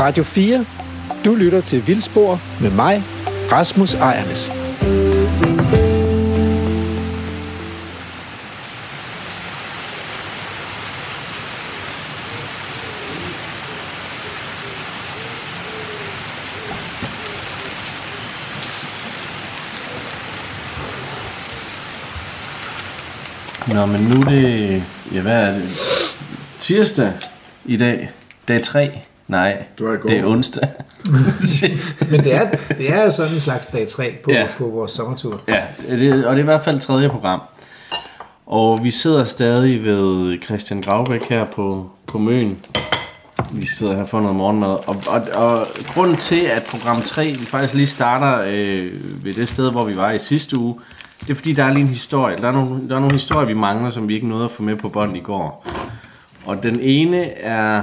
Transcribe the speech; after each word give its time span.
Radio 0.00 0.24
4. 0.24 0.64
Du 1.24 1.34
lytter 1.34 1.60
til 1.60 1.86
Vildspor 1.86 2.40
med 2.60 2.70
mig, 2.70 3.02
Rasmus 3.52 3.94
Ejernes. 3.94 4.52
Nå, 23.74 23.86
men 23.86 24.00
nu 24.00 24.20
er 24.20 24.24
det... 24.24 24.82
Ja, 25.12 25.20
hvad 25.20 25.32
er 25.32 25.52
det? 25.52 25.68
Tirsdag 26.58 27.12
i 27.64 27.76
dag. 27.76 28.10
Dag 28.48 28.62
3. 28.62 28.90
Nej, 29.28 29.62
Det 29.78 29.86
var 29.86 29.92
i 29.94 29.96
går. 29.96 30.08
det 30.08 30.18
er 30.18 30.26
onsdag. 30.26 30.68
Men 32.10 32.24
det 32.24 32.34
er, 32.34 32.50
det 32.78 32.92
er 32.92 33.04
jo 33.04 33.10
sådan 33.10 33.34
en 33.34 33.40
slags 33.40 33.66
dag 33.66 33.88
3 33.88 34.14
på, 34.24 34.30
Ja. 34.30 34.46
på 34.58 34.66
vores 34.66 34.92
sommertur. 34.92 35.40
Ja, 35.48 35.62
det, 35.90 36.26
og 36.26 36.36
det 36.36 36.40
er 36.40 36.42
i 36.42 36.42
hvert 36.42 36.64
fald 36.64 36.80
tredje 36.80 37.08
program. 37.08 37.40
Og 38.46 38.84
vi 38.84 38.90
sidder 38.90 39.24
stadig 39.24 39.84
ved 39.84 40.38
Christian 40.44 40.80
Gravbæk 40.82 41.22
her 41.22 41.44
på, 41.44 41.90
på 42.06 42.18
Møn. 42.18 42.56
Vi 43.52 43.66
sidder 43.66 43.94
her 43.96 44.06
for 44.06 44.20
noget 44.20 44.36
morgenmad. 44.36 44.68
Og, 44.68 44.96
og, 45.06 45.22
og 45.34 45.66
grunden 45.94 46.16
til, 46.16 46.40
at 46.40 46.62
program 46.64 47.02
3 47.02 47.26
vi 47.26 47.44
faktisk 47.46 47.74
lige 47.74 47.86
starter 47.86 48.44
øh, 48.48 49.24
ved 49.24 49.32
det 49.32 49.48
sted, 49.48 49.70
hvor 49.70 49.84
vi 49.84 49.96
var 49.96 50.10
i 50.10 50.18
sidste 50.18 50.58
uge, 50.58 50.74
det 51.20 51.30
er 51.30 51.34
fordi, 51.34 51.52
der 51.52 51.64
er 51.64 51.72
lige 51.72 51.82
en 51.82 51.88
historie. 51.88 52.36
Der 52.36 52.48
er 52.48 52.52
nogle, 52.52 52.88
der 52.88 52.96
er 52.96 53.00
nogle 53.00 53.12
historier, 53.14 53.46
vi 53.46 53.54
mangler, 53.54 53.90
som 53.90 54.08
vi 54.08 54.14
ikke 54.14 54.28
nåede 54.28 54.44
at 54.44 54.50
få 54.50 54.62
med 54.62 54.76
på 54.76 54.88
bånd 54.88 55.16
i 55.16 55.20
går. 55.20 55.66
Og 56.46 56.62
den 56.62 56.80
ene 56.80 57.24
er... 57.30 57.82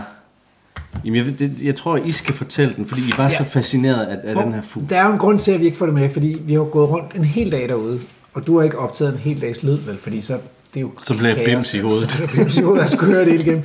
Jamen, 1.05 1.17
jeg, 1.17 1.25
ved- 1.25 1.33
det, 1.33 1.51
jeg 1.63 1.75
tror, 1.75 1.97
I 1.97 2.11
skal 2.11 2.35
fortælle 2.35 2.73
den, 2.77 2.87
fordi 2.87 3.01
I 3.01 3.13
var 3.17 3.23
ja. 3.23 3.29
så 3.29 3.43
fascineret 3.43 4.05
af, 4.05 4.17
af 4.23 4.43
den 4.43 4.53
her 4.53 4.61
fugl. 4.61 4.85
Der 4.89 4.97
er 4.97 5.05
jo 5.05 5.11
en 5.11 5.17
grund 5.19 5.39
til, 5.39 5.51
at 5.51 5.59
vi 5.59 5.65
ikke 5.65 5.77
får 5.77 5.85
det 5.85 5.95
med, 5.95 6.09
fordi 6.09 6.41
vi 6.45 6.53
har 6.53 6.59
gået 6.63 6.89
rundt 6.89 7.15
en 7.15 7.23
hel 7.23 7.51
dag 7.51 7.69
derude, 7.69 7.99
og 8.33 8.47
du 8.47 8.57
har 8.57 8.63
ikke 8.63 8.77
optaget 8.79 9.13
en 9.13 9.19
hel 9.19 9.41
dags 9.41 9.63
lyd, 9.63 9.77
vel? 9.77 9.97
Fordi 9.97 10.21
så, 10.21 10.33
det 10.33 10.77
er 10.77 10.81
jo 10.81 10.91
Så 10.97 11.17
bliver 11.17 11.35
jeg 11.35 11.45
bims 11.45 11.73
i 11.73 11.79
hovedet. 11.79 12.11
Så 12.11 12.17
bliver 12.17 12.31
bims 12.43 12.57
i 12.57 12.61
hovedet, 12.61 12.91
skulle 12.91 13.11
høre 13.13 13.23
det 13.25 13.31
hele 13.31 13.43
igennem. 13.43 13.63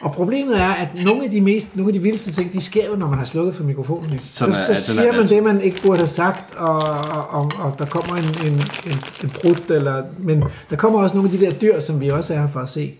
Og 0.00 0.12
problemet 0.12 0.60
er, 0.60 0.68
at 0.68 0.88
nogle 1.06 1.24
af 1.24 1.30
de, 1.30 1.40
mest, 1.40 1.76
nogle 1.76 1.88
af 1.88 1.92
de 1.92 2.02
vildeste 2.02 2.32
ting, 2.32 2.52
de 2.52 2.60
sker 2.60 2.86
jo, 2.86 2.96
når 2.96 3.08
man 3.08 3.18
har 3.18 3.24
slukket 3.24 3.54
for 3.54 3.64
mikrofonen. 3.64 4.12
ikke? 4.12 4.24
Så, 4.24 4.44
så, 4.66 4.72
er 4.72 4.74
siger 4.74 5.12
man 5.12 5.26
det, 5.26 5.42
man 5.42 5.60
ikke 5.60 5.82
burde 5.82 5.98
have 5.98 6.08
sagt, 6.08 6.54
og, 6.54 6.76
og, 6.78 7.28
og, 7.30 7.52
og 7.58 7.74
der 7.78 7.84
kommer 7.86 8.16
en, 8.16 8.24
en, 8.46 8.52
en, 8.86 8.98
en 9.22 9.30
brud, 9.42 9.70
eller, 9.76 10.02
men 10.18 10.44
der 10.70 10.76
kommer 10.76 10.98
også 11.02 11.14
nogle 11.16 11.30
af 11.32 11.38
de 11.38 11.44
der 11.44 11.52
dyr, 11.52 11.80
som 11.80 12.00
vi 12.00 12.08
også 12.08 12.34
er 12.34 12.40
her 12.40 12.48
for 12.48 12.60
at 12.60 12.68
se. 12.68 12.94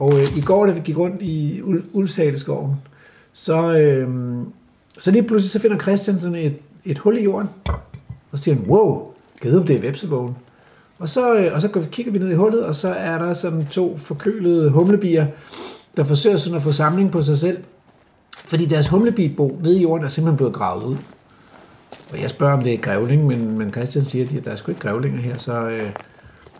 Og 0.00 0.20
øh, 0.20 0.38
i 0.38 0.40
går, 0.40 0.66
da 0.66 0.72
vi 0.72 0.80
gik 0.84 0.98
rundt 0.98 1.22
i 1.22 1.60
Ulvsaleskoven, 1.92 2.74
så, 3.32 3.72
øh, 3.72 4.08
så 4.98 5.10
lige 5.10 5.22
pludselig 5.22 5.50
så 5.50 5.58
finder 5.58 5.78
Christian 5.78 6.20
sådan 6.20 6.34
et, 6.34 6.54
et 6.84 6.98
hul 6.98 7.18
i 7.18 7.24
jorden. 7.24 7.48
Og 8.32 8.38
så 8.38 8.44
siger 8.44 8.54
han, 8.54 8.64
wow, 8.68 9.02
kan 9.42 9.58
om 9.58 9.66
det 9.66 9.76
er 9.76 9.80
vepsevågen? 9.80 10.36
Og 10.98 11.08
så, 11.08 11.34
øh, 11.34 11.54
og 11.54 11.60
så 11.62 11.68
går 11.68 11.80
vi- 11.80 11.88
kigger 11.92 12.12
vi 12.12 12.18
ned 12.18 12.28
i 12.30 12.34
hullet, 12.34 12.64
og 12.64 12.74
så 12.74 12.88
er 12.88 13.18
der 13.18 13.34
sådan 13.34 13.66
to 13.66 13.96
forkølede 13.98 14.70
humlebier, 14.70 15.26
der 15.96 16.04
forsøger 16.04 16.36
sådan 16.36 16.56
at 16.56 16.62
få 16.62 16.72
samling 16.72 17.12
på 17.12 17.22
sig 17.22 17.38
selv. 17.38 17.58
Fordi 18.46 18.64
deres 18.66 18.88
humlebibo 18.88 19.58
nede 19.62 19.78
i 19.78 19.82
jorden 19.82 20.04
er 20.04 20.08
simpelthen 20.08 20.36
blevet 20.36 20.54
gravet 20.54 20.84
ud. 20.84 20.96
Og 22.12 22.20
jeg 22.20 22.30
spørger, 22.30 22.52
om 22.56 22.62
det 22.62 22.74
er 22.74 22.78
grævling, 22.78 23.26
men, 23.26 23.58
men 23.58 23.70
Christian 23.72 24.04
siger, 24.04 24.38
at 24.38 24.44
der 24.44 24.50
er 24.50 24.56
sgu 24.56 24.70
ikke 24.70 24.80
grævlinger 24.80 25.18
her. 25.20 25.38
Så, 25.38 25.68
øh, 25.68 25.90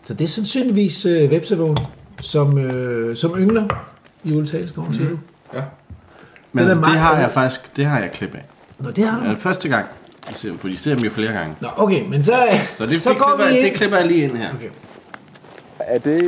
så 0.03 0.13
det 0.13 0.23
er 0.23 0.27
sandsynligvis 0.27 1.05
øh, 1.05 1.31
vepsevågen, 1.31 1.77
som, 2.21 2.57
øh, 2.57 3.17
som 3.17 3.35
yngler 3.37 3.67
i 4.23 4.33
Ultalskoven, 4.33 4.93
siger 4.93 5.09
du? 5.09 5.17
Ja. 5.53 5.61
Men 6.51 6.63
altså, 6.63 6.79
det 6.79 6.99
har 6.99 7.19
jeg 7.19 7.31
faktisk 7.31 7.75
det 7.75 7.85
har 7.85 7.99
jeg 7.99 8.11
klip 8.11 8.35
af. 8.35 8.45
Nå, 8.79 8.91
det 8.91 9.07
har 9.07 9.19
du. 9.19 9.25
Ja, 9.29 9.33
første 9.33 9.69
gang. 9.69 9.85
Jeg 10.29 10.37
ser, 10.37 10.57
for 10.57 10.67
de 10.67 10.77
ser 10.77 10.95
dem 10.95 11.03
jo 11.03 11.09
flere 11.09 11.33
gange. 11.33 11.55
Nå, 11.59 11.67
okay, 11.77 12.07
men 12.07 12.23
så, 12.23 12.33
Så 12.77 12.85
det, 12.85 13.03
så 13.03 13.09
det, 13.09 13.17
går 13.17 13.25
klipper, 13.25 13.53
vi 13.53 13.63
det 13.63 13.73
klipper 13.73 13.97
jeg 13.97 14.07
lige 14.07 14.23
ind 14.23 14.37
her. 14.37 14.53
Okay. 14.53 14.69
Er 15.79 15.97
det 15.99 16.21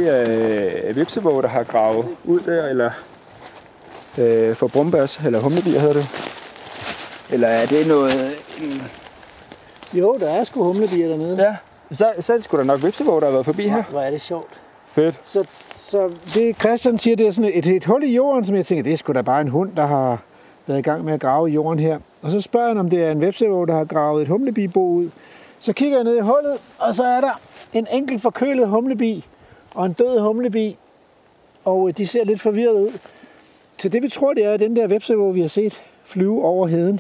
øh, 0.89 0.95
vipsevåg, 0.95 1.43
der 1.43 1.49
har 1.49 1.63
gravet 1.63 2.07
ud 2.23 2.39
der, 2.39 2.67
eller 2.67 2.91
øh, 4.17 4.55
for 4.55 4.67
brumbas, 4.67 5.19
eller 5.25 5.39
humlebier 5.39 5.79
hedder 5.79 5.93
det? 5.93 6.07
Eller 7.31 7.47
er 7.47 7.65
det 7.65 7.87
noget... 7.87 8.35
En... 8.61 8.81
Jo, 9.93 10.17
der 10.19 10.31
er 10.31 10.43
sgu 10.43 10.63
humlebier 10.63 11.07
dernede. 11.07 11.43
Ja, 11.43 11.55
så, 11.95 12.13
så 12.19 12.33
er 12.33 12.37
det 12.37 12.45
sgu 12.45 12.57
da 12.57 12.63
nok 12.63 12.83
vipsevåg, 12.83 13.21
der 13.21 13.27
har 13.27 13.31
været 13.31 13.45
forbi 13.45 13.67
her. 13.67 13.83
Hvor 13.83 14.01
er 14.01 14.09
det 14.09 14.21
sjovt. 14.21 14.53
Fedt. 14.85 15.21
Så, 15.25 15.43
så 15.83 16.11
det 16.33 16.59
Christian 16.59 16.97
siger, 16.97 17.15
det 17.15 17.27
er 17.27 17.31
sådan 17.31 17.51
et, 17.53 17.65
et 17.67 17.85
hul 17.85 18.03
i 18.03 18.15
jorden, 18.15 18.43
som 18.45 18.55
jeg 18.55 18.65
tænker, 18.65 18.83
det 18.83 18.93
er 18.93 18.97
sgu 18.97 19.13
da 19.13 19.21
bare 19.21 19.41
en 19.41 19.47
hund, 19.47 19.75
der 19.75 19.85
har 19.85 20.21
været 20.67 20.79
i 20.79 20.81
gang 20.81 21.05
med 21.05 21.13
at 21.13 21.19
grave 21.21 21.49
i 21.49 21.53
jorden 21.53 21.79
her. 21.79 21.99
Og 22.21 22.31
så 22.31 22.41
spørger 22.41 22.67
han, 22.67 22.77
om 22.77 22.89
det 22.89 23.03
er 23.03 23.11
en 23.11 23.21
vepsevåg, 23.21 23.67
der 23.67 23.73
har 23.73 23.85
gravet 23.85 24.21
et 24.21 24.27
humlebibo 24.27 24.87
ud. 24.87 25.09
Så 25.59 25.73
kigger 25.73 25.97
jeg 25.97 26.03
ned 26.03 26.17
i 26.17 26.21
hullet, 26.21 26.61
og 26.79 26.93
så 26.95 27.03
er 27.03 27.21
der 27.21 27.39
en 27.73 27.87
enkelt 27.91 28.21
forkølet 28.21 28.67
humlebi 28.67 29.25
og 29.75 29.85
en 29.85 29.93
død 29.93 30.19
humlebi. 30.19 30.77
Og 31.65 31.87
øh, 31.87 31.97
de 31.97 32.07
ser 32.07 32.23
lidt 32.25 32.41
forvirret 32.41 32.73
ud. 32.73 32.99
Så 33.77 33.89
det 33.89 34.03
vi 34.03 34.09
tror, 34.09 34.33
det 34.33 34.45
er, 34.45 34.51
at 34.53 34.59
den 34.59 34.75
der 34.75 34.87
vepsevåg, 34.87 35.35
vi 35.35 35.41
har 35.41 35.47
set 35.47 35.81
flyve 36.05 36.43
over 36.43 36.67
heden, 36.67 36.99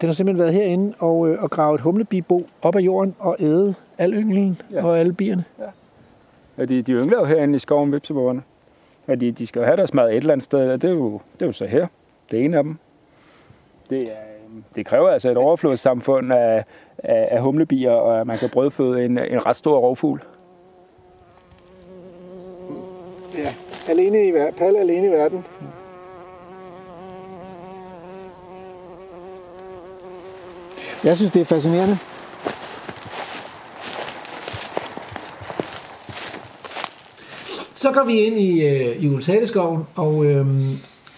den 0.00 0.08
har 0.08 0.14
simpelthen 0.14 0.42
været 0.44 0.54
herinde 0.54 0.94
og, 0.98 1.28
øh, 1.28 1.42
og 1.42 1.50
gravet 1.50 1.74
et 1.74 1.80
humlebibo 1.80 2.46
op 2.62 2.76
af 2.76 2.80
jorden 2.80 3.14
og 3.18 3.36
æde 3.40 3.74
al 3.98 4.12
ynglen 4.12 4.60
Ja. 4.70 4.76
ja. 4.76 4.84
og 4.84 4.98
alle 4.98 5.12
bierne. 5.12 5.44
Og 6.56 6.68
de, 6.68 6.82
de 6.82 6.92
yngler 6.92 7.18
jo 7.18 7.24
herinde 7.24 7.56
i 7.56 7.58
skoven, 7.58 7.92
vipsevågerne. 7.92 8.42
Og 9.06 9.20
de, 9.20 9.32
de 9.32 9.46
skal 9.46 9.60
jo 9.60 9.64
have 9.64 9.76
deres 9.76 9.94
mad 9.94 10.10
et 10.10 10.16
eller 10.16 10.32
andet 10.32 10.44
sted, 10.44 10.70
og 10.70 10.82
det 10.82 10.90
er 10.90 10.94
jo, 10.94 11.20
det 11.34 11.42
er 11.42 11.46
jo 11.46 11.52
så 11.52 11.66
her. 11.66 11.86
Det 12.30 12.44
ene 12.44 12.56
af 12.56 12.62
dem. 12.62 12.76
Det, 13.90 14.02
er, 14.02 14.16
det 14.74 14.86
kræver 14.86 15.08
altså 15.08 15.30
et 15.30 15.36
overflodssamfund 15.36 16.32
af, 16.32 16.64
af, 16.98 17.28
af 17.30 17.42
humlebier, 17.42 17.90
og 17.90 18.20
at 18.20 18.26
man 18.26 18.38
kan 18.38 18.50
brødføde 18.50 19.04
en, 19.04 19.18
en 19.18 19.46
ret 19.46 19.56
stor 19.56 19.78
rovfugl. 19.78 20.22
Ja, 23.38 23.54
alene 23.88 24.28
i, 24.28 24.32
Palle 24.58 24.78
alene 24.78 25.06
i 25.06 25.10
verden. 25.10 25.44
Jeg 31.04 31.16
synes, 31.16 31.32
det 31.32 31.40
er 31.40 31.44
fascinerende. 31.44 32.11
Så 37.82 37.92
går 37.92 38.04
vi 38.04 38.20
ind 38.20 38.40
i, 38.40 38.64
øh, 38.66 39.02
i 39.02 39.08
Ulsaleskoven, 39.08 39.82
og, 39.94 40.24
øh, 40.24 40.46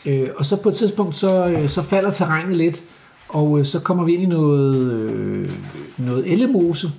øh, 0.07 0.29
og 0.37 0.45
så 0.45 0.57
på 0.57 0.69
et 0.69 0.75
tidspunkt, 0.75 1.17
så, 1.17 1.47
øh, 1.47 1.69
så 1.69 1.83
falder 1.83 2.11
terrænet 2.11 2.57
lidt, 2.57 2.83
og 3.29 3.59
øh, 3.59 3.65
så 3.65 3.81
kommer 3.81 4.05
vi 4.05 4.15
ind 4.15 4.23
i 4.23 4.27
noget, 4.27 4.77
øh, 4.77 5.51
noget 5.99 6.33
ellemose. 6.33 6.91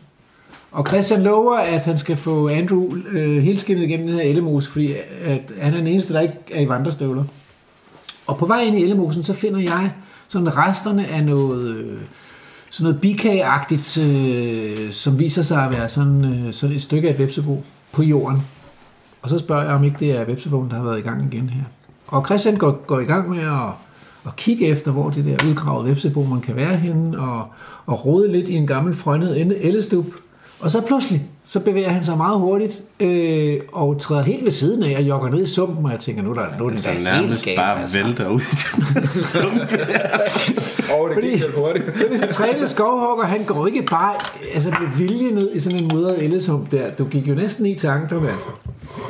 Og 0.71 0.87
Christian 0.87 1.23
lover, 1.23 1.57
at 1.57 1.81
han 1.81 1.97
skal 1.97 2.17
få 2.17 2.49
Andrew 2.49 2.95
øh, 3.11 3.43
helt 3.43 3.61
skinnet 3.61 3.83
igennem 3.83 4.07
den 4.07 4.15
her 4.15 4.23
ellemose, 4.23 4.71
fordi 4.71 4.93
at 5.25 5.41
han 5.59 5.73
er 5.73 5.77
den 5.77 5.87
eneste, 5.87 6.13
der 6.13 6.19
ikke 6.19 6.35
er 6.51 6.61
i 6.61 6.69
vandrestøvler. 6.69 7.23
Og 8.27 8.37
på 8.37 8.45
vej 8.45 8.61
ind 8.61 8.79
i 8.79 8.83
ellemosen, 8.83 9.23
så 9.23 9.33
finder 9.33 9.59
jeg 9.59 9.91
sådan 10.27 10.57
resterne 10.57 11.07
af 11.07 11.23
noget, 11.23 11.75
øh, 11.75 11.97
sådan 12.69 12.83
noget 12.83 13.01
bikageagtigt, 13.01 13.97
øh, 13.97 14.91
som 14.91 15.19
viser 15.19 15.41
sig 15.41 15.65
at 15.65 15.71
være 15.71 15.89
sådan, 15.89 16.25
øh, 16.25 16.53
sådan 16.53 16.75
et 16.75 16.81
stykke 16.81 17.07
af 17.07 17.13
et 17.13 17.19
vepsebo 17.19 17.63
på 17.91 18.03
jorden. 18.03 18.41
Og 19.25 19.29
så 19.31 19.37
spørger 19.39 19.63
jeg, 19.63 19.73
om 19.73 19.83
ikke 19.83 19.97
det 19.99 20.11
er 20.11 20.25
vepsebogen, 20.25 20.69
der 20.69 20.75
har 20.75 20.83
været 20.83 20.99
i 20.99 21.01
gang 21.01 21.33
igen 21.33 21.49
her. 21.49 21.63
Og 22.07 22.25
Christian 22.25 22.55
går, 22.55 22.71
går 22.87 22.99
i 22.99 23.03
gang 23.05 23.29
med 23.29 23.43
at, 23.43 23.69
at 24.27 24.35
kigge 24.35 24.67
efter, 24.67 24.91
hvor 24.91 25.09
det 25.09 25.25
der 25.25 25.37
udgravede 25.49 25.89
vepsebo, 25.89 26.23
man 26.23 26.41
kan 26.41 26.55
være 26.55 26.75
henne, 26.75 27.19
og, 27.19 27.45
og 27.85 28.05
rode 28.05 28.31
lidt 28.31 28.49
i 28.49 28.53
en 28.55 28.67
gammel 28.67 28.95
frønnet 28.95 29.41
ende- 29.41 29.57
ellestup. 29.57 30.05
Og 30.59 30.71
så 30.71 30.81
pludselig, 30.81 31.23
så 31.47 31.59
bevæger 31.59 31.89
han 31.89 32.03
sig 32.03 32.17
meget 32.17 32.39
hurtigt, 32.39 32.81
øh, 32.99 33.57
og 33.73 33.99
træder 33.99 34.21
helt 34.21 34.43
ved 34.43 34.51
siden 34.51 34.83
af, 34.83 34.95
og 34.97 35.03
jogger 35.03 35.29
ned 35.29 35.43
i 35.43 35.47
sumpen, 35.47 35.85
og 35.85 35.91
jeg 35.91 35.99
tænker, 35.99 36.21
nu 36.23 36.29
er 36.29 36.33
der 36.33 36.45
nu 36.59 36.65
er 36.65 36.69
den 36.69 36.77
Så 36.77 36.87
da 36.89 36.93
helt 36.93 37.03
nærmest 37.03 37.45
gal, 37.45 37.55
bare 37.55 37.81
altså. 37.81 37.97
vælter 38.03 38.29
ud 38.29 38.39
i 38.39 38.99
den 38.99 39.07
sump. 39.07 39.53
Og 40.99 41.09
det 41.15 41.23
gik 41.23 41.39
lidt 41.39 41.51
hurtigt. 41.55 41.85
En 42.23 42.29
trænet 42.31 42.69
skovhugger, 42.69 43.25
han 43.25 43.43
går 43.43 43.67
ikke 43.67 43.81
bare 43.81 44.13
altså 44.53 44.69
med 44.69 44.87
vilje 44.97 45.31
ned 45.31 45.49
i 45.53 45.59
sådan 45.59 45.83
en 45.83 45.89
mudret 45.93 46.23
ellesump 46.23 46.71
der. 46.71 46.91
Du 46.91 47.05
gik 47.05 47.27
jo 47.27 47.35
næsten 47.35 47.65
i 47.65 47.75
til 47.75 47.87
anklerne, 47.87 48.29
altså. 48.31 48.47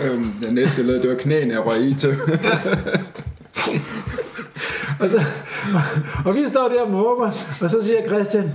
Øhm, 0.04 0.33
det 0.44 0.54
næste 0.54 0.75
billede, 0.75 1.01
det 1.01 1.10
var 1.10 1.16
knæene, 1.16 1.54
jeg 1.54 1.66
røg 1.66 1.81
i 1.81 1.94
til. 1.94 2.18
Og, 5.00 5.10
så, 5.10 5.18
og, 5.74 5.81
og 6.25 6.36
vi 6.36 6.39
står 6.48 6.68
der 6.69 6.81
og 6.81 6.92
måber, 6.92 7.31
og 7.62 7.69
så 7.69 7.77
siger 7.83 8.07
Christian, 8.07 8.51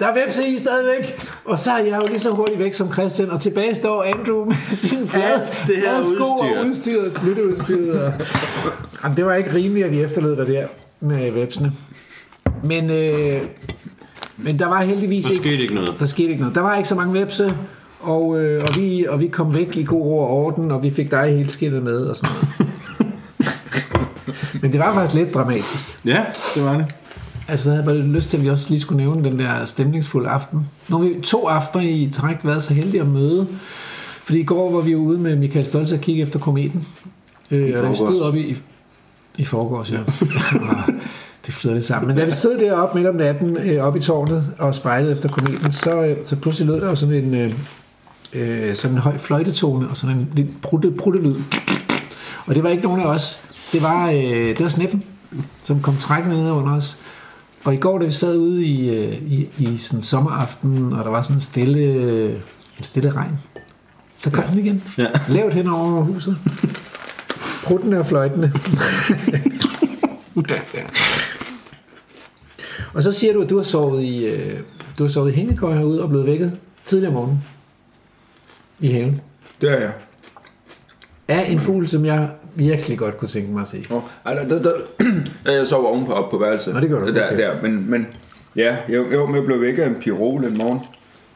der 0.00 0.06
er 0.06 0.24
vepse 0.26 0.46
i 0.48 0.58
stadigvæk. 0.58 1.20
Og 1.44 1.58
så 1.58 1.72
er 1.72 1.78
jeg 1.78 1.98
jo 2.02 2.06
lige 2.06 2.20
så 2.20 2.30
hurtigt 2.30 2.58
væk 2.58 2.74
som 2.74 2.92
Christian, 2.92 3.30
og 3.30 3.40
tilbage 3.40 3.74
står 3.74 4.02
Andrew 4.02 4.44
med 4.44 4.54
sin 4.72 5.08
flade, 5.08 5.42
Alt 5.42 5.64
det 5.66 5.76
her 5.76 6.02
sko 6.02 6.12
udstyr. 6.14 6.58
og 6.58 6.66
udstyret, 6.66 7.20
lytteudstyret. 7.24 8.00
Og, 8.02 8.12
jamen, 9.04 9.16
det 9.16 9.26
var 9.26 9.34
ikke 9.34 9.54
rimeligt, 9.54 9.86
at 9.86 9.92
vi 9.92 10.00
efterlod 10.02 10.36
dig 10.36 10.46
der 10.46 10.66
med 11.00 11.30
vepsene. 11.30 11.72
Men, 12.64 12.90
øh, 12.90 13.40
men 14.36 14.58
der 14.58 14.68
var 14.68 14.82
heldigvis 14.82 15.24
Der 15.24 15.30
ikke... 15.30 15.42
skete 15.42 15.62
ikke 15.62 15.74
noget. 15.74 15.94
Der 15.98 16.06
skete 16.06 16.28
ikke 16.28 16.40
noget. 16.40 16.54
Der 16.54 16.60
var 16.60 16.76
ikke 16.76 16.88
så 16.88 16.94
mange 16.94 17.20
vepse, 17.20 17.54
og, 18.04 18.40
øh, 18.40 18.64
og, 18.68 18.76
vi, 18.76 19.06
og 19.08 19.20
vi 19.20 19.26
kom 19.26 19.54
væk 19.54 19.76
i 19.76 19.84
god 19.84 20.02
ro 20.02 20.18
og 20.18 20.30
orden, 20.30 20.70
og 20.70 20.82
vi 20.82 20.90
fik 20.90 21.10
dig 21.10 21.36
helt 21.36 21.52
skillet 21.52 21.82
med 21.82 21.96
og 21.96 22.16
sådan 22.16 22.34
noget. 22.34 22.48
Men 24.62 24.72
det 24.72 24.80
var 24.80 24.94
faktisk 24.94 25.14
lidt 25.14 25.34
dramatisk. 25.34 25.98
Ja, 26.04 26.24
det 26.54 26.64
var 26.64 26.76
det. 26.76 26.94
Altså, 27.48 27.70
jeg 27.70 27.82
havde 27.82 27.86
bare 27.86 28.06
lyst 28.06 28.30
til, 28.30 28.36
at 28.36 28.44
vi 28.44 28.50
også 28.50 28.70
lige 28.70 28.80
skulle 28.80 29.04
nævne 29.04 29.30
den 29.30 29.38
der 29.38 29.64
stemningsfulde 29.64 30.28
aften. 30.28 30.68
Nu 30.88 30.98
har 30.98 31.04
vi 31.04 31.20
to 31.22 31.46
aftener 31.46 31.84
i 31.84 32.10
træk 32.14 32.36
været 32.44 32.62
så 32.62 32.74
heldige 32.74 33.00
at 33.00 33.08
møde. 33.08 33.46
Fordi 34.24 34.40
i 34.40 34.44
går 34.44 34.70
var 34.70 34.80
vi 34.80 34.92
jo 34.92 34.98
ude 34.98 35.18
med 35.18 35.36
Michael 35.36 35.66
Stoltz 35.66 35.92
og 35.92 36.00
kigge 36.00 36.22
efter 36.22 36.38
kometen. 36.38 36.86
Øh, 37.50 37.84
og 37.84 37.90
vi 37.90 37.94
stod 37.94 38.28
op 38.28 38.34
i, 38.34 38.40
i, 38.40 38.56
i 39.36 39.44
forgårs, 39.44 39.92
ja. 39.92 39.98
det 41.46 41.54
flyder 41.54 41.74
lidt 41.74 41.86
sammen. 41.86 42.08
Men 42.08 42.16
da 42.16 42.24
vi 42.24 42.30
stod 42.30 42.58
deroppe 42.58 42.98
midt 42.98 43.08
om 43.08 43.14
natten, 43.14 43.56
øh, 43.56 43.84
oppe 43.84 43.98
i 43.98 44.02
tårnet 44.02 44.52
og 44.58 44.74
spejlede 44.74 45.12
efter 45.12 45.28
kometen, 45.28 45.72
så, 45.72 46.02
øh, 46.02 46.16
så 46.24 46.36
pludselig 46.36 46.72
lød 46.72 46.80
der 46.80 46.88
jo 46.88 46.94
sådan 46.94 47.14
en, 47.14 47.34
øh, 47.34 47.54
øh, 48.34 48.76
sådan 48.76 48.96
en 48.96 49.02
høj 49.02 49.18
fløjtetone 49.18 49.88
og 49.88 49.96
sådan 49.96 50.16
en 50.16 50.30
lidt 50.34 50.62
brutte, 50.62 50.90
bruttelyd. 50.90 51.36
Og 52.46 52.54
det 52.54 52.62
var 52.62 52.70
ikke 52.70 52.82
nogen 52.82 53.00
af 53.00 53.06
os. 53.06 53.40
Det 53.72 53.82
var, 53.82 54.10
øh, 54.10 54.50
det 54.50 54.60
var 54.60 54.68
snippen, 54.68 55.04
som 55.62 55.82
kom 55.82 55.96
trækkende 55.96 56.36
ned 56.36 56.50
under 56.50 56.76
os. 56.76 56.98
Og 57.64 57.74
i 57.74 57.76
går, 57.76 57.98
da 57.98 58.04
vi 58.04 58.12
sad 58.12 58.36
ude 58.36 58.64
i, 58.64 58.88
øh, 58.88 59.22
i, 59.22 59.48
i 59.58 59.78
sådan 59.78 59.98
en 59.98 60.02
sommeraften, 60.02 60.92
og 60.92 61.04
der 61.04 61.10
var 61.10 61.22
sådan 61.22 61.36
en 61.36 61.40
stille, 61.40 61.80
øh, 61.80 62.34
en 62.78 62.84
stille 62.84 63.10
regn, 63.10 63.38
så 64.16 64.30
kom 64.30 64.44
den 64.44 64.58
igen. 64.58 64.82
Ja. 64.98 65.06
Lavt 65.28 65.54
hen 65.54 65.68
over 65.68 66.02
huset. 66.02 66.36
Pruttende 67.64 67.98
og 67.98 68.06
fløjtende. 68.06 68.52
og 72.94 73.02
så 73.02 73.12
siger 73.12 73.32
du, 73.32 73.42
at 73.42 73.50
du 73.50 73.56
har 73.56 73.62
sovet 73.62 74.02
i, 74.02 74.24
øh, 74.24 74.60
du 74.98 75.04
har 75.04 75.08
sovet 75.08 75.32
i 75.32 75.34
hængekøj 75.34 75.74
herude 75.74 76.02
og 76.02 76.08
blevet 76.08 76.26
vækket 76.26 76.52
tidligere 76.86 77.08
om 77.08 77.14
morgenen 77.14 77.44
i 78.80 78.92
haven. 78.92 79.20
Det 79.60 79.72
er 79.72 79.78
jeg. 79.78 79.92
Af 81.28 81.50
en 81.50 81.60
fugl, 81.60 81.88
som 81.88 82.04
jeg 82.04 82.28
virkelig 82.54 82.98
godt 82.98 83.18
kunne 83.18 83.28
tænke 83.28 83.52
mig 83.52 83.62
at 83.62 83.68
se. 83.68 83.84
Oh, 83.90 84.02
altså, 84.24 84.56
der, 84.56 84.62
der, 84.62 84.72
jeg 85.52 85.66
sov 85.66 85.86
ovenpå 85.86 86.12
op 86.12 86.30
på 86.30 86.38
værelset. 86.38 86.74
Nå, 86.74 86.80
det 86.80 86.88
gør 86.88 86.98
du, 86.98 87.14
Der, 87.14 87.26
okay. 87.26 87.38
der. 87.38 87.62
Men, 87.62 87.90
men 87.90 88.06
ja, 88.56 88.76
jo, 88.88 89.26
men 89.26 89.36
jeg 89.36 89.44
blev 89.44 89.60
vækket 89.60 89.82
af 89.82 89.88
en 89.88 89.94
pirol 89.94 90.44
en 90.44 90.58
morgen. 90.58 90.80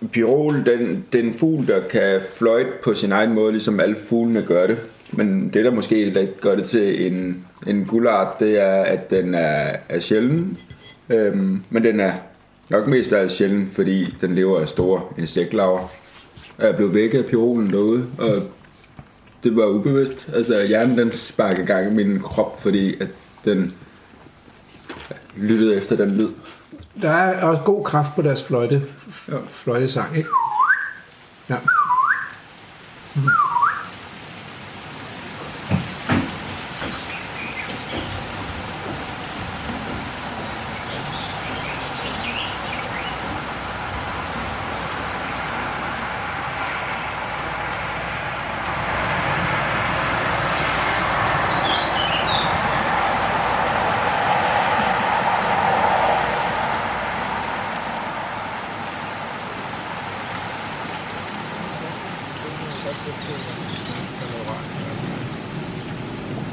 En 0.02 0.08
pirol, 0.08 0.54
den, 0.54 1.04
det 1.12 1.20
er 1.20 1.24
en 1.24 1.34
fugl, 1.34 1.66
der 1.66 1.80
kan 1.90 2.20
fløjte 2.36 2.70
på 2.84 2.94
sin 2.94 3.12
egen 3.12 3.34
måde, 3.34 3.52
ligesom 3.52 3.80
alle 3.80 3.96
fuglene 4.08 4.42
gør 4.42 4.66
det. 4.66 4.78
Men 5.12 5.50
det, 5.54 5.64
der 5.64 5.70
måske 5.70 6.28
gør 6.40 6.54
det 6.54 6.64
til 6.64 7.12
en, 7.12 7.44
en 7.66 7.84
guldart, 7.84 8.40
det 8.40 8.60
er, 8.60 8.82
at 8.82 9.10
den 9.10 9.34
er, 9.34 9.76
er 9.88 10.00
sjælden. 10.00 10.58
Øhm, 11.10 11.62
men 11.70 11.84
den 11.84 12.00
er 12.00 12.12
nok 12.68 12.86
mest 12.86 13.12
af 13.12 13.30
sjælden, 13.30 13.70
fordi 13.72 14.14
den 14.20 14.34
lever 14.34 14.60
af 14.60 14.68
store 14.68 15.00
insektlarver. 15.18 15.88
Og 16.58 16.66
Jeg 16.66 16.76
blev 16.76 16.94
vækket 16.94 17.18
af 17.18 17.26
pirolen 17.30 17.70
derude, 17.70 18.06
og 18.18 18.42
det 19.44 19.56
var 19.56 19.66
ubevidst. 19.66 20.28
Altså 20.34 20.66
hjernen 20.66 20.98
den 20.98 21.10
sparkede 21.10 21.66
gang 21.66 21.86
i 21.86 21.94
min 22.04 22.20
krop, 22.20 22.62
fordi 22.62 23.00
at 23.00 23.08
den 23.44 23.74
lyttede 25.36 25.76
efter 25.76 25.96
den 25.96 26.10
lyd. 26.10 26.28
Der 27.02 27.10
er 27.10 27.42
også 27.46 27.62
god 27.62 27.84
kraft 27.84 28.14
på 28.14 28.22
deres 28.22 28.44
fløjte, 28.44 28.82
Ja. 29.28 29.36
fløjtesang, 29.50 30.16
ikke? 30.16 30.28
Ja. 31.48 31.56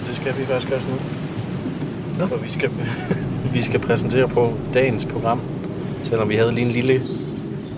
Det 0.08 0.16
skal 0.16 0.38
vi 0.38 0.46
faktisk 0.46 0.72
også 0.72 0.88
nu. 0.88 0.96
Nå. 2.20 2.28
For 2.28 2.38
vi 2.38 2.50
skal, 2.50 2.72
vi 3.54 3.62
skal 3.62 3.80
præsentere 3.96 4.28
på 4.28 4.54
dagens 4.74 5.06
program, 5.06 5.40
selvom 6.04 6.30
vi 6.30 6.36
havde 6.36 6.52
lige 6.52 6.66
en 6.66 6.72
lille, 6.72 7.02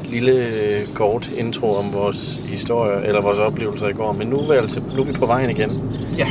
lille 0.06 0.32
øh, 0.32 0.88
kort 0.94 1.32
intro 1.38 1.76
om 1.76 1.94
vores 1.94 2.36
historie, 2.48 3.06
eller 3.06 3.22
vores 3.22 3.40
oplevelser 3.40 3.88
i 3.88 3.94
går. 3.94 4.14
Men 4.14 4.28
nu 4.28 4.38
er, 4.38 4.52
vi 4.52 4.58
altså, 4.58 4.82
nu 4.96 5.02
er 5.02 5.06
vi 5.06 5.12
på 5.12 5.26
vejen 5.26 5.50
igen. 5.50 5.82
Ja. 6.18 6.28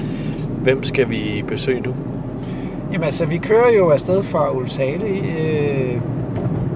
Hvem 0.63 0.85
skal 0.85 1.11
vi 1.11 1.45
besøge 1.49 1.81
nu? 1.81 1.95
Jamen 2.93 3.05
altså, 3.05 3.27
vi 3.27 3.39
kører 3.39 3.71
jo 3.71 3.91
afsted 3.91 4.23
fra 4.23 4.57
Ulsale, 4.57 5.07
øh, 5.07 6.01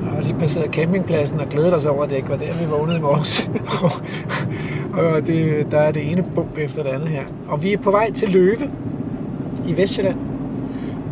og 0.06 0.14
har 0.14 0.20
lige 0.20 0.36
passeret 0.38 0.70
campingpladsen 0.70 1.40
og 1.40 1.48
glæder 1.48 1.74
os 1.74 1.86
over, 1.86 2.02
at 2.04 2.10
det 2.10 2.16
ikke 2.16 2.28
var 2.28 2.36
der, 2.36 2.52
vi 2.52 2.64
vågnede 2.70 2.98
i 2.98 3.00
morges. 3.00 3.50
og 5.00 5.26
det, 5.26 5.66
der 5.70 5.78
er 5.78 5.92
det 5.92 6.12
ene 6.12 6.24
bump 6.34 6.58
efter 6.58 6.82
det 6.82 6.90
andet 6.90 7.08
her. 7.08 7.24
Og 7.48 7.62
vi 7.62 7.72
er 7.72 7.78
på 7.78 7.90
vej 7.90 8.12
til 8.12 8.28
Løve 8.28 8.70
i 9.68 9.76
Vestjylland, 9.76 10.16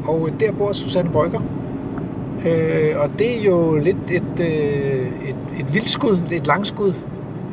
og 0.05 0.29
der 0.41 0.53
bor 0.53 0.73
Susanne 0.73 1.11
Brygger. 1.11 1.41
Øh, 2.49 3.01
og 3.01 3.11
det 3.19 3.39
er 3.39 3.45
jo 3.45 3.77
lidt 3.77 4.11
et, 4.11 4.41
øh, 4.41 5.07
et, 5.29 5.37
et 5.61 5.75
vildskud, 5.75 6.19
et 6.31 6.47
langskud, 6.47 6.93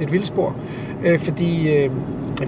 et 0.02 0.14
vildspor. 0.14 0.56
Øh, 1.06 1.20
fordi 1.20 1.78
øh, 1.78 1.92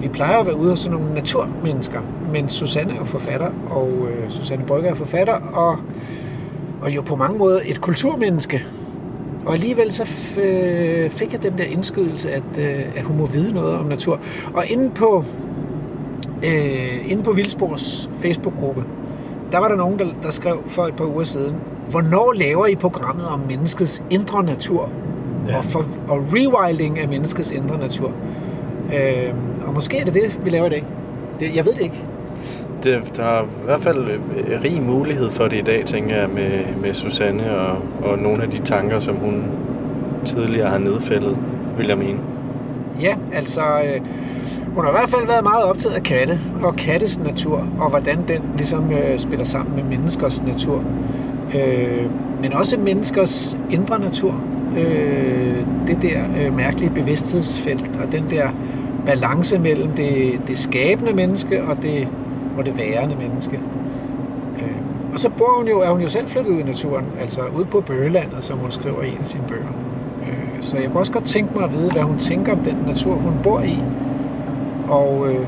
vi 0.00 0.08
plejer 0.08 0.38
at 0.38 0.46
være 0.46 0.56
ude 0.56 0.70
hos 0.70 0.78
sådan 0.78 0.98
nogle 0.98 1.14
naturmennesker, 1.14 2.00
men 2.32 2.48
Susanne 2.48 2.92
er 2.92 2.96
jo 2.96 3.04
forfatter, 3.04 3.50
og 3.70 3.90
øh, 4.10 4.30
Susanne 4.30 4.64
Brygger 4.64 4.90
er 4.90 4.94
forfatter, 4.94 5.34
og, 5.34 5.78
og 6.82 6.96
jo 6.96 7.02
på 7.02 7.16
mange 7.16 7.38
måder 7.38 7.60
et 7.66 7.80
kulturmenneske. 7.80 8.64
Og 9.46 9.54
alligevel 9.54 9.92
så 9.92 10.02
f- 10.02 10.40
øh, 10.40 11.10
fik 11.10 11.32
jeg 11.32 11.42
den 11.42 11.58
der 11.58 11.64
indskydelse, 11.64 12.30
at, 12.30 12.42
øh, 12.58 12.80
at 12.96 13.02
hun 13.02 13.18
må 13.18 13.26
vide 13.26 13.52
noget 13.54 13.78
om 13.78 13.86
natur. 13.86 14.20
Og 14.54 14.64
inde 14.66 14.90
på, 14.90 15.24
øh, 16.42 17.10
inde 17.10 17.22
på 17.22 17.32
Vildspors 17.32 18.10
Facebook-gruppe, 18.18 18.84
der 19.52 19.58
var 19.58 19.68
der 19.68 19.76
nogen, 19.76 19.98
der, 19.98 20.06
der 20.22 20.30
skrev 20.30 20.58
for 20.66 20.86
et 20.86 20.94
par 20.94 21.04
uger 21.04 21.24
siden, 21.24 21.54
hvornår 21.90 22.32
laver 22.32 22.66
I 22.66 22.74
programmet 22.74 23.26
om 23.26 23.40
menneskets 23.40 24.02
indre 24.10 24.44
natur? 24.44 24.90
Ja. 25.48 25.56
Og, 25.56 25.64
for, 25.64 25.84
og 26.08 26.24
rewilding 26.32 26.98
af 26.98 27.08
menneskets 27.08 27.50
indre 27.50 27.78
natur. 27.78 28.12
Øh, 28.94 29.34
og 29.66 29.74
måske 29.74 29.98
er 29.98 30.04
det 30.04 30.14
det, 30.14 30.40
vi 30.44 30.50
laver 30.50 30.66
i 30.66 30.70
dag. 30.70 30.84
Det, 31.40 31.56
jeg 31.56 31.66
ved 31.66 31.72
det 31.72 31.82
ikke. 31.82 32.04
Det, 32.82 33.16
der 33.16 33.24
er 33.24 33.42
i 33.42 33.64
hvert 33.64 33.80
fald 33.80 34.08
øh, 34.08 34.62
rig 34.64 34.82
mulighed 34.82 35.30
for 35.30 35.48
det 35.48 35.58
i 35.58 35.62
dag, 35.62 35.84
tænker 35.84 36.16
jeg, 36.16 36.28
med, 36.28 36.50
med 36.82 36.94
Susanne 36.94 37.58
og, 37.58 37.78
og 38.02 38.18
nogle 38.18 38.42
af 38.42 38.50
de 38.50 38.58
tanker, 38.58 38.98
som 38.98 39.16
hun 39.16 39.44
tidligere 40.24 40.70
har 40.70 40.78
nedfældet, 40.78 41.38
vil 41.78 41.86
jeg 41.86 41.98
mene. 41.98 42.18
Ja, 43.00 43.14
altså, 43.32 43.62
øh, 43.62 44.00
hun 44.74 44.84
har 44.84 44.90
i 44.90 44.94
hvert 44.94 45.08
fald 45.08 45.26
været 45.26 45.42
meget 45.42 45.64
optaget 45.64 45.94
af 45.94 46.02
katte 46.02 46.40
og 46.62 46.76
kattes 46.76 47.18
natur, 47.18 47.66
og 47.80 47.90
hvordan 47.90 48.18
den 48.28 48.42
ligesom 48.56 48.92
øh, 48.92 49.18
spiller 49.18 49.44
sammen 49.44 49.76
med 49.76 49.84
menneskers 49.84 50.42
natur. 50.42 50.84
Øh, 51.56 52.04
men 52.42 52.52
også 52.52 52.76
menneskers 52.76 53.58
indre 53.70 53.98
natur. 53.98 54.34
Øh, 54.78 55.56
det 55.86 56.02
der 56.02 56.20
øh, 56.40 56.56
mærkelige 56.56 56.90
bevidsthedsfelt, 56.90 58.00
og 58.04 58.12
den 58.12 58.24
der 58.30 58.48
balance 59.06 59.58
mellem 59.58 59.90
det, 59.90 60.40
det 60.48 60.58
skabende 60.58 61.12
menneske 61.12 61.64
og 61.64 61.82
det, 61.82 62.08
og 62.58 62.66
det 62.66 62.78
værende 62.78 63.16
menneske. 63.16 63.60
Øh, 64.58 64.72
og 65.12 65.18
så 65.18 65.30
bor 65.30 65.58
hun 65.58 65.68
jo, 65.68 65.80
er 65.80 65.90
hun 65.90 66.00
jo 66.00 66.08
selv 66.08 66.26
flyttet 66.26 66.52
ud 66.52 66.60
i 66.60 66.62
naturen, 66.62 67.04
altså 67.20 67.40
ud 67.58 67.64
på 67.64 67.80
Bøgelandet, 67.80 68.44
som 68.44 68.58
hun 68.58 68.70
skriver 68.70 69.02
i 69.02 69.08
en 69.08 69.18
af 69.20 69.26
sine 69.26 69.42
bøger. 69.48 69.72
Øh, 70.22 70.62
Så 70.62 70.76
jeg 70.78 70.86
kunne 70.86 71.00
også 71.00 71.12
godt 71.12 71.24
tænke 71.24 71.54
mig 71.54 71.64
at 71.64 71.72
vide, 71.72 71.92
hvad 71.92 72.02
hun 72.02 72.18
tænker 72.18 72.52
om 72.52 72.58
den 72.58 72.76
natur, 72.86 73.14
hun 73.14 73.32
bor 73.42 73.60
i. 73.60 73.78
Og, 74.88 75.26
øh, 75.28 75.46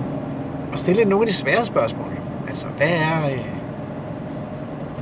og 0.72 0.78
stille 0.78 1.04
nogle 1.04 1.22
af 1.22 1.26
de 1.26 1.34
svære 1.34 1.64
spørgsmål. 1.64 2.06
Altså, 2.48 2.66
hvad 2.76 2.88
er, 2.88 3.26
øh, 3.32 3.59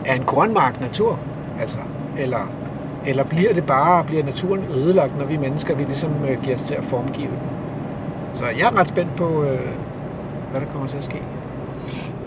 er 0.09 0.15
en 0.15 0.23
grønmark 0.23 0.81
natur? 0.81 1.19
Altså, 1.61 1.79
eller, 2.19 2.51
eller 3.07 3.25
bliver 3.25 3.55
det 3.55 3.65
bare, 3.65 4.05
bliver 4.05 4.25
naturen 4.25 4.65
ødelagt, 4.77 5.19
når 5.19 5.25
vi 5.27 5.37
mennesker, 5.37 5.75
vi 5.77 5.85
ligesom 5.85 6.11
øh, 6.31 6.43
giver 6.43 6.55
os 6.57 6.63
til 6.63 6.75
at 6.75 6.85
formgive 6.85 7.27
den? 7.29 7.39
Så 8.35 8.45
jeg 8.59 8.67
er 8.73 8.81
ret 8.81 8.89
spændt 8.89 9.17
på, 9.17 9.43
øh, 9.43 9.59
hvad 10.51 10.61
der 10.61 10.67
kommer 10.73 10.89
til 10.89 10.99
at 10.99 11.05
ske. 11.05 11.23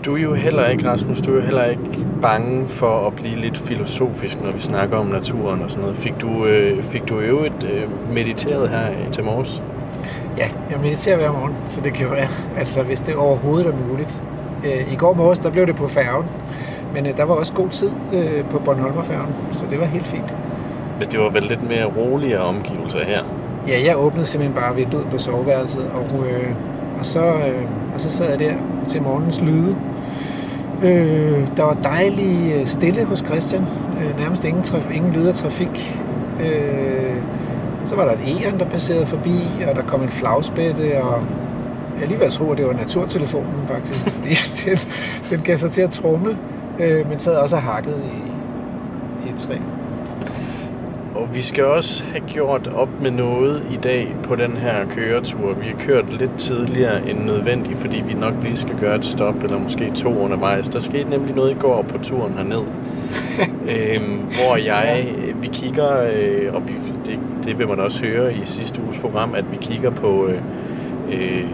Du 0.06 0.16
er 0.16 0.20
jo 0.20 0.34
heller 0.34 0.66
ikke, 0.66 0.90
Rasmus, 0.90 1.20
du 1.20 1.30
er 1.32 1.36
jo 1.36 1.42
heller 1.42 1.64
ikke 1.64 1.82
bange 2.22 2.68
for 2.68 3.06
at 3.06 3.12
blive 3.14 3.34
lidt 3.36 3.58
filosofisk, 3.58 4.42
når 4.42 4.50
vi 4.52 4.60
snakker 4.60 4.96
om 4.96 5.06
naturen 5.06 5.62
og 5.62 5.70
sådan 5.70 5.82
noget. 5.82 5.98
Fik 5.98 6.12
du, 6.20 6.46
øh, 6.46 6.82
fik 6.82 7.08
du 7.08 7.18
øvrigt 7.18 7.64
øh, 7.72 8.12
mediteret 8.14 8.68
her 8.68 8.88
i- 8.88 9.12
til 9.12 9.24
morges? 9.24 9.62
Ja, 10.38 10.48
jeg 10.70 10.78
mediterer 10.82 11.16
hver 11.16 11.32
morgen, 11.32 11.54
så 11.66 11.80
det 11.80 11.92
jo 12.04 12.08
være, 12.10 12.28
altså 12.58 12.82
hvis 12.82 13.00
det 13.00 13.14
overhovedet 13.16 13.66
er 13.74 13.88
muligt. 13.88 14.22
Øh, 14.64 14.92
I 14.92 14.96
går 14.96 15.12
morges, 15.14 15.38
der 15.38 15.50
blev 15.50 15.66
det 15.66 15.76
på 15.76 15.88
færgen, 15.88 16.26
men 16.94 17.06
øh, 17.06 17.16
der 17.16 17.24
var 17.24 17.34
også 17.34 17.52
god 17.52 17.68
tid 17.68 17.90
øh, 18.12 18.44
på 18.44 18.58
Bornholmerfærgen, 18.58 19.34
så 19.52 19.66
det 19.70 19.80
var 19.80 19.86
helt 19.86 20.06
fint. 20.06 20.36
Men 20.98 21.08
det 21.08 21.20
var 21.20 21.30
vel 21.30 21.42
lidt 21.42 21.68
mere 21.68 21.84
roligere 21.84 22.40
omgivelser 22.40 23.04
her. 23.04 23.22
Ja, 23.68 23.80
jeg 23.84 23.96
åbnede 23.96 24.26
simpelthen 24.26 24.54
bare 24.54 24.74
vinduet 24.74 25.06
på 25.10 25.18
soveværelset, 25.18 25.90
og, 25.94 26.26
øh, 26.26 26.50
og, 26.98 27.06
så, 27.06 27.24
øh, 27.24 27.62
og 27.94 28.00
så 28.00 28.10
sad 28.10 28.30
jeg 28.30 28.38
der 28.38 28.54
til 28.88 29.02
morgens 29.02 29.40
lyde. 29.40 29.76
Øh, 30.82 31.46
der 31.56 31.62
var 31.62 31.76
dejlig 31.82 32.52
øh, 32.56 32.66
stille 32.66 33.04
hos 33.04 33.18
Christian. 33.18 33.62
Øh, 34.00 34.18
nærmest 34.18 34.44
ingen, 34.44 34.62
traf- 34.62 34.94
ingen 34.96 35.12
lyd 35.12 35.26
af 35.26 35.34
trafik. 35.34 36.00
Øh, 36.40 37.16
så 37.86 37.96
var 37.96 38.04
der 38.04 38.12
et 38.12 38.42
æren, 38.44 38.58
der 38.58 38.64
passerede 38.64 39.06
forbi, 39.06 39.34
og 39.68 39.76
der 39.76 39.82
kom 39.82 40.02
en 40.02 40.08
flagspætte, 40.08 41.02
og 41.02 41.22
jeg 42.00 42.08
lige 42.08 42.18
ved 42.18 42.26
at 42.26 42.32
tro, 42.32 42.50
at 42.52 42.58
det 42.58 42.66
var 42.66 42.72
naturtelefonen 42.72 43.68
faktisk, 43.68 43.98
fordi 44.16 44.34
den, 44.64 44.78
den 45.30 45.40
gav 45.44 45.56
sig 45.56 45.70
til 45.70 45.82
at 45.82 45.90
trumme, 45.90 46.38
øh, 46.82 47.08
men 47.08 47.18
sad 47.18 47.36
også 47.36 47.56
og 47.56 47.62
hakket 47.62 48.02
i, 48.04 49.28
i 49.28 49.32
et 49.32 49.38
træ. 49.38 49.54
Og 51.14 51.34
vi 51.34 51.42
skal 51.42 51.64
også 51.64 52.04
have 52.04 52.24
gjort 52.28 52.66
op 52.66 53.00
med 53.00 53.10
noget 53.10 53.62
i 53.72 53.76
dag 53.76 54.14
på 54.22 54.36
den 54.36 54.52
her 54.52 54.86
køretur. 54.90 55.54
Vi 55.54 55.66
har 55.66 55.76
kørt 55.78 56.12
lidt 56.12 56.38
tidligere 56.38 57.10
end 57.10 57.24
nødvendigt, 57.24 57.78
fordi 57.78 58.00
vi 58.06 58.14
nok 58.14 58.34
lige 58.42 58.56
skal 58.56 58.78
gøre 58.78 58.96
et 58.96 59.04
stop, 59.04 59.44
eller 59.44 59.58
måske 59.58 59.90
to 59.94 60.18
undervejs. 60.18 60.68
Der 60.68 60.78
skete 60.78 61.10
nemlig 61.10 61.34
noget 61.34 61.50
i 61.50 61.58
går 61.58 61.82
på 61.82 61.98
turen 61.98 62.32
herned, 62.32 62.62
øhm, 63.74 64.16
hvor 64.16 64.56
jeg, 64.56 65.14
vi 65.42 65.48
kigger, 65.52 66.02
øh, 66.14 66.54
og 66.54 66.68
vi, 66.68 66.72
det, 67.06 67.18
det 67.44 67.58
vil 67.58 67.68
man 67.68 67.80
også 67.80 68.04
høre 68.04 68.34
i 68.34 68.40
sidste 68.44 68.82
uges 68.86 68.98
program, 68.98 69.34
at 69.34 69.44
vi 69.52 69.56
kigger 69.60 69.90
på 69.90 70.26
øh, 70.26 70.40
øh, 71.12 71.44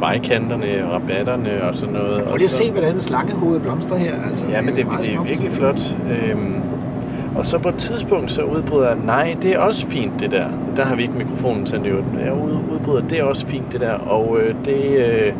vejkanterne 0.00 0.84
og 0.86 0.92
rabatterne 0.92 1.62
og 1.62 1.74
sådan 1.74 1.94
noget. 1.94 2.12
Prøv 2.22 2.32
Og 2.32 2.36
lige 2.38 2.44
at 2.44 2.50
se, 2.50 2.70
hvordan 2.70 3.00
slangehovedet 3.00 3.62
blomstrer 3.62 3.96
her. 3.96 4.14
Altså, 4.28 4.44
Ja, 4.50 4.60
men 4.62 4.76
det, 4.76 4.86
meget 4.86 5.06
det 5.06 5.14
er 5.14 5.22
virkelig 5.22 5.52
flot. 5.52 5.80
Øhm, 6.10 6.54
og 7.36 7.46
så 7.46 7.58
på 7.58 7.68
et 7.68 7.74
tidspunkt, 7.74 8.30
så 8.30 8.42
udbryder 8.42 8.88
jeg, 8.88 8.96
nej, 9.04 9.36
det 9.42 9.50
er 9.54 9.58
også 9.58 9.86
fint 9.86 10.12
det 10.20 10.30
der. 10.30 10.46
Der 10.76 10.84
har 10.84 10.94
vi 10.96 11.02
ikke 11.02 11.14
mikrofonen 11.14 11.66
tændt 11.66 11.86
i 11.86 11.88
øvrigt. 11.88 12.06
Jeg 12.24 12.32
ud- 12.32 12.74
udbryder, 12.74 13.00
det 13.08 13.18
er 13.18 13.24
også 13.24 13.46
fint 13.46 13.72
det 13.72 13.80
der. 13.80 13.92
Og 13.92 14.38
øh, 14.40 14.54
det, 14.64 14.82
øh, 14.84 15.32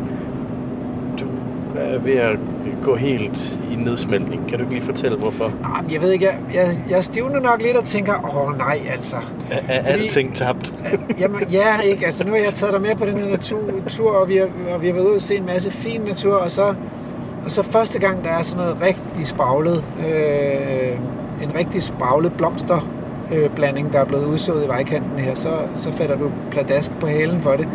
er 1.75 1.99
ved 1.99 2.15
at 2.15 2.37
gå 2.83 2.95
helt 2.95 3.59
i 3.71 3.75
nedsmeltning. 3.75 4.47
Kan 4.49 4.57
du 4.57 4.63
ikke 4.63 4.73
lige 4.73 4.85
fortælle, 4.85 5.17
hvorfor? 5.17 5.51
Jamen, 5.77 5.91
jeg 5.91 6.01
ved 6.01 6.11
ikke, 6.11 6.25
jeg, 6.25 6.35
jeg, 6.53 6.81
jeg 6.89 7.03
stivner 7.03 7.39
nok 7.39 7.61
lidt 7.61 7.77
og 7.77 7.83
tænker, 7.85 8.13
åh 8.35 8.57
nej, 8.57 8.79
altså. 8.93 9.15
Er, 9.51 9.57
er 9.67 9.83
Fordi- 9.91 10.03
alting 10.03 10.35
tabt? 10.35 10.73
Jamen, 11.19 11.41
ja, 11.51 11.79
ikke. 11.79 12.05
Altså, 12.05 12.25
nu 12.25 12.31
har 12.31 12.37
jeg 12.37 12.53
taget 12.53 12.73
dig 12.73 12.81
med 12.81 12.95
på 12.95 13.05
den 13.05 13.17
her 13.17 13.29
natur, 13.29 13.59
tur, 13.87 14.11
og 14.11 14.29
vi 14.29 14.35
har, 14.35 14.47
og 14.73 14.81
vi 14.81 14.87
har 14.87 14.93
været 14.93 15.05
ude 15.05 15.15
og 15.15 15.21
se 15.21 15.35
en 15.35 15.45
masse 15.45 15.71
fin 15.71 16.01
natur, 16.01 16.35
og 16.35 16.51
så, 16.51 16.73
og 17.45 17.51
så 17.51 17.63
første 17.63 17.99
gang, 17.99 18.23
der 18.23 18.29
er 18.29 18.41
sådan 18.41 18.63
noget 18.65 18.81
rigtig 18.81 19.27
spraglet, 19.27 19.83
øh, 20.07 20.91
en 21.43 21.55
rigtig 21.55 21.83
spraglet 21.83 22.33
blomster, 22.33 22.89
øh, 23.33 23.49
blanding, 23.49 23.93
der 23.93 23.99
er 23.99 24.05
blevet 24.05 24.25
udsået 24.25 24.65
i 24.65 24.67
vejkanten 24.67 25.19
her, 25.19 25.33
så, 25.33 25.49
så 25.75 25.91
falder 25.91 26.17
du 26.17 26.31
pladask 26.51 26.91
på 26.99 27.07
halen 27.07 27.41
for 27.41 27.51
det. 27.51 27.67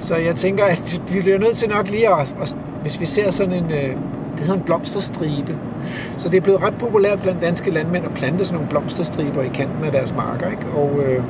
Så 0.00 0.16
jeg 0.16 0.34
tænker, 0.36 0.64
at 0.64 1.02
vi 1.12 1.20
bliver 1.20 1.38
nødt 1.38 1.56
til 1.56 1.68
nok 1.68 1.88
lige 1.90 2.08
at, 2.08 2.34
at 2.42 2.56
hvis 2.82 3.00
vi 3.00 3.06
ser 3.06 3.30
sådan 3.30 3.52
en, 3.52 3.70
øh, 3.70 3.96
det 4.32 4.40
hedder 4.40 4.54
en 4.54 4.60
blomsterstribe. 4.60 5.56
Så 6.16 6.28
det 6.28 6.36
er 6.36 6.40
blevet 6.40 6.62
ret 6.62 6.74
populært 6.78 7.22
blandt 7.22 7.42
danske 7.42 7.70
landmænd 7.70 8.04
at 8.04 8.14
plante 8.14 8.44
sådan 8.44 8.54
nogle 8.54 8.68
blomsterstriber 8.68 9.42
i 9.42 9.48
kanten 9.54 9.84
af 9.84 9.92
deres 9.92 10.14
marker, 10.16 10.50
ikke? 10.50 10.66
Og 10.76 11.00
øh, 11.02 11.22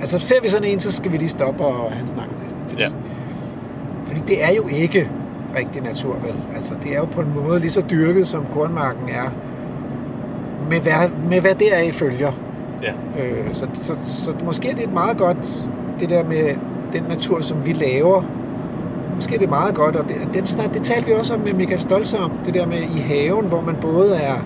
altså 0.00 0.18
ser 0.18 0.40
vi 0.42 0.48
sådan 0.48 0.68
en, 0.68 0.80
så 0.80 0.92
skal 0.92 1.12
vi 1.12 1.16
lige 1.16 1.28
stoppe 1.28 1.64
og 1.64 1.90
have 1.92 2.02
en 2.02 2.08
snak 2.08 2.26
med. 2.28 2.68
Fordi, 2.68 2.82
Ja. 2.82 2.88
fordi 4.06 4.20
det 4.28 4.44
er 4.44 4.50
jo 4.54 4.68
ikke 4.68 5.10
rigtig 5.58 5.82
natur, 5.82 6.16
vel? 6.22 6.34
Altså 6.56 6.74
det 6.82 6.92
er 6.92 6.98
jo 6.98 7.04
på 7.04 7.20
en 7.20 7.32
måde 7.34 7.60
lige 7.60 7.70
så 7.70 7.82
dyrket, 7.90 8.26
som 8.28 8.46
kornmarken 8.54 9.08
er, 9.08 9.30
med 10.70 10.80
hvad, 10.80 11.08
med 11.30 11.40
hvad 11.40 11.62
er 11.72 11.80
i 11.80 11.90
følger. 11.92 12.32
Ja. 12.82 13.22
Øh, 13.22 13.54
så, 13.54 13.66
så, 13.74 13.94
så 14.06 14.32
måske 14.44 14.70
er 14.70 14.74
det 14.74 14.84
et 14.84 14.92
meget 14.92 15.16
godt, 15.18 15.66
det 16.00 16.10
der 16.10 16.24
med 16.24 16.54
den 16.92 17.02
natur, 17.08 17.40
som 17.40 17.66
vi 17.66 17.72
laver. 17.72 18.22
Måske 19.20 19.34
er 19.34 19.38
det 19.38 19.48
meget 19.48 19.74
godt, 19.74 19.96
og 19.96 20.08
det, 20.08 20.16
den 20.34 20.46
snak, 20.46 20.74
det 20.74 20.82
talte 20.82 21.06
vi 21.06 21.12
også 21.12 21.34
om 21.34 21.40
med 21.40 21.52
Michael 21.52 21.80
Stolze 21.80 22.18
om, 22.18 22.32
det 22.44 22.54
der 22.54 22.66
med 22.66 22.78
i 22.78 22.98
haven, 22.98 23.46
hvor 23.46 23.60
man 23.60 23.76
både 23.80 24.16
er, 24.16 24.36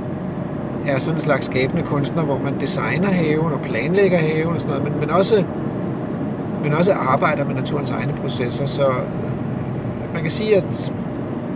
er 0.87 0.99
sådan 0.99 1.17
en 1.17 1.21
slags 1.21 1.47
skabende 1.47 1.83
kunstner, 1.83 2.23
hvor 2.23 2.39
man 2.39 2.61
designer 2.61 3.11
haven 3.11 3.53
og 3.53 3.61
planlægger 3.61 4.19
haven 4.19 4.55
og 4.55 4.61
sådan 4.61 4.77
noget, 4.77 4.93
men, 4.93 5.01
men, 5.01 5.11
også, 5.11 5.45
men 6.63 6.73
også 6.73 6.93
arbejder 6.93 7.45
med 7.45 7.55
naturens 7.55 7.91
egne 7.91 8.13
processer. 8.13 8.67
Så 8.67 8.89
øh, 8.89 10.13
man 10.13 10.23
kan 10.23 10.31
sige, 10.31 10.57
at 10.57 10.93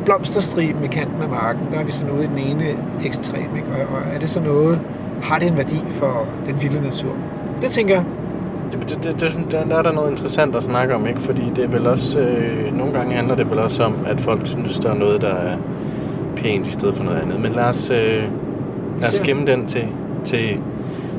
blomsterstriben 0.04 0.84
i 0.84 0.88
kanten 0.88 1.22
af 1.22 1.28
marken, 1.28 1.62
der 1.72 1.78
er 1.78 1.84
vi 1.84 1.92
sådan 1.92 2.14
ude 2.14 2.24
i 2.24 2.26
den 2.26 2.38
ene 2.38 2.64
ekstrem. 3.04 3.56
Ikke? 3.56 3.68
Og, 3.72 3.96
og 3.96 4.14
er 4.14 4.18
det 4.18 4.28
så 4.28 4.40
noget, 4.40 4.80
har 5.22 5.38
det 5.38 5.48
en 5.48 5.56
værdi 5.56 5.80
for 5.88 6.26
den 6.46 6.62
vilde 6.62 6.80
natur? 6.80 7.12
Det 7.62 7.70
tænker 7.70 7.94
jeg. 7.94 8.04
Det, 8.72 8.90
det, 8.90 9.04
det, 9.04 9.20
det, 9.20 9.46
der, 9.50 9.64
der 9.64 9.76
er 9.76 9.82
der 9.82 9.92
noget 9.92 10.10
interessant 10.10 10.56
at 10.56 10.62
snakke 10.62 10.94
om, 10.94 11.06
ikke? 11.06 11.20
Fordi 11.20 11.42
det 11.56 11.64
er 11.64 11.68
vel 11.68 11.86
også... 11.86 12.18
Øh, 12.18 12.76
nogle 12.76 12.92
gange 12.92 13.14
handler 13.14 13.34
det 13.34 13.50
vel 13.50 13.58
også 13.58 13.84
om, 13.84 13.94
at 14.06 14.20
folk 14.20 14.46
synes, 14.46 14.78
der 14.78 14.90
er 14.90 14.94
noget, 14.94 15.20
der 15.20 15.34
er 15.34 15.56
pænt 16.36 16.66
i 16.66 16.70
stedet 16.70 16.94
for 16.94 17.04
noget 17.04 17.18
andet. 17.18 17.40
Men 17.40 17.52
lad 17.52 17.64
os, 17.64 17.90
øh, 17.90 18.22
lad 19.00 19.08
os 19.08 19.20
gemme 19.24 19.46
den 19.46 19.66
til, 19.66 19.88
til, 20.24 20.60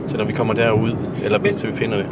til, 0.07 0.17
når 0.17 0.25
vi 0.25 0.33
kommer 0.33 0.53
derud. 0.53 0.95
Eller 1.23 1.39
til 1.57 1.69
vi 1.69 1.75
finder 1.75 1.97
det. 1.97 2.05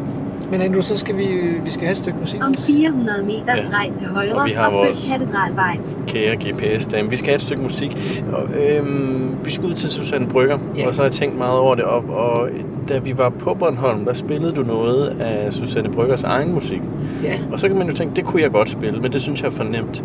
Men 0.52 0.62
Andrew, 0.62 0.82
så 0.82 0.98
skal 0.98 1.18
vi, 1.18 1.28
vi 1.66 1.70
skal 1.70 1.82
have 1.86 1.92
et 1.92 1.98
stykke 1.98 2.20
musik. 2.20 2.44
Om 2.44 2.54
400 2.54 3.24
meter 3.26 3.56
Ja. 3.56 3.64
drej 3.72 3.92
til 3.96 4.08
højre 4.08 4.36
Og 4.36 4.48
vi 4.48 4.52
har 4.52 4.68
og 4.68 4.74
vores- 4.74 5.10
katedralvej. 5.12 5.78
Kære 6.08 6.36
GPS-dame. 6.36 7.10
Vi 7.10 7.16
skal 7.16 7.28
have 7.28 7.36
et 7.36 7.42
stykke 7.42 7.62
musik. 7.62 8.22
Og, 8.34 8.44
øhm, 8.44 9.36
vi 9.44 9.50
skal 9.50 9.66
ud 9.68 9.74
til 9.74 9.90
Susanne 9.90 10.28
Brygger, 10.28 10.58
Ja. 10.78 10.88
og 10.88 10.94
så 10.94 11.02
har 11.02 11.06
jeg 11.06 11.12
tænkt 11.12 11.38
meget 11.38 11.58
over 11.60 11.76
det. 11.76 11.84
Og, 11.84 12.04
og 12.10 12.50
da 12.90 12.98
vi 12.98 13.18
var 13.18 13.30
på 13.30 13.54
Bornholm, 13.54 14.06
der 14.06 14.14
spillede 14.14 14.52
du 14.54 14.62
noget 14.64 15.08
af 15.20 15.54
Susanne 15.54 15.90
Bryggers 15.90 16.24
egen 16.24 16.54
musik. 16.54 16.82
Ja. 17.24 17.34
Og 17.52 17.60
så 17.60 17.68
kan 17.68 17.78
man 17.78 17.88
jo 17.90 17.94
tænke, 17.94 18.16
det 18.16 18.24
kunne 18.26 18.42
jeg 18.42 18.52
godt 18.52 18.70
spille, 18.70 19.00
men 19.02 19.14
det 19.14 19.22
synes 19.22 19.42
jeg 19.42 19.48
er 19.48 19.52
for 19.52 19.64
nemt. 19.64 20.04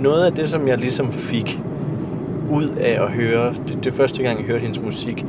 Noget 0.00 0.24
af 0.26 0.32
det, 0.32 0.48
som 0.48 0.68
jeg 0.68 0.78
ligesom 0.78 1.12
fik 1.12 1.60
ud 2.50 2.68
af 2.80 3.02
at 3.04 3.10
høre, 3.10 3.52
det, 3.68 3.84
det 3.84 3.94
første 3.94 4.22
gang, 4.22 4.38
jeg 4.38 4.46
hørte 4.46 4.60
hendes 4.62 4.80
musik, 4.82 5.26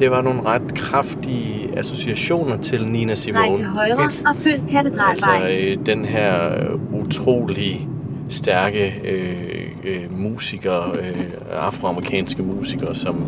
det 0.00 0.10
var 0.10 0.22
nogle 0.22 0.44
ret 0.44 0.74
kraftige 0.74 1.78
associationer 1.78 2.56
til 2.56 2.86
Nina 2.86 3.06
Drej 3.06 3.14
Simone. 3.14 3.56
til 3.56 3.64
højre 3.64 3.96
Fedt. 3.96 4.22
og 4.26 4.36
følg 4.36 4.62
katedralvej. 4.70 5.10
Altså 5.10 5.48
øh, 5.50 5.86
den 5.86 6.04
her 6.04 6.54
øh, 6.54 7.00
utrolig 7.00 7.88
stærke 8.28 8.94
øh, 9.04 9.66
øh, 9.84 10.18
musikere, 10.18 10.92
øh, 11.02 11.24
afroamerikanske 11.52 12.42
musikere, 12.42 12.94
som 12.94 13.24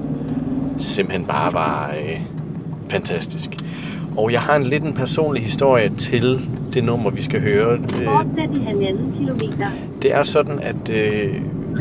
simpelthen 0.78 1.26
bare 1.26 1.52
var 1.52 1.94
øh, 2.00 2.20
fantastisk. 2.88 3.50
Og 4.16 4.32
jeg 4.32 4.40
har 4.40 4.56
en 4.56 4.64
lidt 4.64 4.84
en 4.84 4.94
personlig 4.94 5.42
historie 5.42 5.88
til 5.88 6.40
det 6.74 6.84
nummer, 6.84 7.10
vi 7.10 7.22
skal 7.22 7.40
høre. 7.40 7.72
Øh, 7.72 8.04
Fortsæt 8.04 8.50
i 8.54 8.64
halvanden 8.66 9.14
kilometer. 9.18 9.70
det 10.02 10.14
er 10.14 10.22
sådan, 10.22 10.58
at 10.58 10.90
øh, 10.90 11.34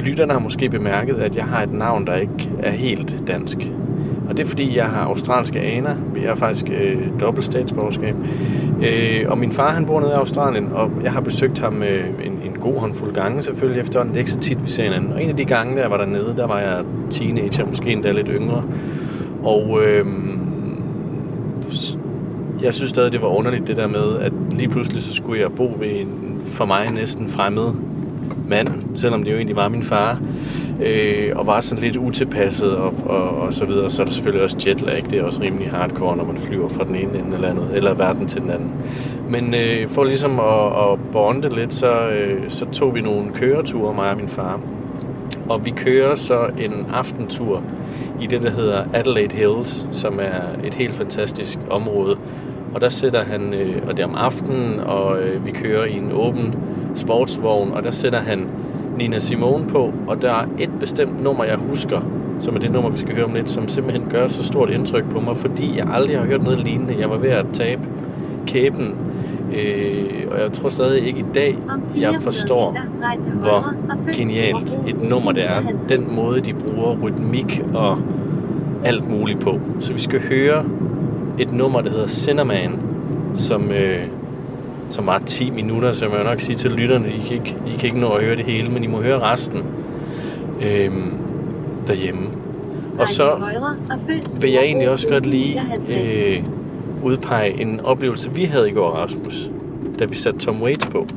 lytterne 0.06 0.34
har 0.34 0.40
måske 0.40 0.70
bemærket, 0.70 1.16
at 1.16 1.36
jeg 1.36 1.46
har 1.46 1.64
et 1.64 1.72
navn, 1.74 2.08
der 2.08 2.16
ikke 2.16 2.50
er 2.60 2.72
helt 2.72 3.24
dansk. 3.28 3.58
Og 4.30 4.38
det 4.38 4.44
er 4.44 4.48
fordi, 4.48 4.78
jeg 4.78 4.86
har 4.86 5.06
australske 5.06 5.60
aner. 5.60 5.96
Jeg 6.22 6.30
har 6.30 6.36
faktisk 6.36 6.70
øh, 6.70 6.98
dobbelt 7.20 7.46
statsborgerskab. 7.46 8.16
Øh, 8.84 9.26
og 9.28 9.38
min 9.38 9.52
far, 9.52 9.72
han 9.72 9.86
bor 9.86 10.00
nede 10.00 10.12
i 10.12 10.14
Australien, 10.14 10.70
og 10.74 10.92
jeg 11.04 11.12
har 11.12 11.22
besøgt 11.22 11.60
ham 11.60 11.84
øh, 11.84 12.06
en, 12.26 12.32
en 12.32 12.60
god 12.62 12.80
håndfuld 12.80 13.14
gange 13.14 13.42
selvfølgelig 13.42 13.82
efterhånden. 13.82 14.14
Det 14.14 14.18
er 14.18 14.22
ikke 14.22 14.32
så 14.32 14.40
tit, 14.40 14.64
vi 14.64 14.70
ser 14.70 14.84
hinanden. 14.84 15.14
Og 15.14 15.24
en 15.24 15.30
af 15.30 15.38
de 15.38 15.46
gange, 15.46 15.76
der 15.76 15.82
jeg 15.82 15.92
var 15.92 15.98
dernede, 15.98 16.34
der 16.38 16.48
var 16.48 16.60
jeg 16.60 16.84
teenager, 17.10 17.66
måske 17.66 17.92
endda 17.92 18.12
lidt 18.12 18.30
yngre. 18.32 18.64
Og 19.44 19.80
øh, 19.84 20.06
jeg 22.62 22.74
synes 22.74 22.90
stadig, 22.90 23.12
det 23.12 23.22
var 23.22 23.28
underligt 23.28 23.68
det 23.68 23.78
der 23.78 23.88
med, 23.88 24.20
at 24.20 24.34
lige 24.52 24.70
pludselig 24.70 25.02
så 25.02 25.14
skulle 25.14 25.42
jeg 25.42 25.52
bo 25.52 25.76
ved 25.80 25.88
en 26.02 26.42
for 26.46 26.66
mig 26.66 26.92
næsten 26.94 27.28
fremmed 27.28 27.74
mand, 28.48 28.68
selvom 28.96 29.24
det 29.24 29.32
jo 29.32 29.36
egentlig 29.36 29.56
var 29.56 29.70
min 29.70 29.84
far, 29.84 30.22
øh, 30.82 31.32
og 31.36 31.48
var 31.48 31.62
sådan 31.62 31.84
lidt 31.84 31.98
utilpasset 31.98 32.76
og, 32.76 32.94
og, 33.06 33.30
og 33.30 33.54
så 33.54 33.66
videre. 33.66 33.90
Så 33.90 34.02
er 34.02 34.06
der 34.06 34.14
selvfølgelig 34.14 34.44
også 34.44 34.58
jetlag, 34.68 35.06
det 35.10 35.20
er 35.20 35.24
også 35.24 35.42
rimelig 35.42 35.70
hardcore, 35.70 36.18
når 36.18 36.26
man 36.26 36.38
flyver 36.38 36.70
fra 36.70 36.84
den 36.84 36.96
ene 36.96 37.20
ende 37.20 37.34
eller 37.34 37.50
andet, 37.50 37.70
eller 37.74 37.94
verden 37.94 38.28
til 38.28 38.42
den 38.42 38.50
anden. 38.50 38.72
Men 39.30 39.54
øh, 39.54 39.90
for 39.90 40.04
ligesom 40.04 40.40
at, 40.40 40.92
at 40.92 41.00
bonde 41.12 41.56
lidt, 41.56 41.74
så, 41.74 42.10
øh, 42.10 42.50
så 42.50 42.66
tog 42.66 42.96
vi 42.96 43.02
nogle 43.02 43.32
køreture, 43.34 43.94
mig 43.94 44.10
og 44.10 44.18
min 44.18 44.30
far. 44.30 44.60
Og 45.50 45.66
vi 45.66 45.70
kører 45.70 46.16
så 46.16 46.50
en 46.60 46.86
aftentur 46.94 47.64
i 48.22 48.28
det, 48.28 48.42
der 48.42 48.50
hedder 48.50 48.84
Adelaide 48.94 49.36
Hills, 49.36 49.88
som 49.92 50.20
er 50.20 50.68
et 50.68 50.74
helt 50.74 50.94
fantastisk 50.94 51.60
område. 51.70 52.18
Og 52.74 52.82
der 52.82 52.90
sætter 52.90 53.24
han, 53.24 53.54
øh, 53.54 53.76
og 53.88 53.98
det 53.98 54.04
er 54.04 54.08
om 54.08 54.16
aftenen, 54.16 54.80
og 54.80 55.20
øh, 55.20 55.46
vi 55.46 55.52
kører 55.52 55.86
i 55.86 55.94
en 55.94 56.12
åben 56.12 56.56
sportsvogn, 56.96 57.72
og 57.72 57.84
der 57.84 57.92
sætter 57.92 58.20
han 58.20 58.48
Nina 58.98 59.20
Simone 59.20 59.66
på, 59.66 59.94
og 60.08 60.22
der 60.22 60.32
er 60.32 60.46
et 60.60 60.70
bestemt 60.80 61.24
nummer, 61.24 61.44
jeg 61.44 61.56
husker, 61.58 62.02
som 62.40 62.56
er 62.56 62.60
det 62.60 62.72
nummer, 62.72 62.90
vi 62.90 62.98
skal 62.98 63.16
høre 63.16 63.26
om 63.26 63.34
lidt, 63.34 63.50
som 63.50 63.68
simpelthen 63.68 64.10
gør 64.10 64.28
så 64.28 64.44
stort 64.44 64.70
indtryk 64.70 65.10
på 65.10 65.20
mig, 65.20 65.38
fordi 65.38 65.78
jeg 65.78 65.88
aldrig 65.94 66.18
har 66.18 66.26
hørt 66.26 66.44
noget 66.44 66.60
lignende. 66.60 66.96
Jeg 67.00 67.10
var 67.10 67.18
ved 67.18 67.30
at 67.30 67.46
tabe 67.54 67.82
kæben, 68.48 68.96
øh, 69.54 70.06
og 70.32 70.40
jeg 70.40 70.52
tror 70.52 70.70
stadig 70.70 71.08
ikke 71.08 71.20
i 71.20 71.26
dag, 71.34 71.58
jeg 71.98 72.16
forstår, 72.22 72.78
hvor 73.42 73.74
genialt 74.14 74.80
et 74.88 75.02
nummer 75.02 75.32
det 75.32 75.44
er. 75.44 75.62
Den 75.90 76.16
måde, 76.16 76.42
de 76.42 76.54
bruger 76.54 76.98
rytmik 77.04 77.62
og 77.74 77.98
alt 78.84 79.10
muligt 79.10 79.40
på. 79.40 79.60
Så 79.80 79.94
vi 79.94 80.00
skal 80.00 80.22
høre 80.30 80.66
et 81.40 81.52
nummer, 81.52 81.82
der 81.82 81.90
hedder 81.90 82.08
Cinnamon, 82.08 82.80
som, 83.34 83.72
øh, 83.72 84.08
som 84.92 85.06
var 85.06 85.20
10 85.20 85.50
minutter, 85.50 85.92
så 85.92 86.06
jeg 86.06 86.18
må 86.18 86.24
nok 86.24 86.42
sige 86.42 86.56
til 86.56 86.72
lytterne, 86.72 87.08
I 87.08 87.20
kan, 87.28 87.38
ikke, 87.38 87.56
I 87.68 87.78
kan 87.78 87.86
ikke 87.86 88.00
nå 88.00 88.10
at 88.10 88.24
høre 88.24 88.36
det 88.36 88.46
hele, 88.46 88.70
men 88.70 88.84
I 88.84 88.88
må 88.88 89.02
høre 89.02 89.20
resten. 89.20 89.64
Øhm, 90.62 91.14
derhjemme. 91.88 92.22
Og 93.00 93.08
så 93.08 93.32
vil 94.42 94.52
jeg 94.52 94.64
egentlig 94.64 94.90
også 94.90 95.08
godt 95.08 95.26
lige 95.26 95.62
59. 95.88 95.90
øh, 95.90 96.44
udpege 97.04 97.62
en 97.62 97.80
oplevelse, 97.80 98.36
vi 98.36 98.44
havde 98.44 98.70
i 98.70 98.74
går, 98.74 98.90
Rasmus, 98.90 99.50
da 100.00 100.06
vi 100.06 100.16
satte 100.16 100.40
Tom 100.40 100.62
Waits 100.62 100.86
på. 100.86 101.08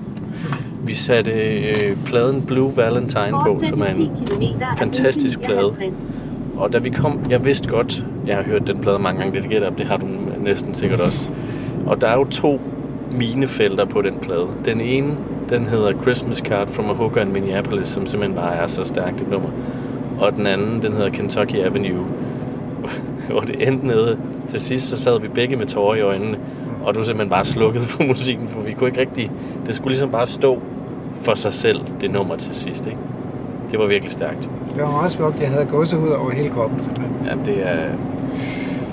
Vi 0.85 0.95
satte 0.95 1.31
øh, 1.33 1.97
pladen 2.07 2.43
Blue 2.43 2.77
Valentine 2.77 3.31
på, 3.31 3.61
som 3.65 3.83
er 3.83 3.93
10 3.93 4.01
en 4.41 4.63
fantastisk 4.79 5.41
plade. 5.41 5.61
59. 5.61 6.13
Og 6.57 6.73
da 6.73 6.79
vi 6.79 6.91
kom, 6.91 7.21
jeg 7.31 7.45
vidste 7.45 7.69
godt, 7.69 8.05
jeg 8.27 8.37
har 8.37 8.43
hørt 8.43 8.67
den 8.67 8.79
plade 8.79 8.99
mange 8.99 9.21
gange, 9.21 9.41
det 9.41 9.51
gætter 9.51 9.69
jeg, 9.69 9.79
det 9.79 9.87
har 9.87 9.97
du 9.97 10.07
næsten 10.41 10.75
sikkert 10.75 11.01
også. 11.01 11.31
Og 11.87 12.01
der 12.01 12.09
er 12.09 12.15
jo 12.17 12.25
to 12.25 12.61
minefelter 13.19 13.85
på 13.85 14.03
den 14.03 14.15
plade. 14.19 14.47
Den 14.65 14.81
ene, 14.81 15.17
den 15.49 15.67
hedder 15.67 15.93
Christmas 16.03 16.39
Card 16.39 16.69
from 16.69 16.91
a 16.91 16.93
Hooker 16.93 17.21
in 17.21 17.33
Minneapolis, 17.33 17.87
som 17.87 18.07
simpelthen 18.07 18.37
bare 18.37 18.55
er 18.55 18.67
så 18.67 18.85
stærkt 18.85 19.21
et 19.21 19.31
nummer. 19.31 19.49
Og 20.21 20.33
den 20.33 20.47
anden, 20.47 20.83
den 20.83 20.93
hedder 20.93 21.11
Kentucky 21.11 21.57
Avenue, 21.57 22.07
hvor 23.31 23.41
det 23.41 23.69
endte 23.69 23.87
nede. 23.87 24.19
Til 24.49 24.61
sidst 24.61 24.89
så 24.89 24.97
sad 24.97 25.21
vi 25.21 25.29
begge 25.29 25.57
med 25.57 25.67
tårer 25.67 25.95
i 25.95 26.01
øjnene, 26.01 26.39
og 26.85 26.95
du 26.95 27.05
simpelthen 27.05 27.31
bare 27.31 27.45
slukket 27.45 27.83
for 27.83 28.03
musikken, 28.03 28.49
for 28.49 28.61
vi 28.61 28.73
kunne 28.73 28.89
ikke 28.89 29.01
rigtig... 29.01 29.31
Det 29.67 29.75
skulle 29.75 29.91
ligesom 29.91 30.11
bare 30.11 30.27
stå 30.27 30.63
for 31.15 31.35
sig 31.35 31.55
selv, 31.55 31.81
det 32.01 32.11
nummer 32.11 32.37
til 32.37 32.55
sidst, 32.55 32.87
ikke? 32.87 32.99
Det 33.71 33.79
var 33.79 33.87
virkelig 33.87 34.13
stærkt. 34.13 34.51
Det 34.75 34.83
var 34.83 34.91
meget 34.91 35.13
smukt. 35.13 35.41
Jeg 35.41 35.49
havde 35.49 35.67
gåsehud 35.67 36.09
over 36.09 36.31
hele 36.31 36.49
kroppen, 36.49 36.83
simpelthen. 36.83 37.17
Ja, 37.27 37.53
det 37.53 37.69
er... 37.69 37.89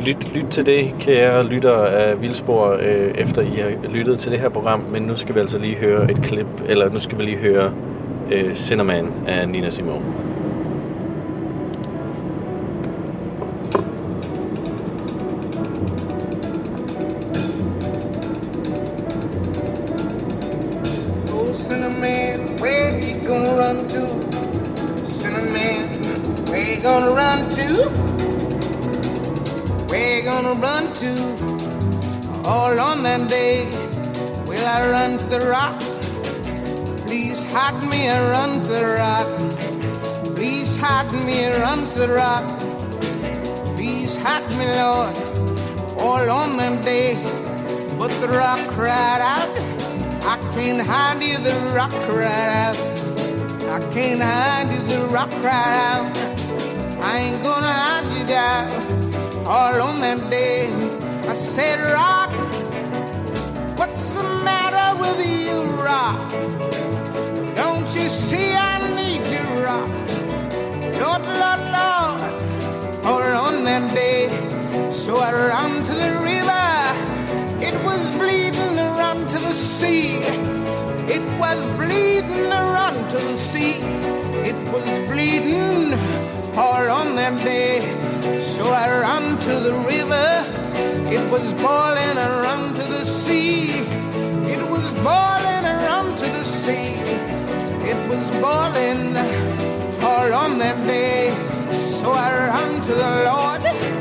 Lyt, 0.05 0.35
lyt 0.35 0.45
til 0.49 0.65
det, 0.65 0.93
kære 0.99 1.43
lytter 1.43 1.73
af 1.73 2.21
Vildspor, 2.21 2.71
øh, 2.71 3.11
efter 3.15 3.41
I 3.41 3.61
har 3.61 3.89
lyttet 3.89 4.19
til 4.19 4.31
det 4.31 4.39
her 4.39 4.49
program. 4.49 4.79
Men 4.79 5.03
nu 5.03 5.15
skal 5.15 5.35
vi 5.35 5.39
altså 5.39 5.59
lige 5.59 5.75
høre 5.75 6.11
et 6.11 6.21
klip, 6.21 6.47
eller 6.65 6.89
nu 6.89 6.99
skal 6.99 7.17
vi 7.17 7.23
lige 7.23 7.37
høre 7.37 7.73
øh, 8.31 8.55
Cinnamon 8.55 9.11
af 9.27 9.49
Nina 9.49 9.69
Simone. 9.69 10.05
Can't 53.93 54.21
hide 54.21 54.71
you, 54.71 54.79
the 54.87 55.05
rock 55.07 55.29
cried 55.41 55.75
out. 55.89 56.17
I 57.03 57.17
ain't 57.19 57.43
gonna 57.43 57.67
hide 57.67 58.07
you 58.17 58.25
down 58.25 58.69
all 59.45 59.81
on 59.81 59.99
that 59.99 60.29
day. 60.29 60.71
I 61.27 61.33
said, 61.33 61.77
Rock, 61.91 62.31
what's 63.77 64.13
the 64.13 64.23
matter 64.45 64.87
with 65.01 65.19
you, 65.27 65.63
Rock? 65.83 66.19
Don't 67.53 67.87
you 67.93 68.09
see 68.09 68.53
I 68.53 68.79
need 68.95 69.25
you, 69.27 69.43
Rock? 69.65 69.89
Lord, 71.01 71.23
Lord, 71.41 71.61
Lord, 71.75 72.21
all 73.05 73.45
on 73.47 73.65
that 73.65 73.93
day. 73.93 74.29
So 74.93 75.17
I 75.17 75.31
ran 75.33 75.83
to 75.83 75.93
the 76.03 76.11
river. 76.31 76.67
It 77.61 77.75
was 77.83 78.09
bleeding 78.11 78.79
around 78.79 79.27
to 79.29 79.39
the 79.39 79.53
sea. 79.53 80.19
It 81.15 81.23
was 81.39 81.65
bleeding 81.75 82.51
around 82.51 82.90
to 83.11 83.17
the 83.17 83.35
sea. 83.35 83.73
It 84.49 84.55
was 84.71 84.87
bleeding 85.09 85.93
all 86.55 86.89
on 86.89 87.15
that 87.15 87.35
day. 87.43 87.81
So 88.39 88.63
I 88.63 88.87
ran 89.01 89.37
to 89.37 89.53
the 89.67 89.73
river. 89.93 90.29
It 91.15 91.23
was 91.29 91.51
boiling 91.55 92.17
around 92.17 92.75
to 92.75 92.83
the 92.83 93.05
sea. 93.05 93.71
It 94.55 94.63
was 94.73 94.93
boiling 95.09 95.65
around 95.75 96.17
to 96.19 96.27
the 96.37 96.45
sea. 96.45 96.95
It 97.91 97.99
was 98.09 98.23
boiling 98.45 99.17
all 100.01 100.33
on 100.33 100.57
that 100.59 100.79
day. 100.87 101.31
So 101.99 102.11
I 102.11 102.29
ran 102.47 102.81
to 102.81 102.93
the 102.93 103.11
Lord. 103.27 104.00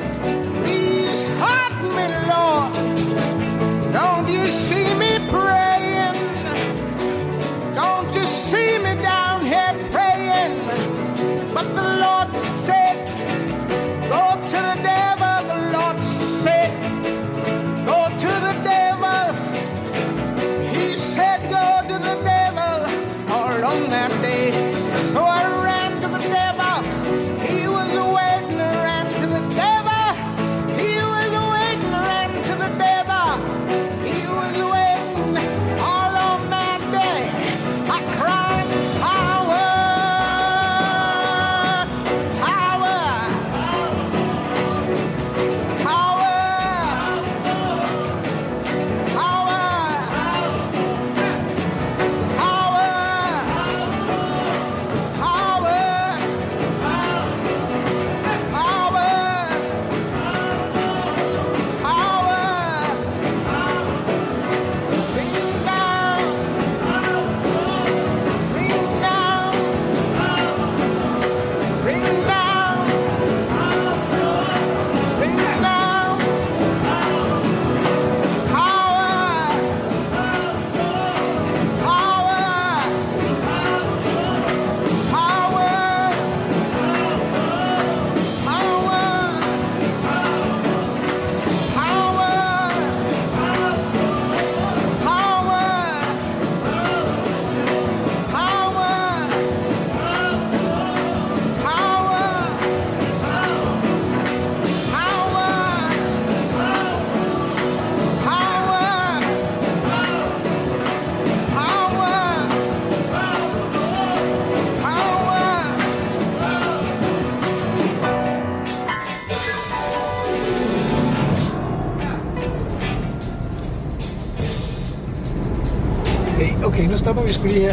Vi 127.30 127.34
sgu 127.34 127.46
lige 127.46 127.60
her. 127.60 127.72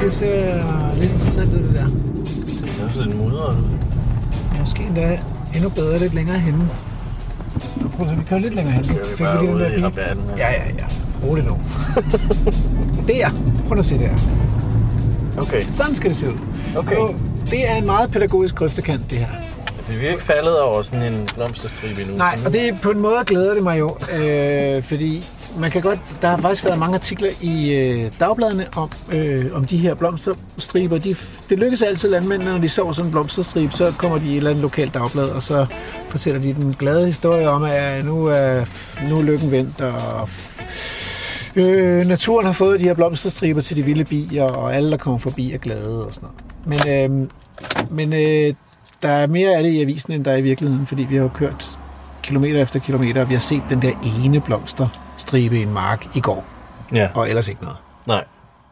Det 0.00 0.12
ser 0.12 0.94
lidt 1.00 1.12
interessant 1.12 1.54
ud, 1.54 1.58
det 1.58 1.74
der. 1.74 1.86
Det 1.86 2.80
er 2.80 2.86
også 2.86 3.02
lidt 3.02 3.16
mudret 3.16 3.56
ud. 3.58 3.64
Måske 4.60 4.82
endda 4.82 5.18
endnu 5.54 5.68
bedre 5.68 5.98
lidt 5.98 6.14
længere 6.14 6.38
henne. 6.38 6.68
Prøv 7.96 8.08
at 8.08 8.18
vi 8.18 8.24
kører 8.28 8.40
lidt 8.40 8.54
længere 8.54 8.74
hen. 8.74 8.84
Nu 8.84 8.94
Kører 8.94 9.04
vi 9.04 9.16
fik 9.16 9.26
bare 9.26 9.40
den 9.40 9.54
ude 9.54 9.78
i 9.78 9.82
rabatten? 9.82 10.24
Ja, 10.36 10.50
ja, 10.50 10.62
ja. 10.78 10.84
Rolig 11.24 11.44
nu. 11.44 11.60
der. 13.08 13.30
Prøv 13.66 13.74
nu 13.74 13.80
at 13.80 13.86
se 13.86 13.98
der. 13.98 14.10
Okay. 15.38 15.62
Sådan 15.74 15.96
skal 15.96 16.10
det 16.10 16.18
se 16.18 16.28
ud. 16.28 16.38
Okay. 16.76 16.96
Nu 16.96 17.14
det 17.50 17.70
er 17.70 17.74
en 17.74 17.86
meget 17.86 18.10
pædagogisk 18.10 18.54
grøftekant, 18.54 19.10
det 19.10 19.18
her. 19.18 19.28
Vi 19.88 20.06
er 20.06 20.10
ikke 20.10 20.24
faldet 20.24 20.60
over 20.60 20.82
sådan 20.82 21.12
en 21.12 21.28
blomsterstribe 21.34 22.00
endnu. 22.00 22.16
Nej, 22.16 22.38
og 22.46 22.52
det 22.52 22.78
på 22.82 22.90
en 22.90 22.98
måde 22.98 23.24
glæder 23.26 23.54
det 23.54 23.62
mig 23.62 23.78
jo, 23.78 23.96
øh, 24.18 24.82
fordi 24.82 25.24
man 25.56 25.70
kan 25.70 25.82
godt, 25.82 25.98
der 26.22 26.28
har 26.28 26.36
faktisk 26.36 26.64
været 26.64 26.78
mange 26.78 26.94
artikler 26.94 27.30
i 27.40 27.74
øh, 27.74 28.12
dagbladene 28.20 28.66
om, 28.76 28.90
øh, 29.12 29.46
om 29.52 29.64
de 29.64 29.78
her 29.78 29.94
blomsterstriber. 29.94 30.98
De, 30.98 31.16
det 31.50 31.58
lykkes 31.58 31.82
altid 31.82 32.08
landmændene, 32.08 32.50
når 32.50 32.58
de 32.58 32.68
sover 32.68 32.92
sådan 32.92 33.06
en 33.06 33.12
blomsterstribe, 33.12 33.72
så 33.72 33.92
kommer 33.98 34.18
de 34.18 34.26
i 34.26 34.30
et 34.30 34.36
eller 34.36 34.50
andet 34.50 34.62
lokalt 34.62 34.94
dagblad, 34.94 35.28
og 35.28 35.42
så 35.42 35.66
fortæller 36.08 36.40
de 36.40 36.54
den 36.54 36.74
glade 36.78 37.06
historie 37.06 37.48
om, 37.48 37.62
at 37.62 37.98
øh, 37.98 38.06
nu 38.06 38.26
er, 38.26 38.64
nu 39.08 39.18
er 39.18 39.22
lykken 39.22 39.50
vendt, 39.50 39.80
og 39.80 40.28
øh, 41.56 42.06
naturen 42.06 42.46
har 42.46 42.52
fået 42.52 42.80
de 42.80 42.84
her 42.84 42.94
blomsterstriber 42.94 43.60
til 43.60 43.76
de 43.76 43.82
vilde 43.82 44.04
bier, 44.04 44.44
og 44.44 44.74
alle, 44.74 44.90
der 44.90 44.96
kommer 44.96 45.18
forbi, 45.18 45.52
er 45.52 45.58
glade 45.58 46.06
og 46.06 46.14
sådan 46.14 46.28
noget. 46.66 46.84
Men, 46.86 46.88
øh, 46.88 47.28
men 47.90 48.12
øh, 48.12 48.54
der 49.02 49.08
er 49.08 49.26
mere 49.26 49.50
af 49.56 49.62
det 49.62 49.70
i 49.70 49.80
avisen, 49.80 50.12
end 50.12 50.24
der 50.24 50.32
er 50.32 50.36
i 50.36 50.42
virkeligheden, 50.42 50.86
fordi 50.86 51.02
vi 51.02 51.16
har 51.16 51.22
jo 51.22 51.30
kørt 51.34 51.78
kilometer 52.28 52.62
efter 52.62 52.80
kilometer, 52.80 53.20
og 53.20 53.28
vi 53.28 53.34
har 53.34 53.38
set 53.40 53.62
den 53.70 53.82
der 53.82 53.92
ene 54.24 54.40
blomsterstribe 54.40 55.58
i 55.58 55.62
en 55.62 55.72
mark 55.72 56.16
i 56.16 56.20
går, 56.20 56.44
Ja, 56.92 57.08
og 57.14 57.28
ellers 57.28 57.48
ikke 57.48 57.62
noget. 57.62 57.76
nej. 58.06 58.24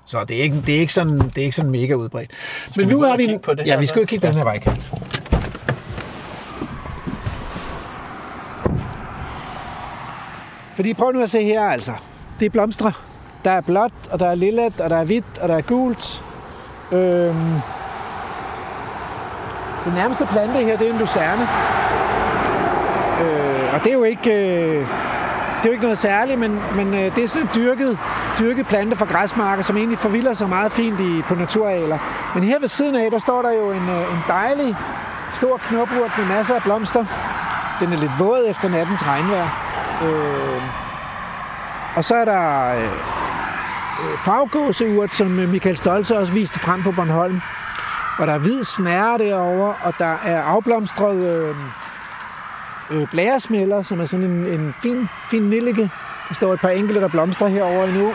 Så 0.08 0.24
det 0.24 0.38
er 0.38 0.42
ikke, 0.42 0.62
det 0.66 0.74
er 0.76 0.78
ikke, 0.80 0.92
sådan, 0.92 1.18
det 1.18 1.38
er 1.38 1.42
ikke 1.42 1.56
sådan 1.56 1.70
mega 1.70 1.94
udbredt. 1.94 2.30
Men 2.76 2.88
vi 2.88 2.94
nu 2.94 3.02
har 3.02 3.16
vi... 3.16 3.26
kigge 3.26 3.38
på 3.44 3.54
det 3.54 3.66
ja, 3.66 3.76
vi 3.78 3.86
skal 3.86 4.02
og 4.02 4.08
kigge 4.08 4.26
på 4.26 4.32
den 4.32 4.36
her 4.38 4.44
vejkant. 4.44 4.92
Fordi 10.74 10.94
prøv 10.94 11.12
nu 11.12 11.22
at 11.22 11.30
se 11.30 11.44
her, 11.44 11.62
altså. 11.62 11.92
Det 12.40 12.46
er 12.46 12.50
blomstre. 12.50 12.92
Der 13.44 13.50
er 13.50 13.60
blåt, 13.60 13.92
og 14.10 14.18
der 14.20 14.26
er 14.30 14.34
lillet, 14.34 14.80
og 14.80 14.90
der 14.90 14.96
er 14.96 15.04
hvidt, 15.04 15.38
og 15.40 15.48
der 15.48 15.56
er 15.56 15.60
gult. 15.60 16.22
Øhm, 16.92 17.34
den 19.84 19.92
nærmeste 19.94 20.26
plante 20.26 20.58
her, 20.64 20.76
det 20.78 20.88
er 20.88 20.92
en 20.92 20.98
lucerne. 20.98 21.48
Og 23.76 23.84
det 23.84 23.90
er 23.90 23.94
jo 23.94 24.04
ikke... 24.04 24.30
Øh, 24.30 24.86
det 25.56 25.62
er 25.62 25.66
jo 25.66 25.72
ikke 25.72 25.82
noget 25.82 25.98
særligt, 25.98 26.38
men, 26.38 26.60
men 26.76 26.94
øh, 26.94 27.16
det 27.16 27.24
er 27.24 27.28
sådan 27.28 27.42
en 27.42 27.50
dyrket, 27.54 27.98
dyrket 28.38 28.66
plante 28.66 28.96
fra 28.96 29.04
græsmarker, 29.04 29.62
som 29.62 29.76
egentlig 29.76 29.98
forvilder 29.98 30.32
sig 30.32 30.48
meget 30.48 30.72
fint 30.72 31.00
i, 31.00 31.22
på 31.22 31.34
naturarealer. 31.34 31.98
Men 32.34 32.44
her 32.44 32.58
ved 32.58 32.68
siden 32.68 32.96
af, 32.96 33.10
der 33.10 33.18
står 33.18 33.42
der 33.42 33.52
jo 33.52 33.70
en, 33.70 33.88
øh, 33.88 34.14
en 34.14 34.22
dejlig 34.28 34.76
stor 35.34 35.56
knopurt 35.56 36.18
med 36.18 36.26
masser 36.26 36.54
af 36.54 36.62
blomster. 36.62 37.04
Den 37.80 37.92
er 37.92 37.96
lidt 37.96 38.12
våd 38.18 38.44
efter 38.48 38.68
nattens 38.68 39.06
regnvejr. 39.06 39.48
Øh, 40.04 40.62
og 41.96 42.04
så 42.04 42.14
er 42.14 42.24
der 42.24 42.74
øh, 42.74 42.82
øh, 42.82 44.18
farvegåseurt, 44.24 45.14
som 45.14 45.38
øh, 45.38 45.48
Michael 45.48 45.76
Stolze 45.76 46.18
også 46.18 46.32
viste 46.32 46.60
frem 46.60 46.82
på 46.82 46.92
Bornholm. 46.92 47.40
Og 48.18 48.26
der 48.26 48.32
er 48.32 48.38
hvid 48.38 48.64
snære 48.64 49.18
derovre, 49.18 49.74
og 49.82 49.94
der 49.98 50.14
er 50.24 50.42
afblomstret 50.42 51.24
øh, 51.24 51.54
øh, 52.90 53.06
blæresmælder, 53.10 53.82
som 53.82 54.00
er 54.00 54.06
sådan 54.06 54.24
en, 54.24 54.46
en 54.46 54.74
fin, 54.82 55.08
fin 55.30 55.42
nillike. 55.42 55.90
Der 56.28 56.34
står 56.34 56.52
et 56.52 56.60
par 56.60 56.68
enkelte, 56.68 57.00
der 57.00 57.08
blomstrer 57.08 57.48
herover 57.48 57.84
endnu. 57.84 58.12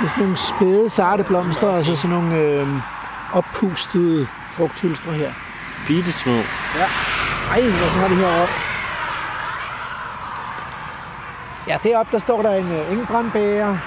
Med 0.00 0.08
sådan 0.08 0.22
nogle 0.22 0.36
spæde, 0.36 0.90
sarte 0.90 1.24
blomster, 1.24 1.68
og 1.68 1.84
så 1.84 1.94
sådan 1.94 2.16
nogle 2.16 2.36
øh, 2.36 2.68
oppustede 3.32 4.26
frugthylstre 4.50 5.12
her. 5.12 5.32
Bitte 5.86 6.12
små. 6.12 6.36
Ej, 7.50 7.60
hvad 7.60 7.90
så 7.90 7.98
har 7.98 8.08
vi 8.08 8.14
herovre? 8.14 8.48
Ja, 11.68 11.76
deroppe 11.84 12.12
der 12.12 12.18
står 12.18 12.42
der 12.42 12.54
en 12.54 12.72
øh, 12.72 12.92
engelbrandbæger. 12.92 13.78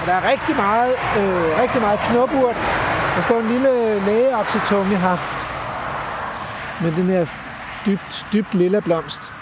Og 0.00 0.06
der 0.06 0.12
er 0.12 0.30
rigtig 0.30 0.56
meget, 0.56 0.92
øh, 1.18 1.60
rigtig 1.62 1.80
meget 1.80 1.98
knopurt. 1.98 2.56
Der 3.16 3.22
står 3.22 3.40
en 3.40 3.48
lille 3.48 4.00
lægeoxytomie 4.06 4.98
her. 4.98 5.16
Med 6.82 6.92
den 6.92 7.06
her 7.06 7.26
dybt, 7.88 8.26
dybt 8.32 8.54
lille 8.54 8.80
blomst. 8.80 9.32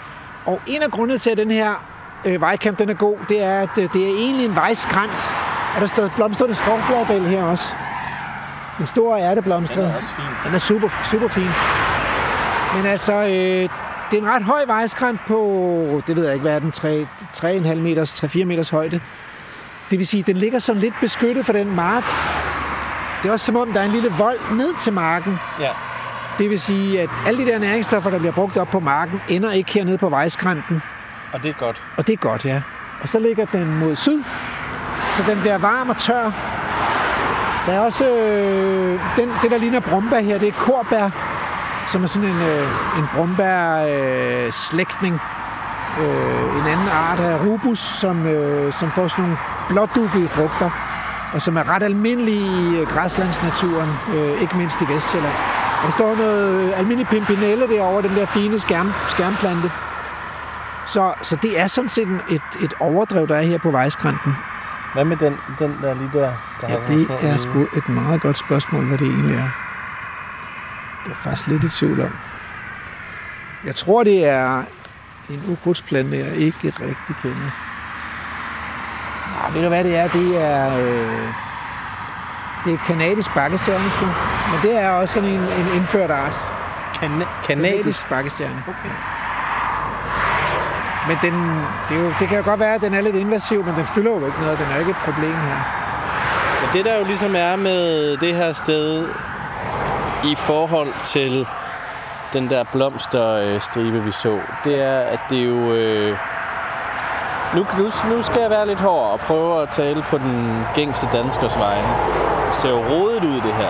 Og 0.45 0.61
en 0.67 0.81
af 0.81 0.91
grundene 0.91 1.19
til, 1.19 1.29
at 1.29 1.37
den 1.37 1.51
her 1.51 1.73
øh, 2.25 2.41
vejkant 2.41 2.79
den 2.79 2.89
er 2.89 2.93
god, 2.93 3.17
det 3.29 3.43
er, 3.43 3.61
at 3.61 3.77
øh, 3.77 3.93
det 3.93 4.03
er 4.03 4.15
egentlig 4.15 4.45
en 4.45 4.55
vejskrant. 4.55 5.35
Og 5.75 5.81
der 5.81 5.87
står 5.87 6.09
blomstrende 6.15 6.55
skovfladbæl 6.55 7.21
her 7.21 7.43
også. 7.43 7.75
En 8.79 8.87
stor 8.87 9.17
ærteblomstret. 9.17 9.77
Den 9.77 9.91
er 9.91 9.95
også 9.95 10.11
fin. 10.11 10.25
Den 10.45 10.53
er 10.53 10.59
super, 10.59 10.89
super 11.11 11.27
fin. 11.27 11.49
Men 12.75 12.85
altså, 12.85 13.13
øh, 13.13 13.69
det 14.11 14.17
er 14.17 14.21
en 14.21 14.27
ret 14.27 14.43
høj 14.43 14.65
vejskrant 14.65 15.19
på, 15.27 16.01
det 16.07 16.15
ved 16.15 16.23
jeg 16.23 16.33
ikke, 16.33 16.41
hvad 16.41 16.55
er 16.55 16.59
den, 16.59 16.71
3, 16.71 17.07
3,5 17.35 17.75
meters, 17.75 18.23
3-4 18.23 18.43
meters 18.45 18.69
højde. 18.69 19.01
Det 19.91 19.99
vil 19.99 20.07
sige, 20.07 20.23
den 20.23 20.37
ligger 20.37 20.59
sådan 20.59 20.81
lidt 20.81 20.93
beskyttet 21.01 21.45
for 21.45 21.53
den 21.53 21.75
mark. 21.75 22.03
Det 23.23 23.29
er 23.29 23.33
også 23.33 23.45
som 23.45 23.55
om, 23.55 23.73
der 23.73 23.79
er 23.79 23.85
en 23.85 23.91
lille 23.91 24.09
vold 24.17 24.39
ned 24.51 24.75
til 24.79 24.93
marken. 24.93 25.39
Ja. 25.59 25.71
Det 26.37 26.49
vil 26.49 26.59
sige, 26.59 27.01
at 27.01 27.09
alle 27.25 27.45
de 27.45 27.51
der 27.51 27.59
næringsstoffer, 27.59 28.09
der 28.09 28.19
bliver 28.19 28.33
brugt 28.33 28.57
op 28.57 28.67
på 28.67 28.79
marken, 28.79 29.21
ender 29.29 29.51
ikke 29.51 29.73
hernede 29.73 29.97
på 29.97 30.09
vejskranten. 30.09 30.81
Og 31.33 31.43
det 31.43 31.49
er 31.49 31.53
godt. 31.53 31.83
Og 31.97 32.07
det 32.07 32.13
er 32.13 32.17
godt, 32.17 32.45
ja. 32.45 32.61
Og 33.01 33.09
så 33.09 33.19
ligger 33.19 33.45
den 33.45 33.79
mod 33.79 33.95
syd, 33.95 34.23
så 35.15 35.23
den 35.27 35.39
bliver 35.39 35.57
varm 35.57 35.89
og 35.89 35.97
tør. 35.97 36.31
Der 37.65 37.73
er 37.73 37.79
også 37.79 38.09
øh, 38.09 38.99
den, 39.17 39.29
det, 39.41 39.51
der 39.51 39.57
ligner 39.57 39.79
brumbær 39.79 40.19
her, 40.19 40.37
det 40.37 40.47
er 40.47 40.51
korbær, 40.51 41.09
som 41.87 42.03
er 42.03 42.07
sådan 42.07 42.29
en, 42.29 42.41
øh, 42.41 42.67
en 42.99 43.05
brumbær-slægtning. 43.15 45.13
Øh, 45.13 45.21
øh, 45.99 46.57
en 46.57 46.67
anden 46.67 46.87
art 46.87 47.19
af 47.19 47.45
rubus, 47.45 47.79
som, 47.79 48.25
øh, 48.25 48.73
som 48.73 48.91
får 48.91 49.07
sådan 49.07 49.23
nogle 49.23 49.37
blådukkede 49.69 50.27
frugter, 50.27 50.69
og 51.33 51.41
som 51.41 51.57
er 51.57 51.69
ret 51.69 51.83
almindelige 51.83 52.71
i 52.71 52.75
øh, 52.75 52.87
græslandsnaturen, 52.87 53.89
øh, 54.13 54.41
ikke 54.41 54.57
mindst 54.57 54.81
i 54.81 54.85
Vestjylland. 54.89 55.33
Og 55.77 55.83
der 55.83 55.89
står 55.91 56.15
noget 56.15 56.73
almindelig 56.73 57.07
pimpinelle 57.07 57.67
derovre, 57.67 58.01
den 58.07 58.15
der 58.15 58.25
fine 58.25 58.59
skærm, 58.59 58.91
skærmplante. 59.07 59.71
Så, 60.85 61.13
så 61.21 61.35
det 61.35 61.59
er 61.59 61.67
sådan 61.67 61.89
set 61.89 62.07
et, 62.29 62.41
et 62.61 62.73
overdrev, 62.79 63.27
der 63.27 63.35
er 63.35 63.41
her 63.41 63.57
på 63.57 63.71
vejskranten. 63.71 64.33
Hvad 64.93 65.05
med 65.05 65.17
den, 65.17 65.37
den 65.59 65.77
der 65.81 65.93
lige 65.93 66.09
der? 66.13 66.19
der 66.61 66.67
Ja, 66.69 66.79
har 66.79 66.87
det 66.87 67.07
er 67.09 67.17
hvide? 67.19 67.37
sgu 67.37 67.67
et 67.77 67.89
meget 67.89 68.21
godt 68.21 68.37
spørgsmål, 68.37 68.85
hvad 68.85 68.97
det 68.97 69.07
egentlig 69.07 69.35
er. 69.35 69.49
Det 71.05 71.11
er 71.11 71.15
faktisk 71.15 71.47
lidt 71.47 71.63
i 71.63 71.69
tvivl 71.69 72.01
om. 72.01 72.09
Jeg 73.65 73.75
tror, 73.75 74.03
det 74.03 74.25
er 74.25 74.63
en 75.29 75.41
ukrudtsplante, 75.51 76.17
jeg 76.17 76.35
ikke 76.35 76.67
rigtig 76.67 77.15
kender. 77.21 77.51
Nå, 79.27 79.53
ved 79.53 79.61
du 79.61 79.67
hvad 79.67 79.83
det 79.83 79.95
er? 79.95 80.07
Det 80.07 80.41
er, 80.43 80.77
øh, 80.79 81.27
det 82.67 82.73
er 82.73 82.85
kanadisk 82.87 83.33
bakkestjerne, 83.33 83.89
sgu. 83.89 84.05
Men 84.51 84.59
det 84.61 84.81
er 84.81 84.89
også 84.89 85.13
sådan 85.13 85.29
en, 85.29 85.39
en 85.39 85.67
indført 85.75 86.11
art. 86.11 86.35
Kana- 86.97 87.45
kanadisk. 87.47 88.09
Bakkestjerne. 88.09 88.63
Okay. 88.67 88.89
Men 91.07 91.17
den, 91.21 91.61
det, 91.89 91.97
er 91.97 92.01
jo, 92.01 92.13
det 92.19 92.27
kan 92.27 92.37
jo 92.37 92.43
godt 92.43 92.59
være, 92.59 92.75
at 92.75 92.81
den 92.81 92.93
er 92.93 93.01
lidt 93.01 93.15
invasiv, 93.15 93.65
men 93.65 93.75
den 93.75 93.85
fylder 93.85 94.11
jo 94.11 94.25
ikke 94.25 94.41
noget. 94.41 94.59
Den 94.59 94.67
er 94.73 94.79
ikke 94.79 94.91
et 94.91 94.97
problem 95.05 95.33
her. 95.33 95.57
Men 96.61 96.69
det 96.73 96.85
der 96.85 96.97
jo 96.97 97.03
ligesom 97.03 97.35
er 97.35 97.55
med 97.55 98.17
det 98.17 98.35
her 98.35 98.53
sted 98.53 99.07
i 100.23 100.35
forhold 100.35 100.93
til 101.03 101.47
den 102.33 102.49
der 102.49 102.63
blomsterstribe, 102.63 104.03
vi 104.03 104.11
så, 104.11 104.39
det 104.63 104.81
er, 104.81 104.99
at 104.99 105.19
det 105.29 105.45
jo... 105.45 105.73
Øh, 105.73 106.17
nu, 107.55 107.65
nu, 107.77 107.89
nu 108.09 108.21
skal 108.21 108.41
jeg 108.41 108.49
være 108.49 108.67
lidt 108.67 108.79
hård 108.79 109.11
og 109.11 109.19
prøve 109.19 109.61
at 109.61 109.69
tale 109.69 110.01
på 110.01 110.17
den 110.17 110.63
gængse 110.75 111.09
danskers 111.13 111.59
vegne. 111.59 112.26
Ser 112.51 112.69
jo 112.69 112.77
rodet 112.89 113.23
ud, 113.23 113.35
det 113.35 113.53
her. 113.53 113.67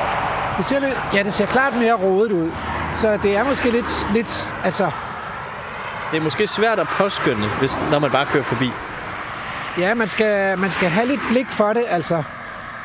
Det 0.57 0.65
ser 0.65 0.79
lidt, 0.79 0.97
ja, 1.13 1.23
det 1.23 1.33
ser 1.33 1.45
klart 1.45 1.75
mere 1.75 1.93
rodet 1.93 2.31
ud. 2.31 2.51
Så 2.93 3.17
det 3.23 3.35
er 3.35 3.43
måske 3.43 3.69
lidt, 3.71 4.07
lidt 4.13 4.53
altså, 4.63 4.91
Det 6.11 6.17
er 6.17 6.21
måske 6.21 6.47
svært 6.47 6.79
at 6.79 6.87
påskynde, 6.87 7.47
hvis, 7.59 7.79
når 7.91 7.99
man 7.99 8.11
bare 8.11 8.25
kører 8.25 8.43
forbi. 8.43 8.71
ja, 9.77 9.93
man 9.93 10.07
skal, 10.07 10.57
man 10.59 10.71
skal 10.71 10.89
have 10.89 11.07
lidt 11.07 11.21
blik 11.29 11.47
for 11.49 11.73
det, 11.73 11.83
altså. 11.87 12.23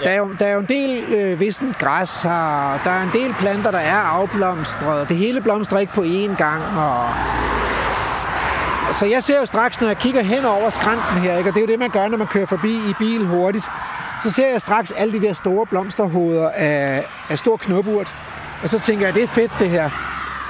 Der 0.02 0.11
er, 0.11 0.16
jo, 0.16 0.33
der 0.38 0.46
er 0.46 0.52
jo 0.52 0.59
en 0.59 0.66
del 0.66 1.05
øh, 1.14 1.40
vissent 1.40 1.78
græs 1.78 2.22
her, 2.22 2.78
der 2.85 2.90
er 2.90 3.02
en 3.02 3.11
del 3.12 3.35
planter, 3.35 3.70
der 3.70 3.78
er 3.78 3.96
afblomstret, 3.96 5.09
det 5.09 5.16
hele 5.16 5.40
blomstrer 5.40 5.78
ikke 5.78 5.92
på 5.92 6.02
én 6.02 6.37
gang, 6.37 6.62
og... 6.78 7.09
Så 8.92 9.07
jeg 9.07 9.22
ser 9.22 9.38
jo 9.38 9.46
straks, 9.46 9.81
når 9.81 9.88
jeg 9.88 9.98
kigger 9.98 10.22
hen 10.22 10.44
over 10.44 10.70
skrænten 10.70 11.18
her, 11.22 11.37
ikke? 11.37 11.50
og 11.50 11.55
det 11.55 11.61
er 11.61 11.64
jo 11.66 11.72
det, 11.72 11.78
man 11.78 11.90
gør, 11.90 12.09
når 12.09 12.18
man 12.18 12.26
kører 12.26 12.46
forbi 12.46 12.72
i 12.72 12.94
bil 12.98 13.26
hurtigt, 13.26 13.70
så 14.23 14.31
ser 14.31 14.51
jeg 14.51 14.61
straks 14.61 14.91
alle 14.91 15.13
de 15.13 15.27
der 15.27 15.33
store 15.33 15.67
blomsterhoveder 15.67 16.51
af, 16.51 17.05
af 17.29 17.39
stor 17.39 17.57
knopurt, 17.57 18.15
og 18.63 18.69
så 18.69 18.81
tænker 18.81 19.07
jeg, 19.07 19.15
det 19.15 19.23
er 19.23 19.27
fedt 19.27 19.53
det 19.59 19.71
her. 19.71 19.91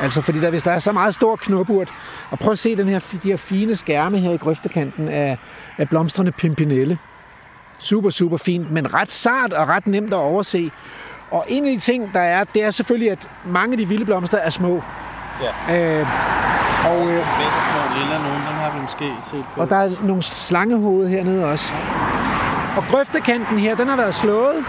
Altså, 0.01 0.23
fordi 0.23 0.41
der, 0.41 0.51
hvis 0.51 0.63
der 0.63 0.71
er 0.71 0.79
så 0.79 0.93
meget 0.93 1.15
stor 1.15 1.37
knopurt, 1.37 1.89
og 2.31 2.39
prøv 2.39 2.53
at 2.53 2.59
se 2.59 2.77
den 2.77 2.89
her, 2.89 2.99
de 3.23 3.29
her 3.29 3.37
fine 3.37 3.77
skærme 3.77 4.19
her 4.19 4.31
i 4.31 4.37
grøftekanten 4.37 5.09
af, 5.09 5.39
af 5.79 5.89
blomstrende 5.89 6.33
pimpinelle. 6.33 6.99
Super, 7.79 8.11
super 8.11 8.37
fint, 8.37 8.71
men 8.71 8.95
ret 8.95 9.11
sart 9.11 9.53
og 9.53 9.69
ret 9.69 9.87
nemt 9.87 10.13
at 10.13 10.19
overse. 10.19 10.71
Og 11.31 11.45
en 11.49 11.65
af 11.65 11.73
de 11.73 11.79
ting, 11.79 12.15
der 12.15 12.21
er, 12.21 12.45
det 12.45 12.65
er 12.65 12.71
selvfølgelig, 12.71 13.11
at 13.11 13.29
mange 13.45 13.73
af 13.73 13.79
de 13.79 13.89
vilde 13.89 14.05
blomster 14.05 14.39
er 14.39 14.51
små. 14.51 14.83
Ja. 15.43 16.01
Øh, 16.01 16.07
og, 16.87 17.01
øh, 17.01 17.25
små 17.59 17.99
lille 17.99 18.19
nogen, 18.23 18.43
dem 18.49 18.55
har 18.55 18.73
vi 18.75 18.81
måske 18.81 19.13
set 19.21 19.45
på. 19.55 19.61
og 19.61 19.71
der 19.71 19.77
er 19.77 19.91
nogle 20.03 20.23
slangehoved 20.23 21.09
hernede 21.09 21.45
også. 21.45 21.73
Og 22.77 22.85
grøftekanten 22.91 23.59
her, 23.59 23.75
den 23.77 23.89
har 23.89 23.97
været 23.97 24.15
slået, 24.15 24.65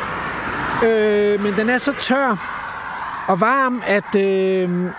øh, 0.85 1.43
men 1.43 1.53
den 1.53 1.69
er 1.69 1.77
så 1.77 1.93
tør, 1.93 2.29
og 3.27 3.41
varm, 3.41 3.83
at, 3.87 4.15
øh, 4.15 4.91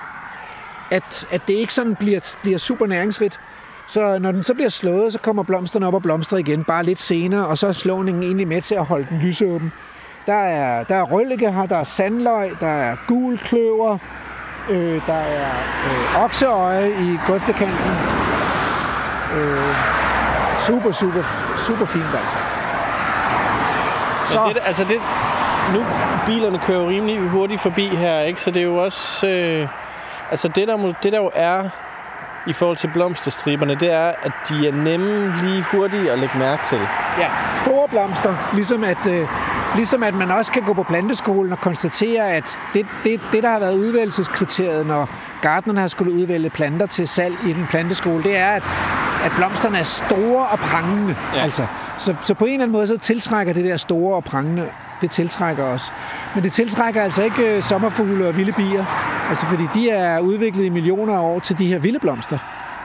at, 0.91 1.27
at 1.31 1.43
det 1.49 1.55
ikke 1.55 1.75
sådan 1.75 1.95
bliver, 1.95 2.37
bliver 2.43 2.59
super 2.59 2.87
næringsrigt. 2.87 3.41
Så 3.87 4.19
når 4.19 4.33
den 4.33 4.45
så 4.45 4.55
bliver 4.55 4.69
slået, 4.69 5.13
så 5.13 5.19
kommer 5.19 5.43
blomsterne 5.43 5.87
op 5.87 5.95
og 5.95 6.03
blomstrer 6.03 6.39
igen, 6.39 6.65
bare 6.65 6.85
lidt 6.85 7.01
senere, 7.01 7.47
og 7.47 7.59
så 7.59 7.67
er 7.67 7.73
slåningen 7.73 8.23
egentlig 8.23 8.49
med 8.49 8.63
til 8.63 8.75
at 8.75 8.85
holde 8.85 9.07
den 9.11 9.19
lysåben. 9.19 9.73
Der 10.27 10.35
er, 10.35 10.85
der 10.85 10.95
er 10.95 11.03
røllike 11.03 11.53
her, 11.53 11.67
der 11.67 11.77
er 11.77 11.85
sandløg, 11.85 12.57
der 12.61 12.67
er 12.67 12.97
gul 13.09 13.39
kløver, 13.39 13.99
øh, 14.71 15.01
der 15.07 15.15
er 15.15 15.51
øh, 15.91 16.25
okseøje 16.25 16.91
i 16.91 17.19
grøftekanten. 17.27 17.91
Øh, 19.37 19.75
super, 20.67 20.93
super, 20.93 21.23
super 21.67 21.85
fint 21.85 22.15
altså. 22.21 22.54
Men 24.41 24.57
altså, 24.57 24.61
det, 24.61 24.67
altså 24.67 24.85
det, 24.85 25.01
nu 25.75 25.87
bilerne 26.27 26.59
kører 26.59 26.79
jo 26.79 26.89
rimelig 26.89 27.29
hurtigt 27.29 27.61
forbi 27.61 27.87
her, 27.87 28.21
ikke? 28.21 28.43
Så 28.43 28.51
det 28.51 28.61
er 28.61 28.65
jo 28.65 28.77
også... 28.77 29.27
Øh, 29.27 29.69
altså 30.31 30.49
det 30.49 30.69
der, 30.69 30.93
det 31.03 31.13
der 31.13 31.19
jo 31.19 31.31
er 31.35 31.69
i 32.47 32.53
forhold 32.53 32.77
til 32.77 32.91
blomsterstriberne, 32.93 33.75
det 33.75 33.91
er, 33.91 34.13
at 34.23 34.33
de 34.49 34.69
er 34.69 34.73
nemme 34.73 35.35
lige 35.43 35.65
hurtigt 35.73 36.09
at 36.09 36.19
lægge 36.19 36.39
mærke 36.39 36.65
til. 36.67 36.79
Ja, 37.19 37.29
store 37.65 37.89
blomster, 37.89 38.51
ligesom 38.55 38.85
at, 38.85 39.07
øh, 39.07 39.29
ligesom 39.77 40.03
at 40.03 40.15
man 40.15 40.31
også 40.31 40.53
kan 40.53 40.63
gå 40.63 40.73
på 40.73 40.83
planteskolen 40.83 41.53
og 41.53 41.61
konstatere, 41.61 42.31
at 42.31 42.59
det, 42.75 42.87
det, 43.05 43.21
det 43.33 43.43
der 43.43 43.51
har 43.51 43.59
været 43.59 43.75
udvælgelseskriteriet, 43.75 44.87
når 44.87 45.09
gartnerne 45.43 45.81
har 45.81 45.89
skulle 45.89 46.13
udvælge 46.13 46.51
planter 46.51 46.87
til 46.87 47.09
salg 47.09 47.35
i 47.47 47.53
den 47.53 47.67
planteskole, 47.71 48.23
det 48.23 48.37
er, 48.37 48.49
at, 48.49 48.63
at 49.25 49.33
blomsterne 49.37 49.79
er 49.79 49.85
store 49.85 50.47
og 50.47 50.59
prangende. 50.59 51.17
Ja. 51.35 51.43
Altså, 51.43 51.67
så, 51.97 52.15
så 52.23 52.35
på 52.35 52.45
en 52.45 52.53
eller 52.53 52.63
anden 52.63 52.73
måde, 52.73 52.87
så 52.87 52.97
tiltrækker 52.99 53.53
det 53.53 53.65
der 53.65 53.77
store 53.77 54.17
og 54.17 54.25
prangende, 54.25 54.69
det 55.01 55.11
tiltrækker 55.11 55.65
os. 55.65 55.93
Men 56.35 56.45
det 56.45 56.53
tiltrækker 56.53 57.03
altså 57.03 57.23
ikke 57.25 57.57
øh, 57.57 57.63
sommerfugle 57.63 58.29
og 58.29 58.37
vilde 58.37 58.53
bier, 58.53 58.85
altså 59.29 59.47
fordi 59.47 59.65
de 59.75 59.91
er 59.91 60.19
udviklet 60.19 60.65
i 60.65 60.69
millioner 60.69 61.15
af 61.15 61.19
år 61.23 61.39
til 61.39 61.59
de 61.59 61.67
her 61.67 61.79
vilde 61.79 61.99
blomster 61.99 62.39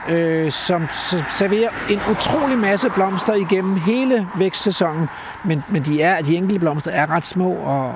øh, 0.08 0.50
som 0.52 0.88
s- 0.88 1.24
serverer 1.28 1.68
en 1.90 2.00
utrolig 2.10 2.58
masse 2.58 2.90
blomster 2.90 3.34
igennem 3.34 3.76
hele 3.76 4.26
vækstsæsonen, 4.38 5.08
men, 5.44 5.62
men 5.68 5.82
de, 5.82 6.02
er, 6.02 6.22
de 6.22 6.36
enkelte 6.36 6.60
blomster 6.60 6.90
er 6.90 7.10
ret 7.10 7.26
små, 7.26 7.50
og, 7.52 7.94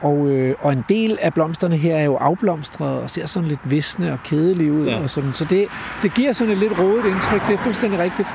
og, 0.00 0.28
øh, 0.28 0.54
og 0.62 0.72
en 0.72 0.84
del 0.88 1.18
af 1.22 1.34
blomsterne 1.34 1.76
her 1.76 1.96
er 1.96 2.04
jo 2.04 2.16
afblomstret 2.16 3.00
og 3.02 3.10
ser 3.10 3.26
sådan 3.26 3.48
lidt 3.48 3.60
visne 3.64 4.12
og 4.12 4.18
kedelige 4.24 4.72
ud, 4.72 4.86
ja. 4.86 5.02
Og 5.02 5.10
sådan, 5.10 5.32
så 5.32 5.44
det, 5.44 5.66
det 6.02 6.14
giver 6.14 6.32
sådan 6.32 6.52
et 6.52 6.58
lidt 6.58 6.78
rodet 6.78 7.04
indtryk, 7.04 7.46
det 7.48 7.54
er 7.54 7.58
fuldstændig 7.58 7.98
rigtigt. 8.00 8.28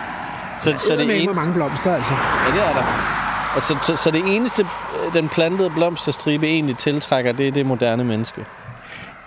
Så, 0.59 0.73
så 0.77 0.95
det 0.95 1.23
eneste, 1.23 1.41
mange 1.41 1.53
blomster, 1.53 1.95
altså. 1.95 2.13
ja, 2.47 2.51
det 2.55 2.69
er 2.69 2.73
der. 2.73 3.22
Altså, 3.53 3.77
så, 3.81 3.95
så 3.95 4.11
det 4.11 4.35
eneste, 4.35 4.67
øh, 5.05 5.13
den 5.13 5.29
plantede 5.29 5.69
blomsterstribe 5.69 6.47
egentlig 6.47 6.77
tiltrækker, 6.77 7.31
det 7.31 7.47
er 7.47 7.51
det 7.51 7.65
moderne 7.65 8.03
menneske. 8.03 8.45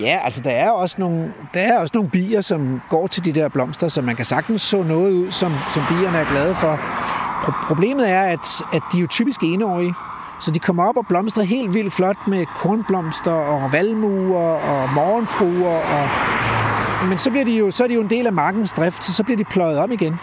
Ja, 0.00 0.20
altså 0.24 0.40
der 0.40 0.50
er 0.50 0.70
også 0.70 0.96
nogle, 0.98 1.32
der 1.54 1.60
er 1.60 1.78
også 1.78 1.92
nogle 1.94 2.10
bier, 2.10 2.40
som 2.40 2.80
går 2.88 3.06
til 3.06 3.24
de 3.24 3.32
der 3.32 3.48
blomster, 3.48 3.88
så 3.88 4.02
man 4.02 4.16
kan 4.16 4.24
sagtens 4.24 4.62
så 4.62 4.82
noget 4.82 5.12
ud, 5.12 5.30
som, 5.30 5.54
som 5.74 5.82
bierne 5.88 6.18
er 6.18 6.24
glade 6.24 6.54
for. 6.54 6.76
Pro- 7.42 7.66
problemet 7.66 8.10
er, 8.10 8.20
at, 8.20 8.62
at 8.72 8.82
de 8.92 8.98
er 8.98 9.00
jo 9.00 9.06
typisk 9.06 9.40
enårige, 9.42 9.94
så 10.40 10.50
de 10.50 10.58
kommer 10.58 10.88
op 10.88 10.96
og 10.96 11.06
blomstrer 11.06 11.44
helt 11.44 11.74
vildt 11.74 11.92
flot 11.92 12.16
med 12.26 12.46
kornblomster 12.56 13.32
og 13.32 13.72
valmuer 13.72 14.40
og 14.40 14.90
morgenfruer. 14.94 15.78
Og, 15.78 16.08
men 17.08 17.18
så, 17.18 17.30
bliver 17.30 17.44
de 17.44 17.58
jo, 17.58 17.70
så 17.70 17.84
er 17.84 17.88
de 17.88 17.94
jo 17.94 18.00
en 18.00 18.10
del 18.10 18.26
af 18.26 18.32
markens 18.32 18.72
drift, 18.72 19.04
så 19.04 19.14
så 19.14 19.24
bliver 19.24 19.36
de 19.36 19.44
pløjet 19.44 19.78
om 19.78 19.92
igen. 19.92 20.20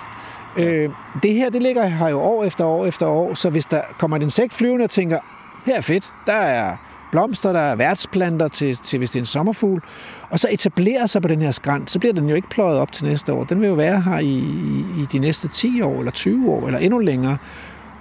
Øh, 0.58 0.90
det 1.24 1.34
her, 1.34 1.50
det 1.50 1.62
ligger 1.62 1.86
her 1.86 2.08
jo 2.08 2.20
år 2.20 2.44
efter 2.44 2.66
år 2.66 2.86
efter 2.86 3.06
år, 3.06 3.34
så 3.34 3.50
hvis 3.50 3.66
der 3.66 3.82
kommer 3.98 4.18
en 4.18 4.24
insekt 4.24 4.54
flyvende 4.54 4.84
og 4.84 4.90
tænker, 4.90 5.20
her 5.66 5.78
er 5.78 5.82
fedt, 5.82 6.14
der 6.26 6.34
er 6.34 6.78
blomster, 7.12 7.54
der 7.54 7.60
er 7.60 7.76
værtsplanter 7.76 8.48
til, 8.48 8.78
til 8.78 8.98
hvis 8.98 9.12
det 9.12 9.20
er 9.20 9.22
en 9.22 9.26
sommerfugl, 9.26 9.82
og 10.30 10.40
så 10.40 10.48
etablerer 10.52 11.06
sig 11.06 11.22
på 11.22 11.28
den 11.28 11.42
her 11.42 11.52
skrænt, 11.52 11.92
så 11.92 12.00
bliver 12.00 12.14
den 12.14 12.30
jo 12.30 12.36
ikke 12.36 12.50
pløjet 12.50 12.80
op 12.80 12.92
til 12.92 13.06
næste 13.06 13.34
år. 13.34 13.44
Den 13.44 13.62
vil 13.62 13.68
jo 13.68 13.74
være 13.74 14.02
her 14.02 14.20
i, 14.20 14.26
i, 14.28 15.02
i 15.02 15.06
de 15.12 15.20
næste 15.20 15.48
10 15.48 15.82
år, 15.82 16.00
eller 16.00 16.12
20 16.12 16.52
år, 16.52 16.68
eller 16.68 16.80
endnu 16.80 17.00
længere. 17.00 17.38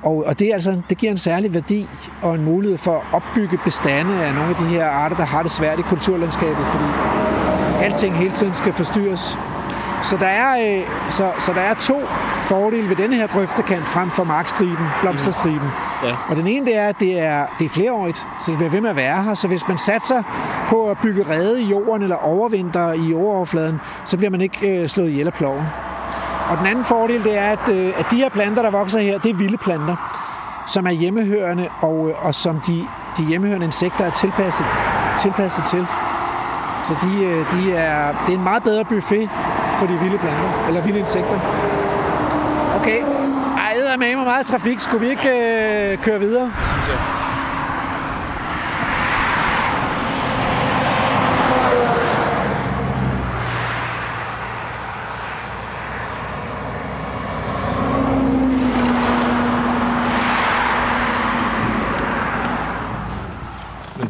Og, 0.03 0.25
og 0.27 0.39
det, 0.39 0.49
er 0.49 0.55
altså, 0.55 0.83
det 0.91 0.99
giver 0.99 1.13
en 1.13 1.19
særlig 1.19 1.55
værdi 1.55 1.89
og 2.23 2.35
en 2.35 2.45
mulighed 2.45 2.79
for 2.79 2.93
at 2.93 3.03
opbygge 3.13 3.59
bestande 3.65 4.25
af 4.25 4.35
nogle 4.35 4.51
af 4.51 4.57
de 4.57 4.65
her 4.65 4.85
arter, 4.87 5.17
der 5.17 5.25
har 5.25 5.43
det 5.43 5.53
svært 5.53 5.79
i 5.79 5.83
kulturlandskabet, 5.83 6.67
fordi 6.67 6.85
alting 7.85 8.17
hele 8.17 8.35
tiden 8.35 8.55
skal 8.55 8.73
forstyrres. 8.73 9.39
Så 10.03 10.17
der 10.17 10.27
er, 10.27 10.79
øh, 10.79 10.87
så, 11.11 11.31
så 11.39 11.53
der 11.53 11.61
er 11.61 11.75
to 11.75 12.03
fordele 12.43 12.89
ved 12.89 12.97
denne 12.97 13.17
her 13.17 13.27
grøftekant 13.27 13.89
frem 13.89 14.11
for 14.11 14.25
markstriben, 14.25 14.87
blomsterstriben. 15.01 15.69
Ja. 16.05 16.17
Og 16.29 16.37
den 16.37 16.47
ene 16.47 16.67
det 16.67 16.77
er, 16.77 16.89
at 16.89 17.01
det 17.01 17.21
er, 17.21 17.47
det 17.59 17.65
er 17.65 17.69
flereårigt, 17.69 18.19
så 18.19 18.51
det 18.51 18.57
bliver 18.57 18.71
ved 18.71 18.81
med 18.81 18.91
at 18.91 18.97
være 18.97 19.23
her. 19.23 19.35
Så 19.35 19.49
hvis 19.49 19.69
man 19.69 19.79
satser 19.79 20.23
på 20.69 20.91
at 20.91 20.99
bygge 20.99 21.27
rede 21.31 21.63
i 21.63 21.65
jorden 21.65 22.03
eller 22.03 22.17
overvinter 22.17 22.93
i 22.93 23.03
jordoverfladen, 23.03 23.81
så 24.05 24.17
bliver 24.17 24.31
man 24.31 24.41
ikke 24.41 24.83
øh, 24.83 24.89
slået 24.89 25.09
ihjel 25.09 25.27
af 25.27 25.33
ploven. 25.33 25.65
Og 26.51 26.59
den 26.59 26.67
anden 26.67 26.85
fordel 26.85 27.25
det 27.25 27.39
er, 27.39 27.51
at, 27.51 27.69
øh, 27.69 27.93
at 27.97 28.07
de 28.11 28.17
her 28.17 28.29
planter, 28.29 28.63
der 28.63 28.71
vokser 28.71 28.99
her, 28.99 29.19
det 29.19 29.31
er 29.31 29.35
vilde 29.35 29.57
planter, 29.57 29.97
som 30.67 30.87
er 30.87 30.91
hjemmehørende, 30.91 31.69
og, 31.81 32.09
øh, 32.09 32.27
og 32.27 32.35
som 32.35 32.61
de, 32.61 32.87
de 33.17 33.25
hjemmehørende 33.25 33.67
insekter 33.67 34.05
er 34.05 34.11
tilpasset, 34.11 34.67
tilpasset 35.21 35.65
til. 35.65 35.87
Så 36.85 36.95
de, 37.03 37.25
øh, 37.25 37.53
de 37.53 37.73
er, 37.77 38.13
det 38.27 38.35
er 38.35 38.39
en 38.39 38.45
meget 38.45 38.63
bedre 38.63 38.85
buffet 38.85 39.31
for 39.83 39.89
de 39.89 39.99
vilde 40.01 40.19
planter, 40.19 40.67
eller 40.67 40.83
vilde 40.83 40.99
insekter. 40.99 41.39
Okay. 42.81 43.01
Ej, 43.59 43.73
det 43.77 43.93
er 43.93 43.97
med 43.97 44.17
mig 44.17 44.25
meget 44.25 44.47
trafik. 44.47 44.81
Skulle 44.81 45.01
vi 45.05 45.11
ikke 45.11 45.29
øh, 45.29 45.99
køre 45.99 46.21
videre? 46.21 46.53
Synes 46.63 46.89
jeg. 46.89 47.12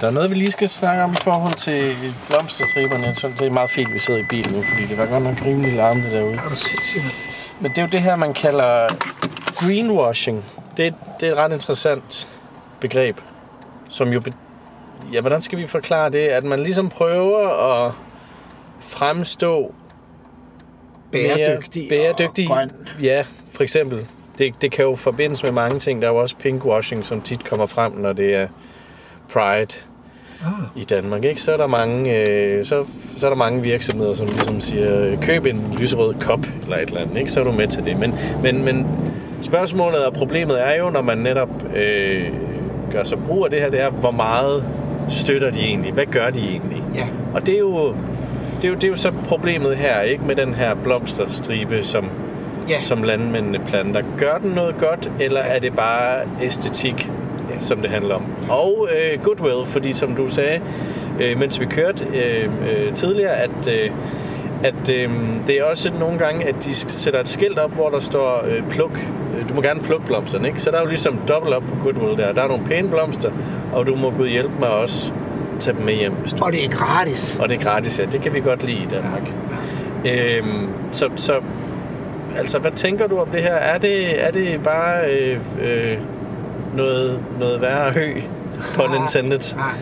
Der 0.03 0.09
er 0.09 0.13
noget, 0.13 0.31
vi 0.31 0.35
lige 0.35 0.51
skal 0.51 0.69
snakke 0.69 1.03
om 1.03 1.13
i 1.13 1.17
forhold 1.23 1.55
til 1.55 1.93
blomsterstriberne. 2.29 3.07
Jeg 3.07 3.17
synes, 3.17 3.39
det 3.39 3.47
er 3.47 3.51
meget 3.51 3.71
fint, 3.71 3.89
at 3.89 3.95
vi 3.95 3.99
sidder 3.99 4.21
i 4.21 4.25
bilen 4.29 4.53
nu, 4.55 4.63
fordi 4.63 4.87
det 4.87 4.99
var 4.99 5.07
godt 5.07 5.23
nok 5.25 5.37
rimelig 5.47 5.73
larmende 5.73 6.11
derude. 6.11 6.35
Er 6.35 6.49
du 6.49 6.55
sindssygt? 6.55 7.05
Men 7.61 7.71
det 7.71 7.79
er 7.79 7.83
jo 7.83 7.89
det 7.89 8.01
her, 8.01 8.17
man 8.17 8.35
kalder 8.35 8.87
greenwashing. 9.57 10.45
Det, 10.77 10.95
det 11.21 11.29
er 11.29 11.33
et 11.33 11.39
ret 11.39 11.53
interessant 11.53 12.29
begreb, 12.81 13.21
som 13.89 14.09
jo... 14.09 14.21
be- 14.21 14.33
Ja, 15.13 15.21
hvordan 15.21 15.41
skal 15.41 15.59
vi 15.59 15.67
forklare 15.67 16.11
det? 16.11 16.29
At 16.29 16.45
man 16.45 16.61
ligesom 16.63 16.89
prøver 16.89 17.49
at 17.87 17.93
fremstå 18.81 19.75
Bæredygtig, 21.13 21.89
bæredygtig. 21.89 22.51
og 22.51 22.57
grøn. 22.57 22.71
Ja, 23.03 23.25
for 23.53 23.63
eksempel. 23.63 24.07
Det, 24.39 24.55
det 24.61 24.73
kan 24.73 24.85
jo 24.85 24.95
forbindes 24.95 25.43
med 25.43 25.53
mange 25.53 25.79
ting. 25.79 26.03
Der 26.03 26.09
er 26.09 26.13
jo 26.13 26.19
også 26.19 26.37
pinkwashing, 26.37 27.07
som 27.07 27.21
tit 27.23 27.45
kommer 27.45 27.67
frem, 27.67 27.93
når 27.93 28.13
det 28.13 28.35
er 28.35 28.49
Pride 29.33 29.67
Ah. 30.47 30.81
i 30.83 30.85
Danmark. 30.85 31.25
Ikke? 31.25 31.43
Så, 31.43 31.53
er 31.53 31.57
der 31.57 31.67
mange, 31.67 32.19
øh, 32.29 32.65
så, 32.65 32.85
så 33.17 33.27
er 33.27 33.31
der 33.31 33.37
mange 33.37 33.63
virksomheder, 33.63 34.15
som 34.15 34.27
ligesom 34.27 34.61
siger, 34.61 35.17
køb 35.21 35.47
en 35.47 35.77
lyserød 35.79 36.15
kop 36.21 36.47
eller 36.63 36.77
et 36.77 36.89
eller 36.89 37.01
andet. 37.01 37.17
Ikke? 37.17 37.33
Så 37.33 37.41
er 37.41 37.45
du 37.45 37.53
med 37.53 37.69
til 37.69 37.85
det. 37.85 37.99
Men, 37.99 38.15
men, 38.43 38.65
men 38.65 38.87
spørgsmålet 39.43 40.05
og 40.05 40.13
problemet 40.13 40.63
er 40.67 40.75
jo, 40.79 40.91
når 40.91 41.03
man 41.03 41.19
netop 41.19 41.49
øh, 41.77 42.29
gør 42.93 43.03
sig 43.03 43.19
brug 43.27 43.45
af 43.45 43.51
det 43.51 43.61
her, 43.61 43.71
det 43.71 43.81
er, 43.81 43.91
hvor 43.91 44.11
meget 44.11 44.65
støtter 45.09 45.51
de 45.51 45.61
egentlig? 45.61 45.93
Hvad 45.93 46.07
gør 46.07 46.31
de 46.31 46.41
egentlig? 46.41 46.83
Ja. 46.95 47.07
Og 47.35 47.47
det 47.47 47.55
er 47.55 47.59
jo, 47.59 47.89
det 48.63 48.65
er 48.65 48.69
jo, 48.69 48.75
det 48.75 48.85
er 48.85 48.89
jo 48.89 48.97
så 48.97 49.13
problemet 49.29 49.77
her, 49.77 50.01
ikke 50.01 50.25
med 50.27 50.37
den 50.37 50.55
her 50.55 50.75
blomsterstribe, 50.75 51.85
som, 51.85 52.05
Ja. 52.69 52.81
som 52.81 53.03
landmændene 53.03 53.59
planter. 53.67 54.03
Gør 54.19 54.39
den 54.39 54.51
noget 54.51 54.75
godt, 54.79 55.11
eller 55.21 55.41
er 55.41 55.59
det 55.59 55.75
bare 55.77 56.21
æstetik. 56.43 57.11
Som 57.61 57.79
det 57.83 57.91
handler 57.91 58.15
om? 58.15 58.23
Og 58.51 58.89
øh, 58.93 59.23
goodwill, 59.23 59.67
fordi 59.67 59.93
som 59.93 60.15
du 60.15 60.29
sagde, 60.29 60.61
øh, 61.21 61.39
mens 61.39 61.61
vi 61.61 61.67
kørte 61.67 62.05
øh, 62.15 62.45
øh, 62.45 62.95
tidligere, 62.95 63.37
at, 63.37 63.69
øh, 63.69 63.91
at 64.65 64.89
øh, 64.91 65.11
det 65.47 65.59
er 65.59 65.65
også 65.65 65.91
nogle 66.01 66.19
gange, 66.19 66.49
at 66.49 66.55
de 66.65 66.75
sætter 66.75 67.21
et 67.21 67.29
skilt 67.29 67.59
op, 67.59 67.71
hvor 67.75 67.89
der 67.89 68.01
står 68.01 68.45
øh, 68.49 68.63
pluk. 68.71 68.99
Øh, 69.39 69.49
Du 69.49 69.55
må 69.55 69.63
gerne 69.63 69.81
plukke 69.81 70.07
blomsterne, 70.07 70.49
ikke? 70.49 70.61
Så 70.63 70.71
der 70.71 70.77
er 70.77 70.83
jo 70.83 70.89
ligesom 70.89 71.19
dobbelt 71.29 71.55
op 71.55 71.63
på 71.63 71.75
goodwill 71.83 72.17
der. 72.17 72.33
Der 72.33 72.43
er 72.43 72.49
nogle 72.49 72.65
pæne 72.65 72.89
blomster, 72.89 73.31
og 73.73 73.87
du 73.87 73.95
må 73.95 74.11
gå 74.11 74.25
hjælpe 74.25 74.53
med 74.61 74.69
også 74.69 75.13
tage 75.61 75.77
dem 75.77 75.85
med 75.87 75.95
hjem, 75.95 76.13
hvis 76.13 76.33
du 76.33 76.45
Og 76.45 76.53
det 76.53 76.65
er 76.65 76.69
gratis. 76.69 77.39
og 77.43 77.49
det 77.49 77.55
er 77.55 77.61
gratis, 77.61 77.99
ja. 77.99 78.05
Det 78.13 78.21
kan 78.23 78.35
vi 78.35 78.41
godt 78.41 78.65
lide 78.67 78.79
i 78.83 78.87
Danmark. 78.91 79.33
Øhm, 80.07 80.69
så, 80.93 81.09
så, 81.17 81.33
altså, 82.37 82.59
hvad 82.59 82.71
tænker 82.71 83.07
du 83.07 83.19
om 83.19 83.29
det 83.29 83.43
her? 83.43 83.55
Er 83.55 83.79
det, 83.79 84.25
er 84.27 84.31
det 84.31 84.61
bare 84.65 85.11
øh, 85.11 85.41
øh, 85.63 85.97
noget, 86.77 87.19
noget 87.41 87.61
værre 87.61 87.93
hø 87.93 88.21
på 88.75 88.83
Nintendo? 88.93 89.37
Nej. 89.57 89.73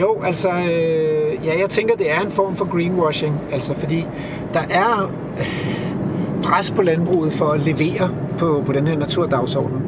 Jo, 0.00 0.22
altså, 0.22 0.48
øh, 0.48 1.46
ja, 1.46 1.58
jeg 1.60 1.70
tænker, 1.70 1.96
det 1.96 2.10
er 2.10 2.20
en 2.20 2.30
form 2.30 2.56
for 2.56 2.64
greenwashing, 2.64 3.40
altså 3.52 3.74
fordi 3.74 4.06
der 4.54 4.60
er 4.70 5.12
øh, 5.38 5.84
pres 6.42 6.70
på 6.70 6.82
landbruget 6.82 7.32
for 7.32 7.44
at 7.44 7.60
levere 7.60 8.10
på, 8.38 8.62
på 8.66 8.72
den 8.72 8.86
her 8.86 8.96
naturdagsorden, 8.96 9.82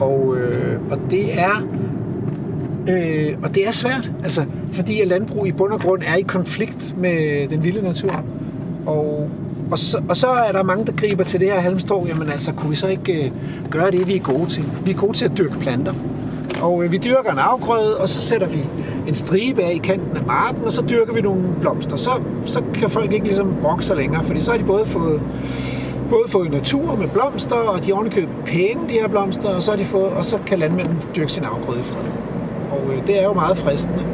og, 0.00 0.36
øh, 0.36 0.80
og 0.90 0.98
det 1.10 1.40
er 1.40 1.66
Øh, 2.88 3.36
og 3.42 3.54
det 3.54 3.66
er 3.66 3.70
svært, 3.70 4.12
altså, 4.24 4.44
fordi 4.72 5.00
at 5.00 5.08
landbrug 5.08 5.46
i 5.46 5.52
bund 5.52 5.72
og 5.72 5.80
grund 5.80 6.02
er 6.06 6.16
i 6.16 6.22
konflikt 6.22 6.94
med 6.98 7.48
den 7.48 7.64
vilde 7.64 7.82
natur. 7.82 8.24
Og, 8.86 9.30
og, 9.70 9.78
så, 9.78 10.02
og 10.08 10.16
så 10.16 10.26
er 10.26 10.52
der 10.52 10.62
mange, 10.62 10.86
der 10.86 10.92
griber 10.92 11.24
til 11.24 11.40
det 11.40 11.48
her 11.48 11.60
halmstrå. 11.60 12.06
Jamen 12.06 12.28
altså, 12.28 12.52
kunne 12.52 12.70
vi 12.70 12.76
så 12.76 12.86
ikke 12.86 13.24
øh, 13.24 13.30
gøre 13.70 13.90
det, 13.90 14.08
vi 14.08 14.16
er 14.16 14.20
gode 14.20 14.46
til? 14.46 14.64
Vi 14.84 14.90
er 14.90 14.94
gode 14.94 15.12
til 15.12 15.24
at 15.24 15.38
dyrke 15.38 15.58
planter. 15.58 15.94
Og 16.62 16.84
øh, 16.84 16.92
vi 16.92 16.96
dyrker 16.96 17.32
en 17.32 17.38
afgrøde, 17.38 17.96
og 17.96 18.08
så 18.08 18.20
sætter 18.20 18.48
vi 18.48 18.68
en 19.08 19.14
stribe 19.14 19.62
af 19.62 19.72
i 19.74 19.78
kanten 19.78 20.16
af 20.16 20.22
marken, 20.26 20.64
og 20.64 20.72
så 20.72 20.82
dyrker 20.90 21.12
vi 21.12 21.20
nogle 21.20 21.42
blomster. 21.60 21.96
Så, 21.96 22.10
så 22.44 22.62
kan 22.74 22.90
folk 22.90 23.12
ikke 23.12 23.26
ligesom 23.26 23.56
brokke 23.62 23.84
sig 23.84 23.96
længere, 23.96 24.24
fordi 24.24 24.40
så 24.40 24.50
har 24.50 24.58
de 24.58 24.64
både 24.64 24.86
fået 24.86 25.22
både 26.10 26.28
fået 26.28 26.50
natur 26.50 26.96
med 26.96 27.08
blomster, 27.08 27.56
og 27.56 27.84
de 27.84 27.94
har 27.94 28.28
pæne, 28.46 28.88
de 28.88 28.94
her 28.94 29.08
blomster, 29.08 29.48
og 29.48 29.62
så, 29.62 29.70
har 29.70 29.78
de 29.78 29.84
fået, 29.84 30.12
og 30.12 30.24
så 30.24 30.38
kan 30.46 30.58
landmanden 30.58 30.98
dyrke 31.16 31.32
sin 31.32 31.44
afgrøde 31.44 31.80
i 31.80 31.82
fred. 31.82 32.02
Og 32.70 32.94
øh, 32.94 33.06
det 33.06 33.20
er 33.20 33.24
jo 33.24 33.32
meget 33.32 33.58
fristende. 33.58 34.04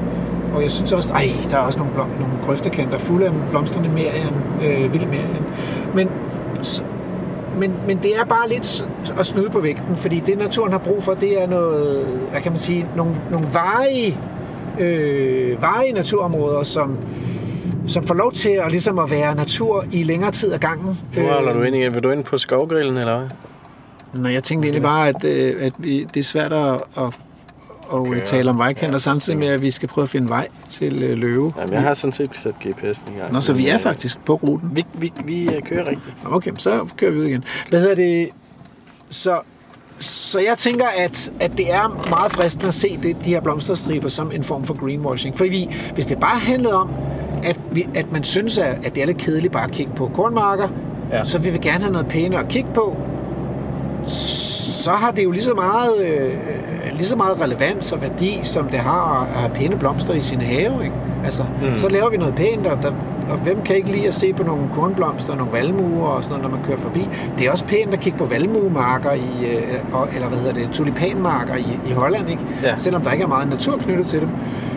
Og 0.57 0.62
jeg 0.62 0.71
synes 0.71 0.92
også, 0.92 1.12
ej, 1.12 1.29
der 1.51 1.57
er 1.57 1.61
også 1.61 1.79
nogle, 1.79 1.95
blom, 1.95 2.09
nogle 2.21 2.35
grøftekanter 2.47 2.99
fulde 2.99 3.27
af 3.27 3.33
blomstrende 3.51 3.88
mere 3.88 4.19
end 4.19 4.64
øh, 4.64 4.92
vild 4.92 5.07
mere 5.07 5.21
end. 5.21 5.45
Men, 5.95 6.11
men, 7.57 7.75
men 7.87 7.99
det 8.03 8.16
er 8.16 8.25
bare 8.25 8.49
lidt 8.49 8.88
at 9.19 9.27
snyde 9.27 9.51
på 9.51 9.61
vægten, 9.61 9.97
fordi 9.97 10.23
det 10.27 10.38
naturen 10.38 10.73
har 10.73 10.79
brug 10.79 11.03
for, 11.03 11.14
det 11.14 11.42
er 11.42 11.47
noget, 11.47 12.07
hvad 12.31 12.40
kan 12.40 12.53
man 12.53 12.59
sige, 12.59 12.87
nogle, 12.97 13.14
nogle 13.31 13.47
varige, 13.53 14.19
øh, 14.81 15.62
varige 15.62 15.92
naturområder, 15.92 16.62
som, 16.62 16.97
som 17.87 18.05
får 18.05 18.14
lov 18.14 18.33
til 18.33 18.51
at, 18.51 18.71
ligesom 18.71 18.99
at 18.99 19.11
være 19.11 19.35
natur 19.35 19.85
i 19.92 20.03
længere 20.03 20.31
tid 20.31 20.53
ad 20.53 20.59
gangen. 20.59 20.99
Nu 21.16 21.23
holder 21.23 21.53
du 21.53 21.62
ind 21.62 21.77
igen. 21.77 21.95
Vil 21.95 22.03
du 22.03 22.11
ind 22.11 22.25
på 22.25 22.38
skovgrillen, 22.38 22.97
eller 22.97 23.19
hvad? 23.19 23.29
Nå, 24.23 24.29
jeg 24.29 24.45
tænkte 24.45 24.66
egentlig 24.66 24.83
bare, 24.83 25.09
at, 25.09 25.25
øh, 25.25 25.66
at 25.66 25.73
det 26.14 26.16
er 26.16 26.25
svært 26.25 26.53
at, 26.53 26.75
at, 26.97 27.19
at 27.92 27.99
okay, 27.99 28.20
tale 28.27 28.51
om 28.51 28.59
vejkanter, 28.59 28.99
samtidig 28.99 29.38
med, 29.38 29.46
at 29.49 29.62
vi 29.62 29.70
skal 29.70 29.88
prøve 29.88 30.03
at 30.03 30.09
finde 30.09 30.29
vej 30.29 30.49
til 30.68 31.03
øh, 31.03 31.18
Løve. 31.18 31.53
Jamen, 31.59 31.72
jeg 31.75 31.83
har 31.83 31.92
sådan 31.92 32.12
set 32.12 32.37
sat 32.37 32.55
GPS'en 32.64 33.14
i 33.14 33.18
gang. 33.18 33.33
Nå, 33.33 33.40
så 33.40 33.53
vi 33.53 33.68
er 33.68 33.75
øh, 33.75 33.81
faktisk 33.81 34.25
på 34.25 34.35
ruten. 34.35 34.70
Vi, 34.77 34.85
vi, 34.94 35.12
vi 35.25 35.42
øh, 35.55 35.62
kører 35.62 35.88
rigtigt. 35.88 36.16
Okay, 36.25 36.51
så 36.59 36.88
kører 36.96 37.11
vi 37.11 37.18
ud 37.18 37.25
igen. 37.25 37.44
Hvad 37.70 37.81
hedder 37.81 37.94
det? 37.94 38.29
Så, 39.11 39.40
så 39.99 40.38
jeg 40.40 40.59
tænker, 40.59 40.87
at, 40.99 41.33
at 41.40 41.53
det 41.57 41.72
er 41.75 42.07
meget 42.11 42.33
fristende 42.33 42.68
at 42.68 42.75
se 42.75 42.99
det, 43.03 43.16
de 43.25 43.31
her 43.31 43.40
blomsterstriber 43.40 44.09
som 44.09 44.33
en 44.33 44.44
form 44.44 44.64
for 44.64 44.75
greenwashing. 44.75 45.37
For 45.38 45.44
vi, 45.44 45.68
hvis 45.94 46.07
det 46.07 46.20
bare 46.20 46.38
handlede 46.38 46.75
om, 46.75 46.90
at, 47.42 47.61
vi, 47.72 47.87
at 47.94 48.12
man 48.12 48.25
synes, 48.25 48.59
at, 48.59 48.77
at 48.85 48.94
det 48.94 49.03
er 49.03 49.07
lidt 49.07 49.18
kedeligt 49.18 49.53
bare 49.53 49.64
at 49.64 49.70
kigge 49.70 49.92
på 49.96 50.11
kornmarker, 50.14 50.68
Ja. 51.11 51.16
ja. 51.16 51.25
så 51.25 51.38
vi 51.38 51.51
vil 51.51 51.61
gerne 51.61 51.81
have 51.85 51.92
noget 51.92 52.07
pænere 52.09 52.40
at 52.40 52.49
kigge 52.49 52.68
på, 52.75 52.96
så 54.07 54.90
har 54.90 55.11
det 55.11 55.25
jo 55.25 55.31
lige 55.31 55.42
så 55.42 55.55
meget, 55.55 55.99
øh, 56.07 56.35
lige 56.92 57.07
så 57.07 57.16
meget 57.16 57.40
relevans 57.40 57.92
og 57.92 58.03
værdi, 58.03 58.40
som 58.42 58.68
det 58.68 58.81
har 58.81 59.29
at 59.33 59.40
have 59.40 59.51
pæne 59.55 59.77
blomster 59.79 60.14
i 60.14 60.22
sin 60.22 60.40
have. 60.40 60.85
Ikke? 60.85 60.94
Altså, 61.25 61.42
mm. 61.62 61.79
Så 61.79 61.88
laver 61.88 62.11
vi 62.11 62.16
noget 62.16 62.35
pænt, 62.35 62.66
og, 62.66 62.83
der, 62.83 62.92
og 63.31 63.37
hvem 63.38 63.62
kan 63.62 63.77
ikke 63.77 63.90
lide 63.92 64.07
at 64.07 64.14
se 64.14 64.33
på 64.33 64.42
nogle 64.42 64.62
kornblomster, 64.75 65.37
nogle 65.37 65.53
valmuer 65.53 66.07
og 66.09 66.25
sådan 66.25 66.38
noget, 66.38 66.51
når 66.51 66.57
man 66.59 66.66
kører 66.66 66.79
forbi. 66.79 67.09
Det 67.38 67.46
er 67.46 67.51
også 67.51 67.64
pænt 67.64 67.92
at 67.94 68.01
kigge 68.01 68.18
på 68.18 68.25
valmuemarker, 68.25 69.12
i, 69.12 69.46
øh, 69.46 69.79
og- 69.92 70.09
eller 70.14 70.29
hvad 70.29 70.38
hedder 70.38 70.53
det, 70.55 70.68
tulipanmarker 70.72 71.55
i, 71.57 71.79
i 71.87 71.92
Holland, 71.92 72.31
ikke? 72.31 72.42
Ja. 72.62 72.75
selvom 72.79 73.03
der 73.03 73.12
ikke 73.12 73.25
er 73.25 73.29
meget 73.29 73.49
natur 73.49 73.77
knyttet 73.77 74.07
til 74.07 74.20
dem. 74.20 74.29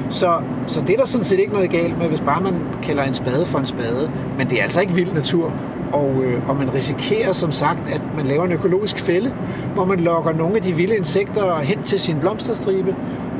Så, 0.09 0.33
så 0.67 0.81
det 0.81 0.89
er 0.89 0.97
der 0.97 1.05
sådan 1.05 1.25
set 1.25 1.39
ikke 1.39 1.53
noget 1.53 1.69
galt 1.69 1.97
med, 1.97 2.07
hvis 2.07 2.19
bare 2.21 2.41
man 2.41 2.53
kalder 2.83 3.03
en 3.03 3.13
spade 3.13 3.45
for 3.45 3.59
en 3.59 3.65
spade. 3.65 4.11
Men 4.37 4.49
det 4.49 4.59
er 4.59 4.63
altså 4.63 4.81
ikke 4.81 4.93
vild 4.93 5.13
natur. 5.13 5.53
Og, 5.93 6.23
øh, 6.23 6.49
og 6.49 6.55
man 6.55 6.73
risikerer 6.73 7.31
som 7.31 7.51
sagt, 7.51 7.89
at 7.91 8.01
man 8.17 8.25
laver 8.25 8.45
en 8.45 8.51
økologisk 8.51 8.99
fælde, 8.99 9.33
hvor 9.73 9.85
man 9.85 9.99
lokker 9.99 10.33
nogle 10.33 10.55
af 10.55 10.61
de 10.61 10.73
vilde 10.73 10.95
insekter 10.95 11.59
hen 11.59 11.83
til 11.83 11.99
sin 11.99 12.19
blomsterstribe, 12.19 12.95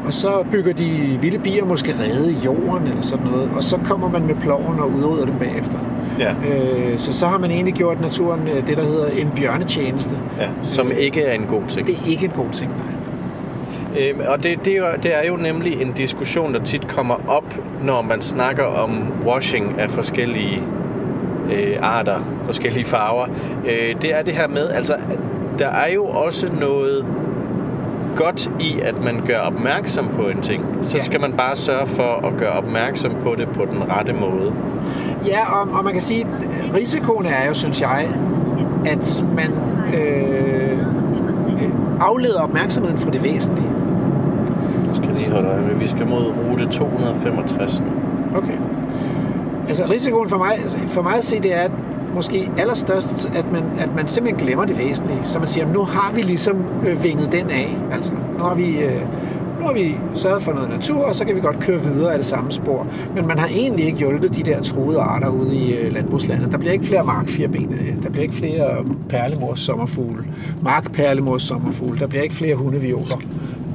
og 0.06 0.14
så 0.14 0.44
bygger 0.52 0.74
de 0.74 1.18
vilde 1.22 1.40
bier 1.40 1.66
måske 1.66 1.94
rede 2.00 2.32
i 2.32 2.36
jorden 2.46 2.88
eller 2.88 3.02
sådan 3.02 3.26
noget, 3.26 3.52
og 3.56 3.64
så 3.64 3.78
kommer 3.86 4.10
man 4.10 4.26
med 4.28 4.36
ploven 4.36 4.80
og 4.80 4.92
udrydder 4.92 5.26
dem 5.26 5.36
bagefter. 5.40 5.80
Ja. 6.20 6.34
Øh, 6.50 6.98
så 6.98 7.14
så 7.14 7.28
har 7.28 7.38
man 7.38 7.52
egentlig 7.52 7.74
gjort 7.74 8.02
naturen 8.02 8.48
øh, 8.48 8.68
det, 8.68 8.78
der 8.78 8.84
hedder 8.84 9.08
en 9.08 9.32
bjørnetjeneste. 9.36 10.18
ja. 10.40 10.50
Som 10.64 10.92
ikke 11.00 11.22
er 11.22 11.34
en 11.34 11.46
god 11.50 11.62
ting. 11.68 11.88
Det 11.88 11.96
er 11.96 12.10
ikke 12.10 12.26
en 12.26 12.32
god 12.32 12.50
ting, 12.52 12.72
nej. 12.72 12.96
Øhm, 14.00 14.20
og 14.28 14.44
det, 14.44 14.66
det, 14.66 14.78
er 14.78 14.96
det 15.04 15.16
er 15.18 15.28
jo 15.28 15.36
nemlig 15.36 15.82
en 15.82 15.92
diskussion, 15.92 16.54
der 16.54 16.64
tit 16.64 16.88
kommer 16.88 17.16
op, 17.28 17.60
når 17.84 18.02
man 18.02 18.22
snakker 18.22 18.64
om 18.64 19.14
washing 19.26 19.80
af 19.80 19.92
forskellige 19.92 20.64
øh, 21.52 21.76
arter, 21.82 22.20
forskellige 22.46 22.86
farver. 22.86 23.26
Øh, 23.66 24.02
det 24.02 24.16
er 24.18 24.22
det 24.22 24.34
her 24.34 24.48
med, 24.48 24.70
altså, 24.70 24.96
der 25.60 25.68
er 25.68 25.94
jo 25.94 26.06
også 26.06 26.48
noget 26.60 27.06
godt 28.16 28.52
i, 28.60 28.80
at 28.84 29.04
man 29.04 29.22
gør 29.28 29.38
opmærksom 29.40 30.08
på 30.16 30.22
en 30.28 30.42
ting. 30.42 30.66
Så 30.82 30.98
Ja. 30.98 31.04
skal 31.04 31.22
man 31.22 31.34
bare 31.34 31.56
sørge 31.56 31.88
for 31.88 32.28
at 32.28 32.34
gøre 32.38 32.52
opmærksom 32.52 33.12
på 33.24 33.36
det 33.38 33.48
på 33.50 33.66
den 33.72 33.84
rette 33.92 34.14
måde. 34.14 34.54
Ja, 35.28 35.54
og, 35.62 35.78
og 35.78 35.84
man 35.84 35.94
kan 35.94 36.02
sige, 36.02 36.22
at 36.22 36.76
risikoen 36.76 37.26
er 37.26 37.48
jo, 37.48 37.54
synes 37.54 37.82
jeg, 37.82 38.10
at 38.86 39.26
man 39.36 39.52
øh, 40.00 40.78
afleder 42.02 42.42
opmærksomheden 42.42 42.98
fra 42.98 43.10
det 43.12 43.24
væsentlige. 43.24 43.68
Jeg 44.88 44.96
skal 44.96 45.10
lige 45.10 45.32
holde 45.32 45.48
øje 45.50 45.62
med. 45.62 45.76
Vi 45.76 45.88
skal 45.88 46.08
mod 46.08 46.34
rute 46.52 46.66
265. 46.68 47.80
nu. 47.80 47.88
Okay. 48.38 48.58
Altså 49.70 49.94
risikoen 49.94 50.30
for 50.30 50.38
mig, 50.38 50.60
for 50.88 51.02
mig 51.02 51.18
at 51.18 51.24
se, 51.24 51.40
det 51.40 51.54
er 51.54 51.62
at 51.62 51.72
måske 52.16 52.50
allerstørst, 52.58 53.32
at 53.36 53.52
man, 53.52 53.64
at 53.80 53.96
man 53.96 54.08
simpelthen 54.08 54.46
glemmer 54.46 54.66
det 54.66 54.78
væsentlige. 54.78 55.20
Så 55.24 55.40
man 55.40 55.48
siger, 55.48 55.74
nu 55.74 55.80
har 55.80 56.12
vi 56.16 56.22
ligesom 56.22 56.66
øh, 56.88 57.04
vinget 57.04 57.32
den 57.32 57.50
af. 57.50 57.78
Altså, 57.92 58.14
nu 58.38 58.44
har 58.44 58.56
vi... 58.56 58.78
Øh, 58.78 59.02
nu 59.60 59.66
har 59.66 59.74
vi 59.74 59.98
sørget 60.14 60.44
for 60.44 60.54
noget 60.54 60.70
natur, 60.70 61.06
og 61.06 61.16
så 61.16 61.26
kan 61.26 61.36
vi 61.36 61.42
godt 61.42 61.60
køre 61.60 61.82
videre 61.82 62.12
af 62.12 62.18
det 62.18 62.26
samme 62.26 62.52
spor. 62.52 62.88
Men 63.16 63.28
man 63.28 63.40
har 63.40 63.48
egentlig 63.48 63.86
ikke 63.86 63.98
hjulpet 63.98 64.36
de 64.36 64.44
der 64.44 64.62
troede 64.62 65.00
arter 65.00 65.30
ude 65.30 65.56
i 65.56 65.76
øh, 65.76 65.94
landbrugslandet. 65.94 66.52
Der 66.52 66.58
bliver 66.58 66.74
ikke 66.74 66.86
flere 66.86 67.04
markfirbenede. 67.06 67.82
Øh, 67.82 68.04
der 68.04 68.10
bliver 68.10 68.24
ikke 68.24 68.36
flere 68.36 68.86
perlemors 69.10 69.60
sommerfugle. 69.60 70.24
Markperlemors 70.62 71.44
sommerfugle. 71.44 72.00
Der 72.00 72.08
bliver 72.08 72.24
ikke 72.24 72.36
flere 72.36 72.56
hundevioler 72.56 73.22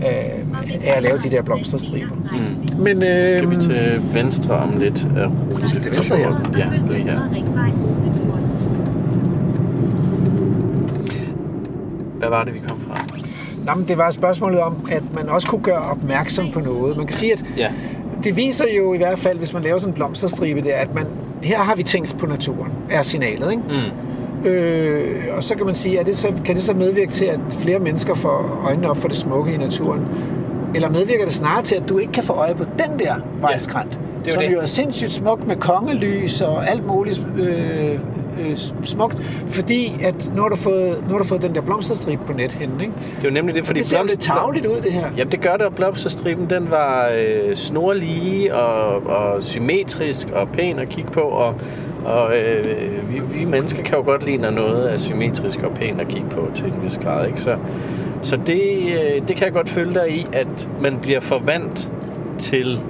af, 0.03 0.41
af 0.85 0.97
at 0.97 1.03
lave 1.03 1.19
de 1.19 1.31
der 1.31 1.43
blomsterstriber. 1.43 2.15
Mm. 2.15 2.79
Men, 2.83 3.03
øh, 3.03 3.23
Skal 3.23 3.51
vi 3.51 3.57
til 3.57 4.01
venstre 4.13 4.55
om 4.55 4.77
lidt 4.79 5.09
af 5.17 5.27
rute 5.27 5.67
Til 5.67 5.93
venstre, 5.93 6.17
ja. 6.17 6.29
14? 6.31 6.57
Ja, 6.59 6.93
lige 6.93 7.11
her. 7.11 7.21
Hvad 12.19 12.29
var 12.29 12.45
det, 12.45 12.55
vi 12.55 12.59
kom 12.69 12.81
fra? 12.81 13.05
Nå, 13.67 13.75
men 13.75 13.89
det 13.89 13.99
var 13.99 14.11
spørgsmålet 14.11 14.61
om, 14.61 14.87
at 14.93 15.03
man 15.15 15.29
også 15.29 15.49
kunne 15.49 15.63
gøre 15.63 15.79
opmærksom 15.83 16.51
på 16.53 16.61
noget. 16.61 16.97
Man 16.97 17.07
kan 17.07 17.15
sige, 17.17 17.33
at 17.33 17.45
Ja. 17.57 17.71
det 18.25 18.37
viser 18.37 18.65
jo 18.77 18.95
i 18.95 18.97
hvert 18.97 19.19
fald, 19.19 19.39
hvis 19.39 19.53
man 19.53 19.63
laver 19.63 19.79
sådan 19.79 19.91
en 19.93 19.95
blomsterstribe 19.95 20.61
der, 20.61 20.77
at 20.77 20.95
man, 20.95 21.07
her 21.43 21.59
har 21.59 21.75
vi 21.75 21.83
tænkt 21.83 22.19
på 22.19 22.27
naturen, 22.27 22.73
er 22.91 23.03
signalet. 23.03 23.51
Ikke? 23.51 23.63
Mm. 23.69 23.75
Øh, 24.45 25.25
og 25.37 25.43
så 25.43 25.55
kan 25.57 25.67
man 25.67 25.75
sige, 25.75 26.01
at 26.01 26.07
det 26.07 26.17
så, 26.17 26.33
kan 26.45 26.55
det 26.55 26.63
så 26.63 26.75
medvirke 26.75 27.13
til, 27.13 27.25
at 27.25 27.41
flere 27.51 27.79
mennesker 27.79 28.15
får 28.15 28.63
øjnene 28.67 28.91
op 28.91 28.97
for 28.97 29.09
det 29.09 29.17
smukke 29.17 29.55
i 29.55 29.57
naturen? 29.57 30.07
Eller 30.75 30.91
medvirker 30.91 31.25
det 31.25 31.35
snarere 31.35 31.63
til, 31.63 31.75
at 31.77 31.89
du 31.89 31.99
ikke 31.99 32.13
kan 32.13 32.25
få 32.25 32.33
øje 32.33 32.55
på 32.55 32.65
den 32.65 32.99
der 32.99 33.15
vejskrant, 33.41 33.93
ja, 33.93 34.29
jo 34.29 34.33
som 34.33 34.43
det. 34.43 34.53
jo 34.53 34.61
er 34.61 34.67
sindssygt 34.67 35.13
smuk 35.13 35.47
med 35.47 35.57
kongelys 35.57 36.41
og 36.41 36.71
alt 36.71 36.87
muligt 36.87 37.27
øh, 37.37 37.99
øh, 38.41 38.57
smukt, 38.85 39.23
fordi 39.51 39.97
at 40.03 40.31
nu 40.37 40.43
har, 40.43 40.49
du 40.49 40.57
fået, 40.57 41.03
nu 41.07 41.11
har 41.11 41.19
du 41.19 41.25
fået 41.25 41.43
den 41.43 41.55
der 41.55 41.61
blomsterstribe 41.61 42.23
på 42.27 42.33
net 42.33 42.53
henne, 42.53 42.75
ikke? 42.81 42.93
Det 42.97 43.21
er 43.21 43.29
jo 43.29 43.31
nemlig 43.31 43.55
det, 43.55 43.67
fordi 43.67 43.81
det 43.81 43.89
ser 43.89 43.99
jo 43.99 44.05
lidt 44.05 44.13
blomster- 44.13 44.35
tavligt 44.35 44.67
ud, 44.67 44.81
det 44.81 44.93
her. 44.93 45.07
Jamen 45.17 45.33
det 45.33 45.41
gør 45.41 45.53
det, 45.53 45.63
og 45.67 45.75
blomsterstriben 45.75 46.51
den 46.51 46.71
var 46.71 47.11
øh, 47.17 47.55
snorlige 47.57 48.55
og, 48.55 49.07
og 49.07 49.43
symmetrisk 49.43 50.29
og 50.31 50.49
pæn 50.49 50.79
at 50.79 50.89
kigge 50.89 51.11
på, 51.11 51.21
og, 51.21 51.55
og 52.05 52.37
øh, 52.37 53.15
vi, 53.15 53.39
vi 53.39 53.45
mennesker 53.45 53.83
kan 53.83 53.99
jo 53.99 54.05
godt 54.05 54.27
lide, 54.27 54.39
når 54.39 54.51
noget 54.51 54.93
er 54.93 54.97
symmetrisk 54.97 55.63
og 55.63 55.71
pænt 55.75 56.01
at 56.01 56.09
kigge 56.09 56.29
på 56.29 56.49
til 56.55 56.67
en 56.67 56.75
vis 56.83 56.99
grad. 57.03 57.27
Ikke? 57.27 57.41
Så, 57.41 57.57
så 58.23 58.39
det, 58.47 58.63
øh, 58.87 59.29
det 59.29 59.37
kan 59.37 59.45
jeg 59.45 59.53
godt 59.53 59.69
følge 59.69 59.95
dig 59.95 60.11
i, 60.11 60.27
at 60.33 60.69
man 60.83 60.99
bliver 61.03 61.21
forvandt 61.21 61.89
til 62.39 62.81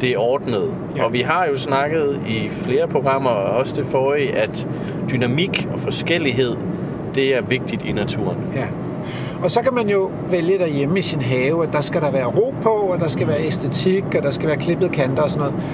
det 0.00 0.16
ordnede. 0.16 0.70
Ja. 0.96 1.04
Og 1.04 1.12
vi 1.12 1.20
har 1.20 1.46
jo 1.46 1.56
snakket 1.56 2.20
i 2.28 2.48
flere 2.48 2.88
programmer, 2.88 3.30
og 3.30 3.56
også 3.58 3.74
det 3.76 3.86
forrige, 3.86 4.32
at 4.32 4.68
dynamik 5.10 5.68
og 5.72 5.80
forskellighed, 5.80 6.56
det 7.14 7.34
er 7.36 7.40
vigtigt 7.40 7.84
i 7.84 7.92
naturen. 7.92 8.38
Ja. 8.54 8.66
Og 9.42 9.50
så 9.50 9.62
kan 9.62 9.74
man 9.74 9.88
jo 9.88 10.10
vælge 10.30 10.58
derhjemme 10.58 10.98
i 10.98 11.02
sin 11.02 11.20
have, 11.20 11.62
at 11.62 11.72
der 11.72 11.80
skal 11.80 12.00
der 12.00 12.10
være 12.10 12.26
ro 12.26 12.54
på, 12.62 12.70
og 12.70 13.00
der 13.00 13.08
skal 13.08 13.28
være 13.28 13.46
æstetik, 13.46 14.04
og 14.16 14.22
der 14.22 14.30
skal 14.30 14.48
være 14.48 14.56
klippede 14.56 14.90
kanter 14.90 15.22
og 15.22 15.30
sådan 15.30 15.48
noget, 15.48 15.64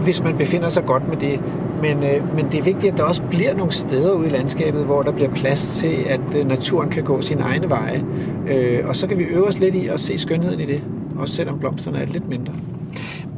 hvis 0.00 0.22
man 0.22 0.36
befinder 0.36 0.68
sig 0.68 0.84
godt 0.84 1.08
med 1.08 1.16
det. 1.16 1.40
Men, 1.82 2.02
øh, 2.02 2.36
men 2.36 2.46
det 2.52 2.58
er 2.58 2.62
vigtigt, 2.62 2.92
at 2.92 2.98
der 2.98 3.04
også 3.04 3.22
bliver 3.22 3.54
nogle 3.54 3.72
steder 3.72 4.12
ude 4.12 4.26
i 4.26 4.30
landskabet, 4.30 4.84
hvor 4.84 5.02
der 5.02 5.12
bliver 5.12 5.30
plads 5.30 5.76
til, 5.76 5.96
at 6.08 6.20
øh, 6.36 6.46
naturen 6.48 6.90
kan 6.90 7.02
gå 7.02 7.20
sine 7.20 7.42
egne 7.42 7.70
veje. 7.70 8.04
Øh, 8.48 8.88
og 8.88 8.96
så 8.96 9.06
kan 9.06 9.18
vi 9.18 9.24
øve 9.24 9.46
os 9.46 9.58
lidt 9.58 9.74
i 9.74 9.88
at 9.88 10.00
se 10.00 10.18
skønheden 10.18 10.60
i 10.60 10.64
det, 10.64 10.82
også 11.18 11.34
selvom 11.34 11.58
blomsterne 11.58 11.98
er 11.98 12.06
lidt 12.06 12.28
mindre. 12.28 12.52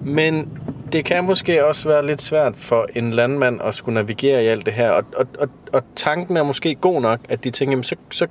Men 0.07 0.49
det 0.93 1.05
kan 1.05 1.25
måske 1.25 1.67
også 1.67 1.89
være 1.89 2.07
lidt 2.07 2.23
svært 2.23 2.57
for 2.57 2.87
en 2.95 3.11
landmand 3.11 3.61
at 3.63 3.75
skulle 3.75 3.95
navigere 3.95 4.45
i 4.45 4.47
alt 4.47 4.67
det 4.67 4.75
her. 4.75 4.91
Og, 4.91 5.05
og, 5.17 5.27
og, 5.39 5.49
og 5.73 5.83
tanken 5.97 6.37
er 6.37 6.43
måske 6.43 6.75
god 6.75 7.01
nok, 7.01 7.21
at 7.29 7.45
de 7.45 7.51
tænker, 7.51 7.73
jamen, 7.73 7.85
så, 7.85 7.97
så 8.11 8.27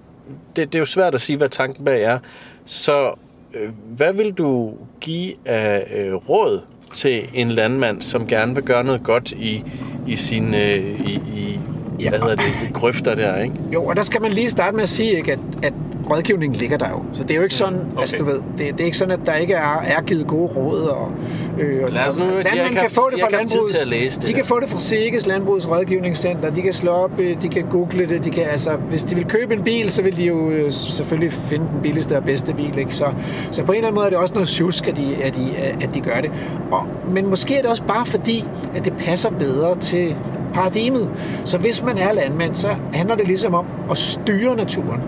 det, 0.56 0.74
det 0.74 0.76
er 0.76 0.80
jo 0.80 0.86
svært 0.86 1.16
at 1.16 1.22
sige, 1.22 1.38
hvad 1.38 1.50
tanken 1.50 1.86
bag 1.86 2.04
er. 2.04 2.20
Så 2.66 3.14
øh, 3.54 3.70
hvad 3.96 4.14
vil 4.14 4.32
du 4.32 4.74
give 5.02 5.34
af 5.46 5.88
øh, 5.96 6.14
råd 6.14 6.62
til 6.94 7.30
en 7.34 7.50
landmand, 7.50 8.02
som 8.02 8.28
gerne 8.28 8.56
vil 8.56 8.64
gøre 8.64 8.84
noget 8.84 9.04
godt 9.04 9.32
i, 9.32 9.64
i 10.08 10.16
sin 10.16 10.54
øh, 10.54 11.02
i, 11.10 11.14
i 11.14 11.60
Ja. 12.00 12.10
hvad 12.10 12.20
hedder 12.20 12.36
det, 12.36 12.74
grøfter 12.74 13.16
der, 13.16 13.38
ikke? 13.42 13.56
Jo, 13.74 13.86
og 13.86 13.96
der 13.96 14.02
skal 14.02 14.22
man 14.22 14.32
lige 14.32 14.50
starte 14.50 14.76
med 14.76 14.84
at 14.84 14.90
sige, 14.90 15.18
ikke, 15.18 15.32
at, 15.32 15.40
at 15.64 15.74
rådgivningen 16.10 16.56
ligger 16.60 16.78
der 16.78 16.90
jo. 16.90 17.04
Så 17.14 17.24
det 17.24 17.32
er 17.32 17.36
jo 17.36 17.42
ikke 17.44 17.56
sådan, 17.56 17.80
okay. 17.92 18.02
altså 18.02 18.16
du 18.20 18.26
ved, 18.26 18.34
det, 18.58 18.60
det 18.74 18.82
er 18.82 18.86
ikke 18.86 18.98
sådan, 18.98 19.12
at 19.12 19.20
der 19.26 19.36
ikke 19.36 19.54
er, 19.54 19.82
er 19.82 20.02
givet 20.02 20.28
gode 20.28 20.48
råd. 20.48 20.80
Og, 20.82 21.12
øh, 21.60 21.84
og 21.84 21.92
Lad 21.92 22.08
os 22.08 22.18
nu- 22.18 22.24
de 22.26 22.30
landmænd 22.44 22.74
kan 22.74 22.78
haft- 22.78 22.96
få 22.96 23.10
de 23.10 23.16
det 23.16 23.22
fra 23.22 23.30
landbrugets, 23.30 23.74
til 23.74 23.82
at 23.82 23.88
læse 23.88 24.20
det 24.20 24.28
De 24.28 24.32
der. 24.32 24.38
kan 24.38 24.46
få 24.46 24.60
det 24.60 24.70
fra 24.70 24.80
Sikkes 24.80 25.28
Landbrugets 25.28 25.70
Rådgivningscenter. 25.70 26.50
De 26.50 26.62
kan 26.62 26.74
slå 26.74 26.92
op, 26.92 27.12
øh, 27.20 27.42
de 27.42 27.48
kan 27.50 27.64
google 27.72 28.08
det. 28.10 28.24
De 28.24 28.30
kan, 28.30 28.44
altså, 28.44 28.72
hvis 28.90 29.04
de 29.04 29.16
vil 29.16 29.26
købe 29.26 29.54
en 29.54 29.64
bil, 29.64 29.92
så 29.92 30.02
vil 30.02 30.18
de 30.18 30.24
jo 30.24 30.50
øh, 30.52 30.72
selvfølgelig 30.72 31.32
finde 31.34 31.66
den 31.74 31.82
billigste 31.82 32.18
og 32.18 32.24
bedste 32.24 32.54
bil. 32.54 32.78
Ikke? 32.78 32.96
Så, 32.96 33.06
så 33.52 33.64
på 33.64 33.72
en 33.72 33.76
eller 33.78 33.88
anden 33.88 33.96
måde 33.96 34.06
er 34.06 34.10
det 34.10 34.20
også 34.20 34.34
noget 34.34 34.50
tjusk, 34.50 34.88
at 34.88 34.98
de, 34.98 35.16
at 35.24 35.36
de, 35.36 35.58
at 35.82 35.90
de 35.94 36.00
gør 36.02 36.22
det. 36.22 36.32
Og, 36.72 36.88
men 37.08 37.28
måske 37.30 37.56
er 37.58 37.62
det 37.62 37.70
også 37.72 37.84
bare 37.84 38.06
fordi, 38.06 38.46
at 38.76 38.86
det 38.86 38.94
passer 38.98 39.30
bedre 39.30 39.76
til 39.80 40.16
paradigmet. 40.54 41.10
Så 41.46 41.58
hvis 41.58 41.84
man 41.84 41.98
er 41.98 42.14
landmand, 42.14 42.56
så 42.56 42.70
handler 42.94 43.16
det 43.16 43.28
ligesom 43.28 43.54
om 43.54 43.66
at 43.92 43.98
styre 43.98 44.56
naturen. 44.56 45.02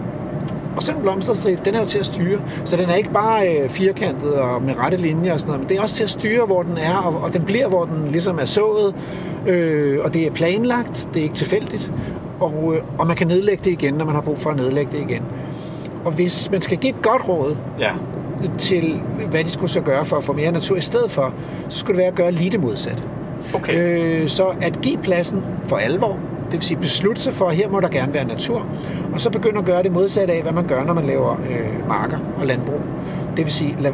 Og 0.77 0.83
sådan 0.83 0.99
en 0.99 1.01
blomsterstrip, 1.01 1.65
den 1.65 1.75
er 1.75 1.79
jo 1.79 1.85
til 1.85 1.99
at 1.99 2.05
styre. 2.05 2.39
Så 2.65 2.77
den 2.77 2.89
er 2.89 2.95
ikke 2.95 3.11
bare 3.13 3.47
øh, 3.57 3.69
firkantet 3.69 4.33
og 4.33 4.61
med 4.61 4.73
rette 4.77 4.97
linjer 4.97 5.33
og 5.33 5.39
sådan 5.39 5.49
noget, 5.49 5.61
men 5.61 5.69
det 5.69 5.77
er 5.77 5.81
også 5.81 5.95
til 5.95 6.03
at 6.03 6.09
styre, 6.09 6.45
hvor 6.45 6.63
den 6.63 6.77
er, 6.77 6.95
og, 6.95 7.21
og 7.23 7.33
den 7.33 7.43
bliver, 7.43 7.67
hvor 7.67 7.85
den 7.85 8.07
ligesom 8.07 8.39
er 8.39 8.45
sået. 8.45 8.95
Øh, 9.47 9.99
og 10.03 10.13
det 10.13 10.27
er 10.27 10.31
planlagt, 10.31 11.09
det 11.13 11.19
er 11.19 11.23
ikke 11.23 11.35
tilfældigt. 11.35 11.91
Og, 12.39 12.73
øh, 12.75 12.81
og 12.97 13.07
man 13.07 13.15
kan 13.15 13.27
nedlægge 13.27 13.63
det 13.63 13.71
igen, 13.71 13.93
når 13.93 14.05
man 14.05 14.15
har 14.15 14.21
brug 14.21 14.39
for 14.39 14.49
at 14.49 14.55
nedlægge 14.55 14.91
det 14.91 15.09
igen. 15.09 15.23
Og 16.05 16.11
hvis 16.11 16.51
man 16.51 16.61
skal 16.61 16.77
give 16.77 16.89
et 16.93 17.01
godt 17.01 17.29
råd 17.29 17.55
Ja. 17.79 17.91
til, 18.57 19.01
hvad 19.29 19.43
de 19.43 19.49
skulle 19.49 19.71
så 19.71 19.81
gøre 19.81 20.05
for 20.05 20.17
at 20.17 20.23
få 20.23 20.33
mere 20.33 20.51
natur 20.51 20.75
i 20.77 20.81
stedet 20.81 21.11
for, 21.11 21.33
så 21.69 21.77
skulle 21.79 21.95
det 21.95 21.99
være 21.99 22.07
at 22.11 22.15
gøre 22.15 22.31
lige 22.31 22.49
det 22.49 22.59
modsatte. 22.59 23.03
Okay. 23.53 23.73
Øh, 24.23 24.27
så 24.27 24.45
at 24.61 24.81
give 24.81 24.97
pladsen 24.97 25.43
for 25.65 25.75
alvor, 25.75 26.19
det 26.51 26.53
vil 26.53 26.61
sige 26.61 26.79
beslutte 26.79 27.21
sig 27.21 27.33
for, 27.33 27.45
at 27.45 27.55
her 27.55 27.69
må 27.69 27.79
der 27.79 27.87
gerne 27.87 28.13
være 28.13 28.25
natur, 28.25 28.65
og 29.13 29.21
så 29.21 29.29
begynde 29.29 29.59
at 29.59 29.65
gøre 29.65 29.83
det 29.83 29.91
modsatte 29.91 30.33
af, 30.33 30.41
hvad 30.41 30.51
man 30.51 30.67
gør, 30.67 30.83
når 30.83 30.93
man 30.93 31.05
laver 31.05 31.31
øh, 31.49 31.87
marker 31.87 32.17
og 32.39 32.45
landbrug. 32.45 32.81
Det 33.37 33.45
vil 33.45 33.53
sige, 33.53 33.77
lad, 33.79 33.91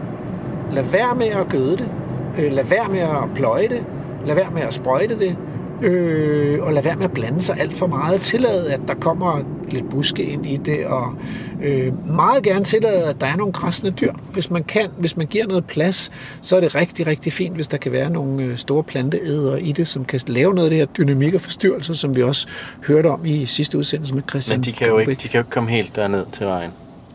lad 0.71 0.83
være 0.83 1.15
med 1.15 1.27
at 1.27 1.49
gøde 1.49 1.77
det, 1.77 1.89
øh, 2.37 2.51
lad 2.51 2.63
være 2.63 2.89
med 2.89 2.99
at 2.99 3.23
pløje 3.35 3.67
det, 3.67 3.83
lad 4.25 4.35
være 4.35 4.51
med 4.53 4.61
at 4.61 4.73
sprøjte 4.73 5.19
det, 5.19 5.37
øh, 5.81 6.63
og 6.63 6.73
lad 6.73 6.83
være 6.83 6.95
med 6.95 7.05
at 7.05 7.11
blande 7.11 7.41
sig 7.41 7.59
alt 7.59 7.73
for 7.73 7.87
meget. 7.87 8.21
Tillad, 8.21 8.67
at 8.67 8.81
der 8.87 8.93
kommer 8.93 9.39
lidt 9.71 9.89
buske 9.89 10.23
ind 10.23 10.45
i 10.45 10.57
det, 10.57 10.85
og 10.85 11.13
øh, 11.63 12.07
meget 12.07 12.43
gerne 12.43 12.65
tillade, 12.65 13.09
at 13.09 13.21
der 13.21 13.27
er 13.27 13.35
nogle 13.35 13.53
græsne 13.53 13.89
dyr. 13.89 14.13
Hvis 14.33 14.51
man 14.51 14.63
kan, 14.63 14.89
hvis 14.97 15.17
man 15.17 15.27
giver 15.27 15.47
noget 15.47 15.65
plads, 15.65 16.11
så 16.41 16.55
er 16.55 16.59
det 16.59 16.75
rigtig, 16.75 17.07
rigtig 17.07 17.33
fint, 17.33 17.55
hvis 17.55 17.67
der 17.67 17.77
kan 17.77 17.91
være 17.91 18.09
nogle 18.09 18.43
øh, 18.43 18.57
store 18.57 18.83
planteædere 18.83 19.61
i 19.61 19.71
det, 19.71 19.87
som 19.87 20.05
kan 20.05 20.19
lave 20.27 20.53
noget 20.53 20.65
af 20.65 20.69
det 20.69 20.79
her 20.79 20.85
dynamik 20.85 21.33
og 21.33 21.41
forstyrrelse, 21.41 21.95
som 21.95 22.15
vi 22.15 22.23
også 22.23 22.47
hørte 22.87 23.07
om 23.07 23.25
i 23.25 23.45
sidste 23.45 23.77
udsendelse 23.77 24.15
med 24.15 24.23
Christian. 24.29 24.59
Men 24.59 24.63
de 24.63 24.71
kan, 24.71 24.87
jo 24.87 24.97
ikke, 24.97 25.11
de 25.11 25.15
kan 25.15 25.31
jo 25.33 25.39
ikke 25.39 25.49
komme 25.49 25.69
helt 25.69 25.95
derned 25.95 26.25
til 26.31 26.45
vejen. 26.45 26.71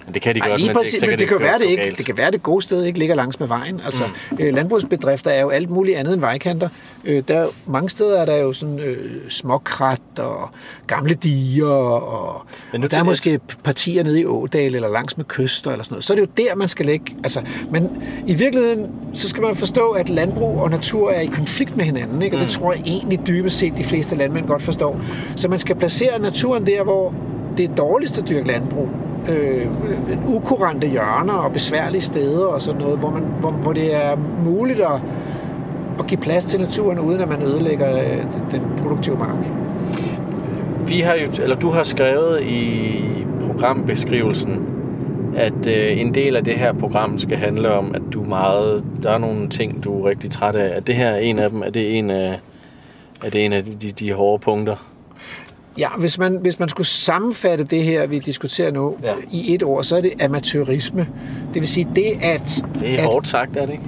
Men 0.08 0.14
det 0.14 0.22
kan 0.22 0.34
de 0.34 0.40
Ej, 0.40 0.48
godt, 0.48 0.60
lige 0.60 0.74
men 0.74 0.84
det, 0.84 1.00
men 1.00 1.10
kan 1.10 1.18
det, 1.18 1.28
kan 1.28 1.40
være, 1.40 1.58
det 1.58 1.66
ikke. 1.66 1.94
Det 1.98 2.06
kan 2.06 2.16
være, 2.16 2.30
det 2.30 2.42
gode 2.42 2.62
sted 2.62 2.84
ikke 2.84 2.98
ligger 2.98 3.14
langs 3.14 3.40
med 3.40 3.48
vejen. 3.48 3.80
Altså, 3.84 4.04
mm. 4.30 4.38
øh, 4.40 4.54
landbrugsbedrifter 4.54 5.30
er 5.30 5.40
jo 5.40 5.48
alt 5.48 5.70
muligt 5.70 5.98
andet 5.98 6.12
end 6.12 6.20
vejkanter. 6.20 6.68
Øh, 7.04 7.22
der, 7.28 7.38
er 7.38 7.48
mange 7.66 7.90
steder 7.90 8.20
er 8.20 8.24
der 8.24 8.36
jo 8.36 8.52
sådan 8.52 8.78
øh, 8.78 9.20
småkrat 9.28 10.00
og 10.18 10.50
gamle 10.86 11.14
diger, 11.14 11.66
og, 11.66 12.46
Men 12.72 12.80
nu 12.80 12.84
og 12.84 12.90
der 12.90 12.98
er 12.98 13.02
måske 13.02 13.40
partier 13.64 14.04
nede 14.04 14.20
i 14.20 14.24
Ådal 14.26 14.74
eller 14.74 14.88
langs 14.88 15.16
med 15.16 15.24
kyster 15.24 15.70
eller 15.70 15.84
sådan 15.84 15.94
noget. 15.94 16.04
Så 16.04 16.12
er 16.12 16.14
det 16.14 16.22
jo 16.22 16.30
der, 16.36 16.54
man 16.54 16.68
skal 16.68 16.86
lægge. 16.86 17.16
Altså, 17.24 17.42
men 17.70 18.02
i 18.26 18.34
virkeligheden, 18.34 18.90
så 19.14 19.28
skal 19.28 19.42
man 19.42 19.56
forstå, 19.56 19.90
at 19.90 20.08
landbrug 20.08 20.60
og 20.60 20.70
natur 20.70 21.10
er 21.10 21.20
i 21.20 21.26
konflikt 21.26 21.76
med 21.76 21.84
hinanden. 21.84 22.22
Ikke? 22.22 22.36
Og 22.36 22.42
det 22.42 22.50
tror 22.50 22.72
jeg 22.72 22.82
egentlig 22.86 23.26
dybest 23.26 23.58
set 23.58 23.72
de 23.78 23.84
fleste 23.84 24.16
landmænd 24.16 24.46
godt 24.46 24.62
forstår. 24.62 25.00
Så 25.36 25.48
man 25.48 25.58
skal 25.58 25.76
placere 25.76 26.18
naturen 26.18 26.66
der, 26.66 26.82
hvor 26.82 27.14
det 27.56 27.70
er 27.70 27.74
dårligst 27.74 28.18
at 28.18 28.28
dyrke 28.28 28.48
landbrug 28.48 28.88
øh, 29.28 29.66
ukurante 30.36 30.86
hjørner 30.88 31.34
og 31.34 31.52
besværlige 31.52 32.00
steder 32.00 32.46
og 32.46 32.62
sådan 32.62 32.80
noget, 32.80 32.98
hvor, 32.98 33.10
man, 33.10 33.22
hvor, 33.40 33.50
hvor 33.50 33.72
det 33.72 33.94
er 33.94 34.16
muligt 34.44 34.80
at, 34.80 35.00
at 35.98 36.06
give 36.06 36.20
plads 36.20 36.44
til 36.44 36.60
naturen, 36.60 36.98
uden 36.98 37.20
at 37.20 37.28
man 37.28 37.42
ødelægger 37.42 37.98
øh, 37.98 38.22
den 38.50 38.62
produktive 38.82 39.18
mark. 39.18 39.50
Vi 40.86 41.00
har 41.00 41.14
jo, 41.14 41.42
eller 41.42 41.56
du 41.56 41.70
har 41.70 41.82
skrevet 41.82 42.42
i 42.42 42.90
programbeskrivelsen, 43.46 44.66
at 45.36 45.66
øh, 45.66 46.00
en 46.00 46.14
del 46.14 46.36
af 46.36 46.44
det 46.44 46.54
her 46.54 46.72
program 46.72 47.18
skal 47.18 47.36
handle 47.36 47.72
om, 47.72 47.94
at 47.94 48.02
du 48.12 48.24
meget, 48.24 48.84
der 49.02 49.10
er 49.10 49.18
nogle 49.18 49.48
ting, 49.48 49.84
du 49.84 50.02
er 50.02 50.08
rigtig 50.08 50.30
træt 50.30 50.54
af. 50.54 50.76
Er 50.76 50.80
det 50.80 50.94
her 50.94 51.16
en 51.16 51.38
af 51.38 51.50
dem? 51.50 51.62
Er 51.62 51.70
det 51.70 51.98
en 51.98 52.10
af, 52.10 52.40
er 53.24 53.30
det 53.30 53.44
en 53.44 53.52
af 53.52 53.64
de, 53.64 53.72
de, 53.72 53.90
de 53.90 54.12
hårde 54.12 54.42
punkter? 54.42 54.87
Ja, 55.78 55.88
hvis 55.98 56.18
man, 56.18 56.38
hvis 56.42 56.58
man 56.58 56.68
skulle 56.68 56.86
sammenfatte 56.86 57.64
det 57.64 57.84
her, 57.84 58.06
vi 58.06 58.18
diskuterer 58.18 58.70
nu, 58.70 58.96
Ja. 59.02 59.12
i 59.30 59.54
et 59.54 59.62
ord, 59.62 59.84
så 59.84 59.96
er 59.96 60.00
det 60.00 60.12
amatørisme. 60.22 61.06
Det 61.54 61.60
vil 61.60 61.68
sige 61.68 61.88
det, 61.96 62.12
at... 62.22 62.64
Det 62.80 62.94
er 62.94 62.98
at, 62.98 63.04
hårdt 63.04 63.28
sagt, 63.28 63.56
er 63.56 63.66
det 63.66 63.72
ikke? 63.72 63.84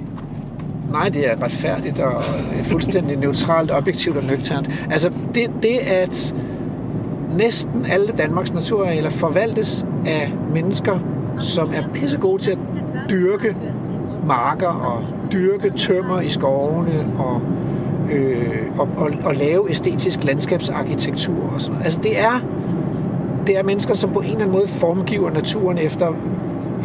Nej, 0.91 1.09
det 1.09 1.31
er 1.31 1.43
retfærdigt 1.43 1.99
og 1.99 2.23
fuldstændig 2.63 3.17
neutralt, 3.17 3.71
objektivt 3.71 4.17
og 4.17 4.23
nøgternt. 4.23 4.69
Altså, 4.91 5.11
det, 5.35 5.51
det 5.63 5.77
at 5.77 6.35
næsten 7.37 7.85
alle 7.89 8.07
Danmarks 8.17 8.53
naturarealer 8.53 9.09
forvaltes 9.09 9.85
af 10.05 10.33
mennesker, 10.53 10.99
som 11.39 11.71
er 11.73 11.83
pissegode 11.93 12.41
til 12.41 12.51
at 12.51 12.57
dyrke 13.09 13.55
marker 14.27 14.67
og 14.67 15.03
dyrke 15.31 15.69
tømmer 15.77 16.21
i 16.21 16.29
skovene 16.29 17.07
og, 17.17 17.41
øh, 18.11 18.79
og, 18.79 18.89
og, 18.97 19.11
og 19.23 19.35
lave 19.35 19.69
æstetisk 19.69 20.23
landskabsarkitektur 20.23 21.53
og 21.53 21.61
sådan 21.61 21.73
noget. 21.73 21.85
Altså, 21.85 21.99
det 22.03 22.19
er, 22.19 22.39
det 23.47 23.57
er 23.57 23.63
mennesker, 23.63 23.93
som 23.93 24.09
på 24.09 24.19
en 24.19 24.25
eller 24.25 24.39
anden 24.39 24.51
måde 24.51 24.67
formgiver 24.67 25.29
naturen 25.31 25.77
efter 25.77 26.13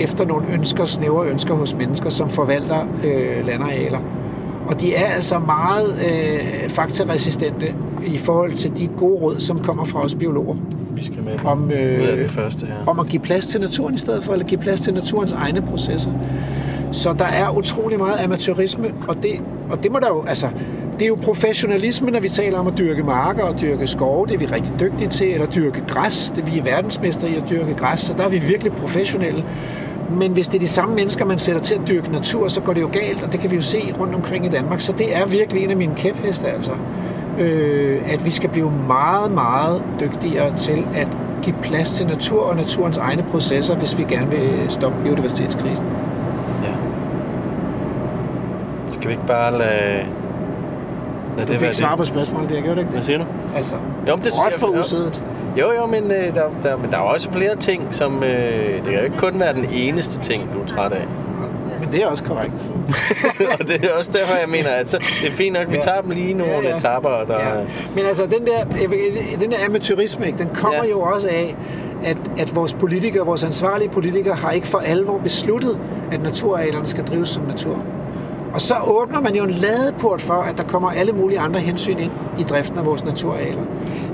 efter 0.00 0.26
nogle 0.26 0.46
ønsker, 0.52 0.84
snævre 0.84 1.26
ønsker 1.26 1.54
hos 1.54 1.74
mennesker, 1.74 2.10
som 2.10 2.30
forvalter 2.30 2.86
øh, 3.04 3.46
landarealer. 3.46 3.98
Og 4.66 4.80
de 4.80 4.94
er 4.94 5.06
altså 5.06 5.38
meget 5.38 5.88
øh, 5.88 6.68
faktaresistente 6.70 7.74
i 8.06 8.18
forhold 8.18 8.52
til 8.52 8.76
de 8.78 8.86
gode 8.86 9.20
råd, 9.20 9.40
som 9.40 9.58
kommer 9.58 9.84
fra 9.84 10.04
os 10.04 10.14
biologer, 10.14 10.56
Vi 10.90 11.04
skal 11.04 11.22
med 11.22 11.44
om, 11.44 11.70
af 11.70 11.76
det 12.16 12.18
øh, 12.18 12.28
første 12.28 12.66
her. 12.66 12.74
om 12.86 13.00
at 13.00 13.06
give 13.06 13.22
plads 13.22 13.46
til 13.46 13.60
naturen 13.60 13.94
i 13.94 13.98
stedet 13.98 14.24
for, 14.24 14.32
eller 14.32 14.46
give 14.46 14.60
plads 14.60 14.80
til 14.80 14.94
naturens 14.94 15.32
egne 15.32 15.62
processer. 15.62 16.10
Så 16.92 17.12
der 17.12 17.24
er 17.24 17.56
utrolig 17.56 17.98
meget 17.98 18.24
amatørisme, 18.24 18.88
og 19.08 19.16
det, 19.22 19.30
og 19.70 19.82
det 19.82 19.92
må 19.92 19.98
der 19.98 20.08
jo, 20.08 20.24
altså, 20.28 20.48
det 20.98 21.02
er 21.02 21.08
jo 21.08 21.18
professionalisme, 21.22 22.10
når 22.10 22.20
vi 22.20 22.28
taler 22.28 22.58
om 22.58 22.66
at 22.66 22.78
dyrke 22.78 23.02
marker 23.02 23.42
og 23.42 23.60
dyrke 23.60 23.86
skove, 23.86 24.26
det 24.26 24.34
er 24.34 24.38
vi 24.38 24.46
rigtig 24.46 24.72
dygtige 24.80 25.08
til, 25.08 25.32
eller 25.32 25.46
dyrke 25.46 25.82
græs, 25.88 26.32
det 26.36 26.52
vi 26.52 26.58
er 26.58 26.62
verdensmester 26.62 27.28
i 27.28 27.34
at 27.34 27.44
dyrke 27.50 27.74
græs, 27.74 28.00
så 28.00 28.14
der 28.14 28.24
er 28.24 28.28
vi 28.28 28.38
virkelig 28.38 28.72
professionelle. 28.72 29.44
Men 30.10 30.32
hvis 30.32 30.48
det 30.48 30.54
er 30.54 30.60
de 30.60 30.68
samme 30.68 30.94
mennesker, 30.94 31.24
man 31.24 31.38
sætter 31.38 31.62
til 31.62 31.74
at 31.74 31.80
dyrke 31.88 32.12
natur, 32.12 32.48
så 32.48 32.60
går 32.60 32.72
det 32.72 32.80
jo 32.80 32.88
galt, 32.92 33.22
og 33.22 33.32
det 33.32 33.40
kan 33.40 33.50
vi 33.50 33.56
jo 33.56 33.62
se 33.62 33.94
rundt 34.00 34.14
omkring 34.14 34.46
i 34.46 34.48
Danmark. 34.48 34.80
Så 34.80 34.92
det 34.92 35.16
er 35.16 35.26
virkelig 35.26 35.64
en 35.64 35.70
af 35.70 35.76
mine 35.76 35.94
kæpheste, 35.96 36.46
altså. 36.46 36.72
Øh, 37.38 38.12
at 38.12 38.24
vi 38.24 38.30
skal 38.30 38.50
blive 38.50 38.72
meget, 38.86 39.30
meget 39.30 39.82
dygtigere 40.00 40.56
til 40.56 40.84
at 40.94 41.08
give 41.42 41.56
plads 41.62 41.92
til 41.92 42.06
natur 42.06 42.42
og 42.42 42.56
naturens 42.56 42.96
egne 42.96 43.24
processer, 43.30 43.76
hvis 43.76 43.98
vi 43.98 44.02
gerne 44.02 44.30
vil 44.30 44.66
stoppe 44.68 44.98
biodiversitetskrisen. 45.04 45.86
Ja. 46.62 46.74
Skal 48.90 49.08
vi 49.08 49.12
ikke 49.12 49.26
bare 49.26 49.58
lade, 49.58 50.06
du 51.36 51.40
det 51.40 51.48
fik 51.58 51.60
være 51.60 51.72
svar 51.72 51.88
det? 51.88 51.98
på 51.98 52.04
spørgsmålet 52.04 52.50
der, 52.50 52.60
gjorde 52.60 52.74
du 52.74 52.78
ikke 52.80 52.90
Hvad 52.90 52.96
det? 52.98 53.06
siger 53.06 53.18
du? 53.18 53.24
Altså, 53.56 53.74
Jo, 54.08 54.16
men 54.16 54.24
det 54.24 54.32
råt 54.44 54.52
for 54.52 54.66
usædet. 54.66 55.22
Jo, 55.60 55.72
jo, 55.72 55.86
men, 55.86 56.10
øh, 56.10 56.34
der, 56.34 56.42
der, 56.62 56.76
men 56.76 56.90
der 56.90 56.96
er 56.96 57.02
også 57.02 57.32
flere 57.32 57.56
ting, 57.56 57.94
som... 57.94 58.22
Øh, 58.22 58.74
det 58.74 58.84
kan 58.84 58.92
jo 58.94 59.00
ikke 59.04 59.16
kun 59.18 59.40
være 59.40 59.52
den 59.54 59.64
eneste 59.72 60.20
ting, 60.20 60.48
du 60.54 60.62
er 60.62 60.66
træt 60.66 60.92
af. 60.92 61.06
Men 61.80 61.92
det 61.92 62.02
er 62.02 62.06
også 62.06 62.24
korrekt. 62.24 62.72
og 63.60 63.68
det 63.68 63.84
er 63.84 63.92
også 63.98 64.10
derfor, 64.12 64.36
jeg 64.36 64.48
mener, 64.48 64.68
at 64.70 64.88
så, 64.88 64.98
det 65.22 65.28
er 65.28 65.32
fint 65.32 65.52
nok, 65.52 65.62
at 65.62 65.70
vi 65.70 65.74
Ja. 65.76 65.80
tager 65.82 66.00
dem 66.00 66.10
lige 66.10 66.34
nogle 66.34 66.52
Ja, 66.54 66.60
ja. 66.68 66.74
etapper, 66.74 67.10
der... 67.28 67.34
Ja. 67.38 67.54
Men 67.96 68.04
altså, 68.06 68.22
den 68.26 68.46
der, 68.46 68.64
den 69.40 69.50
der 69.50 69.56
amatørisme, 69.68 70.26
ikke, 70.26 70.38
den 70.38 70.50
kommer 70.54 70.76
Ja. 70.76 70.84
ja. 70.84 70.90
jo 70.90 71.00
også 71.00 71.28
af, 71.28 71.56
at, 72.04 72.16
at 72.38 72.56
vores 72.56 72.74
politikere, 72.74 73.26
vores 73.26 73.44
ansvarlige 73.44 73.88
politikere, 73.88 74.34
har 74.34 74.50
ikke 74.50 74.66
for 74.66 74.78
alvor 74.78 75.18
besluttet, 75.18 75.78
at 76.12 76.22
naturarealerne 76.22 76.86
skal 76.86 77.04
drives 77.04 77.28
som 77.28 77.42
natur. 77.42 77.78
Og 78.56 78.62
så 78.62 78.74
åbner 78.86 79.20
man 79.20 79.34
jo 79.34 79.44
en 79.44 79.50
ladeport 79.50 80.22
for, 80.22 80.34
at 80.34 80.58
der 80.58 80.64
kommer 80.64 80.90
alle 80.90 81.12
mulige 81.12 81.38
andre 81.38 81.60
hensyn 81.60 81.98
ind 81.98 82.10
i 82.38 82.42
driften 82.42 82.78
af 82.78 82.86
vores 82.86 83.04
naturarealer. 83.04 83.62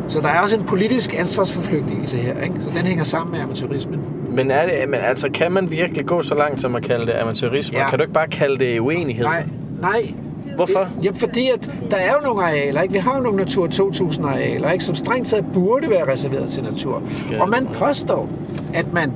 Så 0.09 0.21
der 0.21 0.29
er 0.29 0.41
også 0.41 0.57
en 0.57 0.65
politisk 0.65 1.15
ansvarsforflygtigelse 1.19 2.17
her, 2.17 2.41
ikke? 2.43 2.55
så 2.61 2.71
den 2.77 2.87
hænger 2.87 3.05
sammen 3.05 3.33
med 3.33 3.41
amatørismen. 3.41 4.01
Men, 4.31 4.51
er 4.51 4.67
det, 4.67 4.89
men 4.89 5.01
altså, 5.01 5.31
kan 5.35 5.53
man 5.53 5.71
virkelig 5.71 6.07
gå 6.07 6.23
så 6.23 6.35
langt 6.35 6.61
som 6.61 6.77
at 6.77 6.83
kalde 6.83 7.07
det 7.07 7.13
amatørisme? 7.13 7.79
Ja. 7.79 7.91
Kan 7.91 7.99
du 7.99 8.03
ikke 8.03 8.15
bare 8.15 8.29
kalde 8.29 8.59
det 8.59 8.81
uenighed? 8.81 9.25
Nej, 9.25 9.45
nej. 9.81 10.13
Hvorfor? 10.55 10.89
Ja, 11.03 11.11
fordi 11.15 11.49
at 11.49 11.71
der 11.91 11.97
er 11.97 12.13
jo 12.13 12.21
nogle 12.25 12.43
arealer, 12.43 12.83
ikke? 12.83 12.93
Vi 12.93 12.99
har 12.99 13.17
jo 13.17 13.23
nogle 13.23 13.39
Natur 13.39 13.67
2000 13.67 14.27
arealer, 14.27 14.71
ikke? 14.71 14.85
Som 14.85 14.95
strengt 14.95 15.29
taget 15.29 15.45
burde 15.55 15.91
være 15.91 16.13
reserveret 16.13 16.51
til 16.51 16.63
natur. 16.63 17.03
Og 17.41 17.49
man 17.49 17.69
påstår, 17.75 18.29
at 18.75 18.93
man 18.93 19.13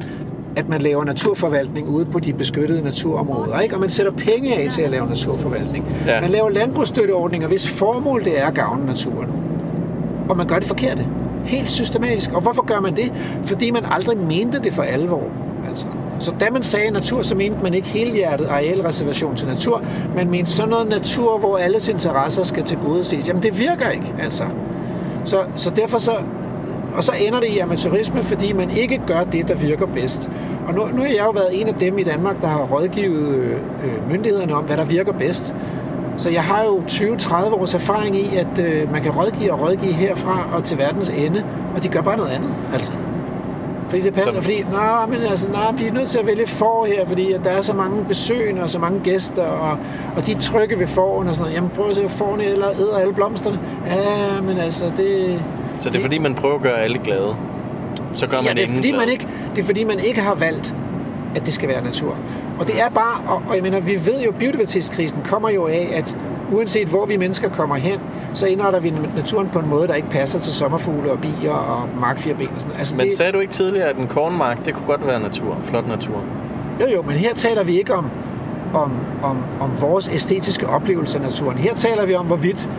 at 0.57 0.69
man 0.69 0.83
laver 0.83 1.05
naturforvaltning 1.05 1.89
ude 1.89 2.05
på 2.05 2.19
de 2.19 2.33
beskyttede 2.33 2.83
naturområder, 2.83 3.61
ikke? 3.61 3.75
og 3.75 3.81
man 3.81 3.91
sætter 3.91 4.13
penge 4.13 4.57
af 4.57 4.71
til 4.71 4.83
at 4.83 4.91
lave 4.91 5.07
naturforvaltning. 5.07 5.85
Ja. 6.07 6.21
Man 6.21 6.31
laver 6.31 6.51
landbrugsstøtteordninger, 6.51 7.49
hvis 7.49 7.69
formål 7.69 8.25
det 8.25 8.41
er 8.41 8.47
at 8.47 8.55
gavne 8.55 8.87
naturen. 8.87 9.33
Og 10.29 10.37
man 10.37 10.47
gør 10.47 10.59
det 10.59 10.67
forkerte. 10.69 11.07
Helt 11.45 11.71
systematisk. 11.71 12.33
Og 12.33 12.41
hvorfor 12.41 12.63
gør 12.63 12.81
man 12.81 12.97
det? 12.97 13.13
Fordi 13.45 13.71
man 13.71 13.85
aldrig 13.91 14.19
mente 14.19 14.59
det 14.59 14.75
for 14.75 14.83
alvor. 14.83 15.23
Altså. 15.69 15.87
Så 16.19 16.35
da 16.41 16.51
man 16.51 16.63
sagde 16.63 16.91
natur, 16.91 17.23
så 17.23 17.35
mente 17.35 17.59
man 17.63 17.75
ikke 17.75 17.89
helhjertet 17.89 18.47
arealreservation 18.47 19.37
til 19.37 19.49
natur. 19.49 19.83
Man 20.17 20.31
mente 20.31 20.51
sådan 20.51 20.71
noget 20.71 20.89
natur, 20.89 21.39
hvor 21.39 21.59
alles 21.59 21.89
interesser 21.89 22.45
skal 22.45 22.65
tilgodeses. 22.65 23.29
Jamen 23.29 23.43
det 23.43 23.59
virker 23.59 23.91
ikke, 23.91 24.15
altså. 24.19 24.45
Så, 25.25 25.45
så 25.57 25.71
derfor 25.71 25.99
så, 25.99 26.13
og 26.97 27.05
så 27.05 27.13
ender 27.27 27.41
det 27.41 27.49
i 27.49 27.59
amatørisme, 27.59 28.23
fordi 28.23 28.53
man 28.53 28.71
ikke 28.71 29.01
gør 29.07 29.25
det, 29.25 29.49
der 29.49 29.55
virker 29.55 29.87
bedst. 29.87 30.31
Og 30.69 30.75
nu, 30.75 30.87
nu 30.95 31.01
har 31.03 31.09
jeg 31.09 31.25
jo 31.25 31.31
været 31.31 31.61
en 31.61 31.69
af 31.69 31.75
dem 31.75 31.99
i 31.99 32.03
Danmark, 32.03 32.41
der 32.41 32.49
har 32.49 32.65
rådgivet 32.67 33.37
øh, 33.85 34.11
myndighederne 34.11 34.55
om, 34.55 34.65
hvad 34.65 34.77
der 34.77 34.85
virker 34.85 35.13
bedst. 35.13 35.55
Så 36.17 36.31
jeg 36.31 36.43
har 36.43 36.65
jo 36.65 36.83
20-30 36.89 37.35
års 37.61 37.75
erfaring 37.75 38.17
i, 38.17 38.37
at 38.37 38.59
øh, 38.67 38.93
man 38.93 39.03
kan 39.03 39.13
rådgive 39.13 39.53
og 39.53 39.61
rådgive 39.61 39.93
herfra 39.93 40.49
og 40.53 40.65
til 40.65 40.79
verdens 40.79 41.09
ende, 41.09 41.45
og 41.77 41.83
de 41.83 41.89
gør 41.89 42.01
bare 42.01 42.17
noget 42.17 42.31
andet, 42.31 42.55
altså. 42.73 42.93
Fordi 43.89 44.03
det 44.03 44.15
passer, 44.15 44.31
Som- 44.33 44.43
fordi, 44.43 44.65
nej, 44.73 45.07
men 45.07 45.23
altså, 45.23 45.49
nej, 45.49 45.73
vi 45.73 45.87
er 45.87 45.93
nødt 45.93 46.09
til 46.09 46.19
at 46.19 46.27
vælge 46.27 46.47
for 46.47 46.85
her, 46.85 47.07
fordi 47.07 47.33
at 47.33 47.41
der 47.45 47.51
er 47.51 47.61
så 47.61 47.75
mange 47.75 48.05
besøgende 48.05 48.63
og 48.63 48.71
så 48.71 48.79
mange 48.79 49.01
gæster, 49.05 49.43
og, 49.43 49.79
og 50.17 50.27
de 50.27 50.33
er 50.33 50.41
trygge 50.41 50.79
ved 50.81 50.87
foråren 50.87 51.29
og 51.29 51.35
sådan 51.35 51.45
noget. 51.45 51.55
Jamen 51.57 51.71
prøv 51.77 51.89
at 51.91 51.97
se, 51.97 52.09
forne 52.09 52.45
eller 52.45 52.67
æder 52.81 52.97
alle 52.99 53.13
blomsterne. 53.15 53.61
Ja, 53.89 54.41
men 54.43 54.59
altså, 54.59 54.93
det... 54.97 55.41
Så 55.81 55.91
det 55.91 55.97
er 55.97 56.03
fordi, 56.03 56.19
man 56.19 56.35
prøver 56.35 56.55
at 56.55 56.63
gøre 56.63 56.81
alle 56.81 56.99
glade. 56.99 57.37
Så 58.15 58.27
gør 58.27 58.37
ja, 58.37 58.43
man 58.43 58.57
det 58.57 58.65
er, 58.65 58.75
fordi 58.75 58.93
man 58.93 59.09
ikke, 59.09 59.27
det 59.55 59.63
er 59.63 59.67
fordi, 59.67 59.85
man 59.85 59.99
ikke 59.99 60.21
har 60.21 60.35
valgt, 60.35 60.77
at 61.37 61.47
det 61.47 61.53
skal 61.53 61.69
være 61.69 61.85
natur. 61.85 62.17
Og 62.59 62.67
det 62.67 62.81
er 62.81 62.89
bare, 62.89 63.21
og, 63.29 63.43
og 63.49 63.55
jeg 63.55 63.63
mener, 63.63 63.81
vi 63.81 64.07
ved 64.07 64.21
jo, 64.21 64.33
biodiversitetskrisen 64.33 65.19
kommer 65.25 65.51
jo 65.51 65.67
af, 65.67 65.89
at 65.95 66.17
uanset 66.53 66.89
hvor 66.89 67.07
vi 67.07 67.17
mennesker 67.17 67.49
kommer 67.49 67.77
hen, 67.77 68.01
så 68.35 68.47
indretter 68.47 68.81
vi 68.81 68.93
naturen 69.17 69.49
på 69.49 69.59
en 69.59 69.69
måde, 69.69 69.89
der 69.89 69.95
ikke 69.95 70.11
passer 70.11 70.39
til 70.39 70.53
sommerfugle 70.53 71.11
og 71.13 71.19
bier 71.21 71.53
og 71.53 71.89
markfirben 72.01 72.47
og 72.47 72.61
sådan 72.61 72.69
noget. 72.69 72.79
Altså, 72.79 72.97
Men 72.97 73.07
det, 73.07 73.17
sagde 73.17 73.33
du 73.33 73.39
ikke 73.39 73.53
tidligere, 73.53 73.89
at 73.89 73.97
en 73.97 74.07
kornmark, 74.07 74.65
det 74.67 74.75
kunne 74.75 74.87
godt 74.87 75.07
være 75.07 75.21
natur, 75.21 75.59
flot 75.63 75.89
natur? 75.89 76.23
Jo, 76.81 76.87
jo, 76.95 77.03
men 77.03 77.17
her 77.17 77.35
taler 77.35 77.65
vi 77.65 77.79
ikke 77.79 77.95
om, 77.95 78.11
om, 78.75 78.93
om, 79.23 79.45
om 79.61 79.81
vores 79.81 80.09
æstetiske 80.09 80.67
oplevelse 80.67 81.19
af 81.19 81.25
naturen. 81.25 81.59
Her 81.59 81.75
taler 81.75 82.07
vi 82.07 82.15
om, 82.15 82.27
hvorvidt 82.27 82.71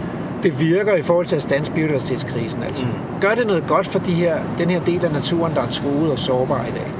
det 0.47 0.59
virker 0.59 0.95
i 0.95 1.01
forhold 1.01 1.25
til 1.25 1.35
at 1.35 1.41
stands 1.41 1.69
biodiversitetskrisen. 1.69 2.63
Altså. 2.63 2.83
Mm. 2.83 2.89
Gør 3.21 3.35
det 3.35 3.47
noget 3.47 3.67
godt 3.67 3.87
for 3.87 3.99
de 3.99 4.13
her, 4.13 4.37
den 4.57 4.69
her 4.69 4.79
del 4.79 5.05
af 5.05 5.11
naturen, 5.11 5.55
der 5.55 5.61
er 5.61 5.69
truet 5.69 6.11
og 6.11 6.19
sårbar 6.19 6.65
i 6.65 6.71
dag? 6.71 6.91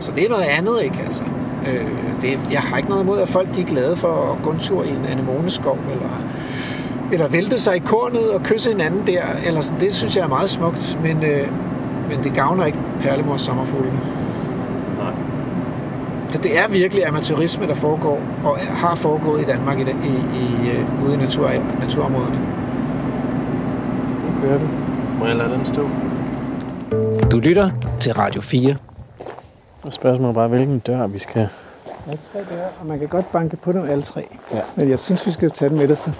Så 0.00 0.12
det 0.12 0.24
er 0.24 0.28
noget 0.28 0.44
andet, 0.44 0.82
ikke? 0.82 1.02
Altså, 1.06 1.24
øh, 1.66 1.86
det, 2.22 2.40
jeg 2.52 2.60
har 2.60 2.76
ikke 2.76 2.88
noget 2.88 3.02
imod, 3.02 3.20
at 3.20 3.28
folk 3.28 3.54
de 3.56 3.60
er 3.60 3.64
glade 3.64 3.96
for 3.96 4.32
at 4.32 4.42
gå 4.42 4.50
en 4.50 4.58
tur 4.58 4.84
i 4.84 4.90
en 4.90 5.04
anemoneskov, 5.04 5.78
eller, 5.90 6.24
eller 7.12 7.28
vælte 7.28 7.58
sig 7.58 7.76
i 7.76 7.78
kornet 7.78 8.30
og 8.30 8.42
kysse 8.42 8.70
hinanden 8.70 9.06
der. 9.06 9.22
Eller 9.44 9.60
sådan. 9.60 9.80
Det 9.80 9.94
synes 9.94 10.16
jeg 10.16 10.24
er 10.24 10.28
meget 10.28 10.50
smukt, 10.50 10.98
men, 11.02 11.24
øh, 11.24 11.48
men 12.08 12.24
det 12.24 12.34
gavner 12.34 12.64
ikke 12.64 12.78
perlemors 13.00 13.40
sommerfuglene. 13.40 14.00
Nej. 14.98 15.12
Så 16.28 16.38
det 16.38 16.58
er 16.58 16.68
virkelig 16.68 17.06
amatørisme, 17.06 17.66
der 17.66 17.74
foregår, 17.74 18.20
og 18.44 18.58
har 18.58 18.94
foregået 18.94 19.42
i 19.42 19.44
Danmark 19.44 19.78
i, 19.78 19.82
i, 19.82 19.84
i, 20.42 20.70
øh, 20.70 21.04
ude 21.04 21.14
i 21.14 21.16
natur, 21.16 21.50
naturområderne. 21.80 22.57
Hører 24.38 24.58
du? 24.58 24.66
Må 25.18 25.26
jeg 25.26 25.36
lade 25.36 25.52
den 25.52 25.64
stå? 25.64 25.88
Du 27.30 27.38
lytter 27.38 27.70
til 28.00 28.14
Radio 28.14 28.40
4. 28.40 28.76
Og 29.82 29.92
spørgsmålet 29.92 30.30
er 30.30 30.34
bare, 30.34 30.48
hvilken 30.48 30.78
dør 30.78 31.06
vi 31.06 31.18
skal... 31.18 31.48
Er 32.06 32.16
tre 32.32 32.38
døre, 32.38 32.68
og 32.80 32.86
man 32.86 32.98
kan 32.98 33.08
godt 33.08 33.32
banke 33.32 33.56
på 33.56 33.72
dem 33.72 33.84
alle 33.84 34.02
tre. 34.02 34.28
Ja. 34.52 34.60
Men 34.76 34.90
jeg 34.90 34.98
synes, 34.98 35.26
vi 35.26 35.30
skal 35.30 35.50
tage 35.50 35.68
den 35.68 35.78
midterste. 35.78 36.14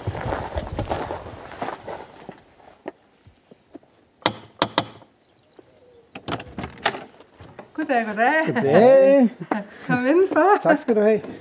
Goddag, 7.73 8.05
goddag. 8.05 8.45
Goddag. 8.45 9.29
Kom 9.87 10.05
indenfor. 10.07 10.45
Tak 10.63 10.79
skal 10.79 10.95
du 10.95 11.01
have. 11.01 11.21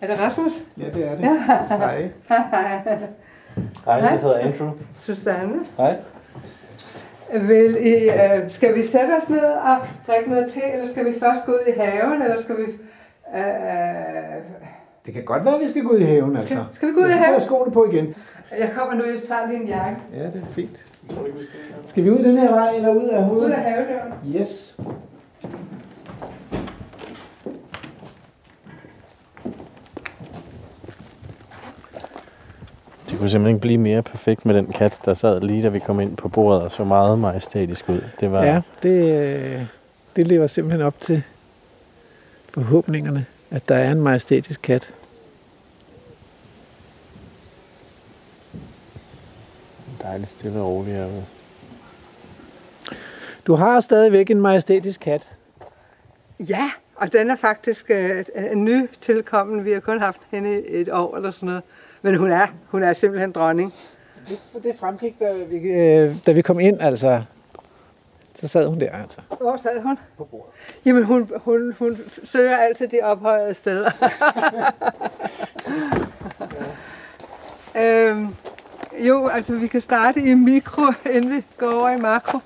Er 0.00 0.06
det 0.06 0.18
Rasmus? 0.18 0.52
Ja, 0.78 0.84
det 0.84 1.08
er 1.08 1.16
det. 1.16 1.40
Hej. 1.68 2.10
Hej, 2.28 2.98
jeg 3.86 4.18
hedder 4.22 4.38
Andrew. 4.38 4.70
Susanne? 4.98 5.54
Hej. 5.76 5.96
Vil 7.40 7.86
I, 7.86 8.10
øh, 8.10 8.50
skal 8.50 8.74
vi 8.74 8.82
sætte 8.86 9.12
os 9.22 9.28
ned 9.28 9.42
og 9.44 9.76
drikke 10.06 10.30
noget 10.30 10.52
te, 10.52 10.60
eller 10.72 10.88
skal 10.88 11.04
vi 11.04 11.10
først 11.20 11.46
gå 11.46 11.52
ud 11.52 11.72
i 11.74 11.80
haven, 11.80 12.22
eller 12.22 12.40
skal 12.42 12.56
vi... 12.56 12.62
Øh, 13.36 13.40
øh, 13.40 14.42
Det 15.06 15.14
kan 15.14 15.24
godt 15.24 15.44
være, 15.44 15.54
at 15.54 15.60
vi 15.60 15.68
skal 15.68 15.82
gå 15.82 15.88
ud 15.90 15.98
i 15.98 16.04
haven, 16.04 16.36
altså. 16.36 16.54
Skal- 16.54 16.64
skal 16.72 16.88
vi 16.88 16.92
gå 16.94 17.00
ud 17.00 17.04
i 17.06 17.08
jeg 17.08 17.18
haven? 17.18 17.34
Jeg 17.34 17.42
skoene 17.42 17.72
på 17.72 17.84
igen. 17.92 18.14
jeg 18.58 18.70
kommer 18.76 18.94
nu, 18.94 19.04
jeg 19.04 19.22
tager 19.28 19.46
lige 19.48 19.62
en 19.62 19.68
jakke. 19.68 19.96
Ja, 20.16 20.22
det 20.24 20.42
er 20.48 20.52
fint. 20.52 20.84
Skal 21.86 22.04
vi 22.04 22.10
ud 22.10 22.18
den 22.24 22.38
her 22.38 22.50
vej, 22.54 22.72
eller 22.76 22.90
ud 22.94 23.08
af 23.08 23.18
Ud 23.18 23.24
hovedet? 23.24 23.52
af 23.52 23.60
havedøren. 23.72 24.12
Yes. 24.36 24.80
Kunne 33.20 33.28
simpelthen 33.28 33.56
ikke 33.56 33.60
blive 33.60 33.78
mere 33.78 34.02
perfekt 34.02 34.46
med 34.46 34.54
den 34.54 34.66
kat, 34.66 35.00
der 35.04 35.14
sad 35.14 35.40
lige 35.40 35.62
da 35.62 35.68
vi 35.68 35.78
kom 35.78 36.00
ind 36.00 36.16
på 36.16 36.28
bordet 36.28 36.62
og 36.62 36.72
så 36.72 36.84
meget 36.84 37.18
majestætisk 37.18 37.88
ud. 37.88 38.00
Det 38.20 38.32
var... 38.32 38.44
Ja, 38.44 38.60
det, 38.82 39.24
øh, 39.24 39.62
det 40.16 40.26
lever 40.26 40.46
simpelthen 40.46 40.82
op 40.82 41.00
til 41.00 41.22
forhåbningerne, 42.50 43.26
at 43.50 43.68
der 43.68 43.74
er 43.74 43.90
en 43.90 44.00
majestætisk 44.00 44.62
kat. 44.62 44.94
dejligt 50.02 50.30
stille 50.30 50.60
og 50.60 50.66
roligt 50.66 50.96
herude. 50.96 51.24
Du 53.46 53.54
har 53.54 53.80
stadigvæk 53.80 54.30
en 54.30 54.40
majestætisk 54.40 55.00
kat. 55.00 55.32
Ja, 56.38 56.70
og 56.96 57.12
den 57.12 57.30
er 57.30 57.36
faktisk 57.36 57.90
øh, 57.90 58.24
en 58.52 58.64
ny 58.64 58.90
tilkommen. 59.00 59.64
Vi 59.64 59.72
har 59.72 59.80
kun 59.80 60.00
haft 60.00 60.20
hende 60.30 60.62
i 60.68 60.80
et 60.80 60.88
år 60.88 61.16
eller 61.16 61.30
sådan 61.30 61.46
noget. 61.46 61.62
Men 62.02 62.14
hun 62.14 62.30
er, 62.30 62.46
hun 62.68 62.82
er 62.82 62.92
simpelthen 62.92 63.32
dronning. 63.32 63.74
Det, 64.28 64.38
det 64.62 64.74
fremgik, 64.80 65.18
da 65.18 65.32
vi, 65.32 65.56
øh, 65.56 66.16
da 66.26 66.32
vi 66.32 66.42
kom 66.42 66.60
ind, 66.60 66.80
altså. 66.80 67.22
Så 68.40 68.48
sad 68.48 68.66
hun 68.66 68.80
der, 68.80 68.92
altså. 69.02 69.20
Hvor 69.40 69.56
sad 69.56 69.80
hun? 69.82 69.98
På 70.18 70.24
bordet. 70.24 70.52
Jamen, 70.84 71.04
hun, 71.04 71.30
hun, 71.36 71.74
hun 71.78 71.98
søger 72.24 72.56
altid 72.56 72.88
de 72.88 73.00
ophøjede 73.02 73.54
steder. 73.54 73.90
øhm, 77.82 78.34
jo, 78.98 79.26
altså 79.26 79.54
vi 79.54 79.66
kan 79.66 79.80
starte 79.80 80.20
i 80.20 80.34
mikro, 80.34 80.82
inden 81.12 81.36
vi 81.36 81.44
går 81.56 81.72
over 81.72 81.90
i 81.90 81.96
makro. 81.96 82.38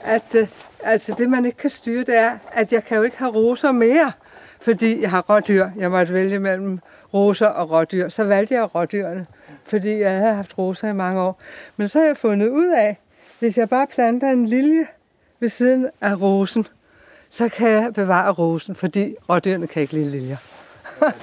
At, 0.00 0.34
øh, 0.34 0.48
altså 0.82 1.14
det, 1.18 1.30
man 1.30 1.44
ikke 1.44 1.58
kan 1.58 1.70
styre, 1.70 2.04
det 2.04 2.18
er, 2.18 2.38
at 2.52 2.72
jeg 2.72 2.84
kan 2.84 2.96
jo 2.96 3.02
ikke 3.02 3.18
have 3.18 3.32
roser 3.32 3.72
mere, 3.72 4.12
fordi 4.60 5.00
jeg 5.00 5.10
har 5.10 5.24
rådyr. 5.30 5.68
Jeg 5.78 5.90
måtte 5.90 6.14
vælge 6.14 6.38
mellem 6.38 6.80
roser 7.14 7.46
og 7.46 7.70
rådyr. 7.70 8.08
Så 8.08 8.24
valgte 8.24 8.54
jeg 8.54 8.74
rådyrene, 8.74 9.26
fordi 9.64 9.98
jeg 9.98 10.12
havde 10.16 10.34
haft 10.34 10.58
roser 10.58 10.88
i 10.88 10.92
mange 10.92 11.20
år. 11.20 11.40
Men 11.76 11.88
så 11.88 11.98
har 11.98 12.06
jeg 12.06 12.16
fundet 12.16 12.48
ud 12.48 12.68
af, 12.76 12.96
hvis 13.38 13.58
jeg 13.58 13.68
bare 13.68 13.86
planter 13.86 14.28
en 14.30 14.46
lilje 14.46 14.86
ved 15.40 15.48
siden 15.48 15.88
af 16.00 16.20
rosen, 16.20 16.66
så 17.30 17.48
kan 17.48 17.68
jeg 17.68 17.94
bevare 17.94 18.32
rosen, 18.32 18.74
fordi 18.74 19.14
rådyrene 19.28 19.66
kan 19.66 19.82
ikke 19.82 19.94
lide 19.94 20.10
liljer. 20.10 20.36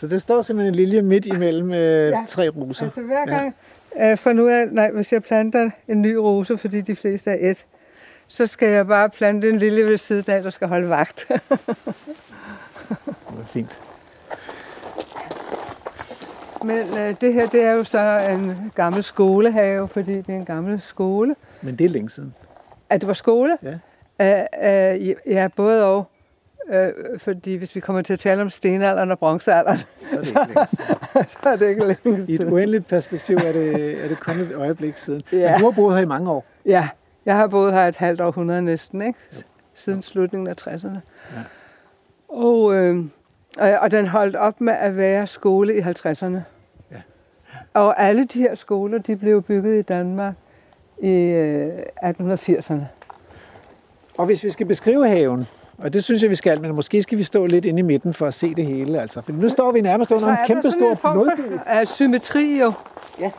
Så 0.00 0.06
det 0.06 0.20
står 0.22 0.42
simpelthen 0.42 0.74
en 0.74 0.74
lilje 0.74 1.02
midt 1.02 1.26
imellem 1.26 1.72
øh, 1.74 2.10
Ja. 2.10 2.24
tre 2.28 2.48
roser. 2.48 2.84
Altså 2.84 3.00
hver 3.00 3.26
gang, 3.26 3.54
ja. 3.96 4.10
øh, 4.10 4.18
for 4.18 4.32
nu 4.32 4.46
er, 4.48 4.64
nej, 4.70 4.90
hvis 4.90 5.12
jeg 5.12 5.22
planter 5.22 5.70
en 5.88 6.02
ny 6.02 6.14
rose, 6.14 6.58
fordi 6.58 6.80
de 6.80 6.96
fleste 6.96 7.30
er 7.30 7.50
et, 7.50 7.64
så 8.28 8.46
skal 8.46 8.68
jeg 8.68 8.86
bare 8.86 9.10
plante 9.10 9.48
en 9.48 9.58
lille 9.58 9.84
ved 9.86 9.98
siden 9.98 10.24
af, 10.28 10.42
der 10.42 10.50
skal 10.50 10.68
holde 10.68 10.88
vagt. 10.88 11.26
Det 11.28 11.40
er 13.40 13.46
fint. 13.46 13.78
Men 16.66 16.78
øh, 17.00 17.14
det 17.20 17.32
her, 17.34 17.46
det 17.46 17.62
er 17.62 17.72
jo 17.72 17.84
så 17.84 18.18
en 18.30 18.72
gammel 18.74 19.02
skolehave, 19.02 19.88
fordi 19.88 20.14
det 20.14 20.28
er 20.28 20.34
en 20.36 20.44
gammel 20.44 20.80
skole. 20.82 21.34
Men 21.62 21.76
det 21.76 21.84
er 21.84 21.88
længe 21.88 22.10
siden. 22.10 22.34
At 22.90 23.00
det 23.00 23.06
var 23.06 23.14
skole? 23.14 23.58
Ja. 24.20 24.46
Øh, 24.62 25.00
øh, 25.00 25.14
ja, 25.26 25.48
både 25.56 25.84
og. 25.84 26.10
Øh, 26.70 26.92
fordi 27.18 27.54
hvis 27.54 27.74
vi 27.74 27.80
kommer 27.80 28.02
til 28.02 28.12
at 28.12 28.18
tale 28.18 28.42
om 28.42 28.50
stenalderen 28.50 29.10
og 29.10 29.18
bronzealderen, 29.18 29.78
Så 29.78 30.16
er 30.16 30.24
det 30.24 30.26
ikke 30.28 30.54
længe 30.54 30.66
siden. 30.66 31.24
så 31.42 31.48
er 31.48 31.56
det 31.56 31.68
ikke 31.68 31.84
længe 32.04 32.18
I 32.28 32.34
et 32.34 32.40
siden. 32.40 32.52
uendeligt 32.52 32.88
perspektiv 32.88 33.36
er 33.36 33.52
det, 33.52 34.04
er 34.04 34.08
det 34.08 34.20
kun 34.20 34.34
et 34.34 34.52
øjeblik 34.54 34.96
siden. 34.96 35.22
Ja. 35.32 35.50
Men 35.50 35.60
du 35.60 35.64
har 35.64 35.72
boet 35.72 35.96
her 35.96 36.02
i 36.02 36.06
mange 36.06 36.30
år. 36.30 36.44
Ja, 36.66 36.88
jeg 37.26 37.36
har 37.36 37.46
boet 37.46 37.72
her 37.72 37.88
et 37.88 37.96
halvt 37.96 38.20
århundrede 38.20 38.62
næsten, 38.62 39.02
ikke? 39.02 39.18
Siden 39.74 40.02
slutningen 40.02 40.46
af 40.48 40.54
60'erne. 40.66 40.98
Ja. 41.36 41.40
Og, 42.28 42.74
øh, 42.74 43.04
og, 43.58 43.70
og 43.70 43.90
den 43.90 44.06
holdt 44.06 44.36
op 44.36 44.60
med 44.60 44.72
at 44.72 44.96
være 44.96 45.26
skole 45.26 45.76
i 45.76 45.80
50'erne. 45.80 46.38
Og 47.76 48.02
alle 48.02 48.24
de 48.24 48.38
her 48.40 48.54
skoler, 48.54 48.98
de 48.98 49.16
blev 49.16 49.42
bygget 49.42 49.78
i 49.78 49.82
Danmark 49.82 50.34
i 51.02 51.08
øh, 51.10 51.78
1880'erne. 52.04 52.80
Og 54.18 54.26
hvis 54.26 54.44
vi 54.44 54.50
skal 54.50 54.66
beskrive 54.66 55.08
haven, 55.08 55.48
og 55.78 55.92
det 55.92 56.04
synes 56.04 56.22
jeg, 56.22 56.30
vi 56.30 56.34
skal, 56.34 56.60
men 56.62 56.74
måske 56.74 57.02
skal 57.02 57.18
vi 57.18 57.22
stå 57.22 57.46
lidt 57.46 57.64
inde 57.64 57.78
i 57.78 57.82
midten 57.82 58.14
for 58.14 58.26
at 58.26 58.34
se 58.34 58.54
det 58.54 58.66
hele. 58.66 59.00
Altså. 59.00 59.20
For 59.20 59.32
nu 59.32 59.48
står 59.48 59.72
vi 59.72 59.80
nærmest 59.80 60.12
under 60.12 60.28
en 60.28 60.36
kæmpe 60.46 60.70
stor 60.70 60.94
blodbøg. 61.12 61.60
af 61.66 61.88
symmetri 61.88 62.58
jo. 62.60 62.72
Ja. 63.20 63.30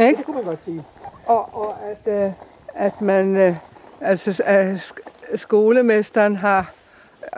Ikke? 0.00 0.16
Det 0.16 0.24
kunne 0.26 0.36
man 0.36 0.44
godt 0.44 0.62
sige. 0.62 0.82
Og, 1.26 1.54
og 1.54 1.76
at, 1.90 2.24
øh, 2.26 2.32
at 2.74 3.00
man, 3.00 3.36
øh, 3.36 3.54
altså 4.00 4.42
at 4.46 4.76
sk- 4.76 5.36
skolemesteren 5.36 6.36
har 6.36 6.72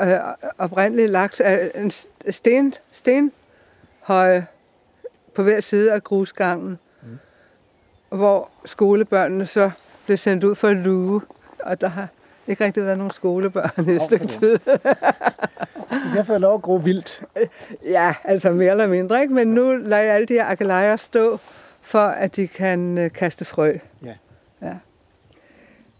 øh, 0.00 0.18
oprindeligt 0.58 1.10
lagt 1.10 1.40
øh, 1.44 1.58
en 1.74 1.90
sten, 2.30 2.74
stenhøje 2.92 4.46
på 5.34 5.42
hver 5.42 5.60
side 5.60 5.92
af 5.92 6.04
grusgangen, 6.04 6.78
mm. 7.02 7.18
hvor 8.16 8.48
skolebørnene 8.64 9.46
så 9.46 9.70
blev 10.06 10.18
sendt 10.18 10.44
ud 10.44 10.54
for 10.54 10.68
at 10.68 10.76
luge, 10.76 11.20
og 11.58 11.80
der 11.80 11.88
har 11.88 12.08
ikke 12.46 12.64
rigtig 12.64 12.84
været 12.84 12.98
nogen 12.98 13.10
skolebørn 13.10 13.88
i 13.88 13.92
et 13.92 14.02
stykke 14.02 14.26
tid. 14.26 14.58
De 15.90 16.16
har 16.16 16.22
fået 16.22 16.40
lov 16.40 16.54
at 16.54 16.62
gro 16.62 16.74
vildt. 16.74 17.22
Ja, 17.84 18.14
altså 18.24 18.50
mere 18.50 18.70
eller 18.70 18.86
mindre, 18.86 19.22
ikke? 19.22 19.34
Men 19.34 19.48
nu 19.48 19.76
lader 19.76 20.02
jeg 20.02 20.14
alle 20.14 20.26
de 20.26 20.34
her 20.34 20.46
akelejer 20.46 20.96
stå, 20.96 21.38
for 21.80 22.04
at 22.04 22.36
de 22.36 22.48
kan 22.48 22.98
øh, 22.98 23.12
kaste 23.12 23.44
frø. 23.44 23.78
Ja. 24.04 24.14
ja. 24.62 24.74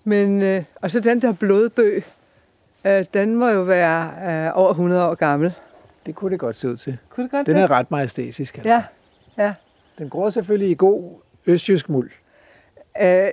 Men, 0.05 0.43
øh, 0.43 0.65
og 0.77 0.91
så 0.91 1.01
den 1.01 1.23
der 1.23 1.33
blodbøg, 1.33 2.05
øh, 2.85 3.05
den 3.15 3.35
må 3.35 3.49
jo 3.49 3.61
være 3.63 4.13
øh, 4.47 4.59
over 4.59 4.71
100 4.71 5.09
år 5.09 5.15
gammel. 5.15 5.53
Det 6.07 6.15
kunne 6.15 6.31
det 6.31 6.41
godt 6.41 6.57
se 6.57 6.69
ud 6.69 6.77
til. 6.77 6.99
Kunne 7.09 7.25
det 7.25 7.31
godt 7.31 7.47
Den 7.47 7.57
det? 7.57 7.63
er 7.63 7.71
ret 7.71 7.91
majestætisk. 7.91 8.59
Altså. 8.59 8.73
Ja, 8.73 8.85
ja. 9.39 9.53
Den 9.99 10.09
gror 10.11 10.29
selvfølgelig 10.31 10.71
i 10.71 10.75
god 10.75 11.21
østjysk 11.47 11.89
muld. 11.89 12.11
Øh, 13.03 13.29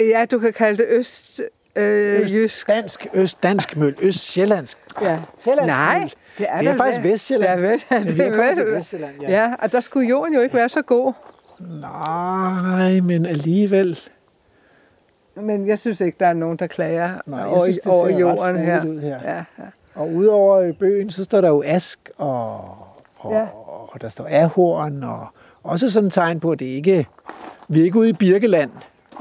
ja, 0.00 0.24
du 0.30 0.38
kan 0.38 0.52
kalde 0.52 0.76
det 0.82 0.86
øst, 0.88 1.40
øh, 1.76 2.34
jysk. 2.34 2.68
Dansk, 2.68 3.06
øst-dansk 3.14 3.76
møl, 3.76 3.96
øst-sjællandsk. 4.02 4.78
Ja. 5.02 5.18
Sjællandsk 5.38 5.66
Nej, 5.76 5.98
møl. 5.98 6.12
det 6.38 6.46
er, 6.48 6.58
Det 6.58 6.68
er 6.68 6.76
faktisk 6.76 7.04
Vestjylland. 7.04 7.60
Det 7.60 7.66
er 7.90 7.96
er 7.96 8.00
Det 8.02 8.20
er 8.20 8.48
Vest- 8.50 8.76
Vestjylland, 8.76 9.22
ja. 9.22 9.30
Ja, 9.30 9.54
og 9.58 9.72
der 9.72 9.80
skulle 9.80 10.08
jorden 10.08 10.34
jo 10.34 10.40
ikke 10.40 10.54
være 10.54 10.68
så 10.68 10.82
god. 10.82 11.12
Nej, 11.80 13.00
men 13.00 13.26
alligevel. 13.26 13.98
Men 15.34 15.66
jeg 15.68 15.78
synes 15.78 16.00
ikke, 16.00 16.16
der 16.20 16.26
er 16.26 16.32
nogen, 16.32 16.56
der 16.56 16.66
klager 16.66 17.10
Nej, 17.26 17.46
over, 17.46 17.64
synes, 17.64 17.78
det 17.78 17.92
over 17.92 18.08
jorden 18.08 18.56
her. 18.58 18.84
ud 18.86 19.00
her. 19.00 19.18
Ja, 19.24 19.36
ja. 19.36 19.64
Og 19.94 20.12
udover 20.12 20.72
bøgen, 20.72 21.10
så 21.10 21.24
står 21.24 21.40
der 21.40 21.48
jo 21.48 21.62
ask, 21.66 22.10
og, 22.18 22.60
og, 23.18 23.32
Ja. 23.32 23.46
Ja. 23.90 23.94
og 23.94 24.00
der 24.00 24.08
står 24.08 24.26
ahorn, 24.30 25.02
og 25.02 25.26
også 25.62 25.90
sådan 25.90 26.06
et 26.06 26.12
tegn 26.12 26.40
på, 26.40 26.52
at 26.52 26.58
det 26.58 26.66
ikke, 26.66 27.06
vi 27.68 27.80
er 27.80 27.84
ikke 27.84 27.98
ude 27.98 28.08
i 28.08 28.12
Birkeland. 28.12 28.70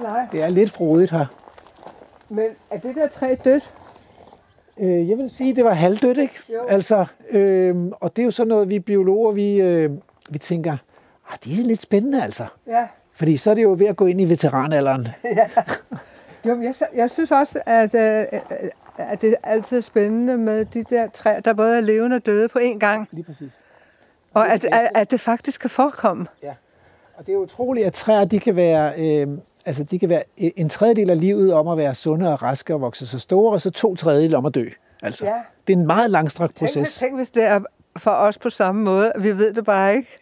Nej, 0.01 0.25
Det 0.31 0.43
er 0.43 0.49
lidt 0.49 0.71
frodigt 0.71 1.11
her. 1.11 1.25
men 2.29 2.45
er 2.69 2.77
det 2.79 2.95
der 2.95 3.07
træ 3.07 3.35
dødt? 3.43 3.73
Øh, 4.79 5.09
jeg 5.09 5.17
vil 5.17 5.29
sige, 5.29 5.49
at 5.49 5.55
det 5.55 5.65
var 5.65 5.73
halvdødt, 5.73 6.17
ikke? 6.17 6.35
Jo. 6.53 6.65
Altså, 6.67 7.05
øh, 7.29 7.75
og 7.99 8.15
det 8.15 8.21
er 8.21 8.25
jo 8.25 8.31
sådan 8.31 8.47
noget, 8.47 8.69
vi 8.69 8.79
biologer, 8.79 9.31
vi, 9.31 9.61
øh, 9.61 9.91
vi 10.29 10.37
tænker, 10.37 10.77
ah, 11.31 11.37
det 11.43 11.59
er 11.59 11.63
lidt 11.63 11.81
spændende 11.81 12.23
altså. 12.23 12.45
Ja. 12.67 12.87
Fordi 13.15 13.37
så 13.37 13.49
er 13.51 13.55
det 13.55 13.63
jo 13.63 13.75
ved 13.79 13.85
at 13.87 13.95
gå 13.95 14.05
ind 14.05 14.21
i 14.21 14.25
veteranalderen. 14.25 15.07
Jo, 16.47 16.55
men 16.55 16.63
jeg, 16.63 16.73
jeg 16.95 17.09
synes 17.11 17.31
også, 17.31 17.61
at, 17.65 17.95
øh, 17.95 18.25
at 18.97 19.21
det 19.21 19.29
er 19.43 19.49
altid 19.49 19.81
spændende 19.81 20.37
med 20.37 20.65
de 20.65 20.83
der 20.83 21.07
træer, 21.09 21.39
der 21.39 21.53
både 21.53 21.77
er 21.77 21.81
levende 21.81 22.15
og 22.15 22.25
døde 22.25 22.47
på 22.47 22.59
én 22.59 22.77
gang. 22.77 23.07
Lige 23.11 23.23
præcis. 23.23 23.51
Og 24.39 24.49
at, 24.53 24.65
at, 24.65 24.89
at 24.95 25.11
det 25.11 25.21
faktisk 25.21 25.61
kan 25.61 25.69
forekomme. 25.69 26.25
Og 27.17 27.27
det 27.27 27.33
er 27.33 27.37
utroligt, 27.37 27.87
at 27.87 27.93
træer, 27.93 28.25
de 28.25 28.39
kan 28.39 28.55
være, 28.55 28.93
øh, 28.97 29.27
altså 29.65 29.83
de 29.83 29.99
kan 29.99 30.09
være 30.09 30.23
en 30.37 30.69
tredjedel 30.69 31.09
af 31.09 31.19
livet 31.19 31.53
om 31.53 31.67
at 31.67 31.77
være 31.77 31.95
sunde 31.95 32.33
og 32.33 32.41
raske 32.43 32.73
og 32.73 32.81
vokse 32.81 33.07
så 33.07 33.19
store, 33.19 33.53
og 33.53 33.61
så 33.61 33.71
to 33.71 33.95
tredjedel 33.95 34.35
om 34.35 34.45
at 34.45 34.55
dø. 34.55 34.65
Altså, 35.03 35.25
Ja. 35.25 35.33
det 35.67 35.73
er 35.73 35.77
en 35.77 35.87
meget 35.87 36.11
langstrakt 36.11 36.55
Tænk, 36.55 36.73
proces. 36.73 36.95
tænk, 36.95 37.15
hvis 37.15 37.29
det 37.29 37.43
er 37.43 37.59
for 37.97 38.11
os 38.11 38.37
på 38.37 38.49
samme 38.49 38.81
måde. 38.83 39.11
Vi 39.19 39.37
ved 39.37 39.53
det 39.53 39.65
bare 39.65 39.95
ikke. 39.95 40.19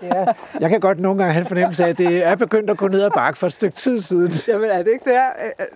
Det 0.00 0.08
er, 0.10 0.32
jeg 0.60 0.70
kan 0.70 0.80
godt 0.80 1.00
nogle 1.00 1.18
gange 1.18 1.32
have 1.32 1.40
en 1.40 1.46
fornemmelse 1.48 1.84
af, 1.84 1.88
at 1.88 1.98
det 1.98 2.24
er 2.26 2.34
begyndt 2.34 2.70
at 2.70 2.76
gå 2.76 2.88
ned 2.88 3.02
ad 3.02 3.10
bakke 3.10 3.38
for 3.38 3.46
et 3.46 3.52
stykke 3.52 3.76
tid 3.76 4.00
siden. 4.00 4.32
Jamen 4.48 4.70
er 4.70 4.82
det 4.82 4.90
ikke 4.92 5.10
der, 5.10 5.22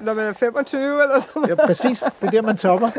når 0.01 0.15
man 0.15 0.25
er 0.27 0.33
25 0.33 1.03
eller 1.03 1.21
sådan 1.21 1.49
Ja, 1.49 1.67
præcis. 1.67 2.01
Det 2.21 2.27
er 2.27 2.31
der, 2.31 2.43
man 2.43 2.57
topper. 2.57 2.89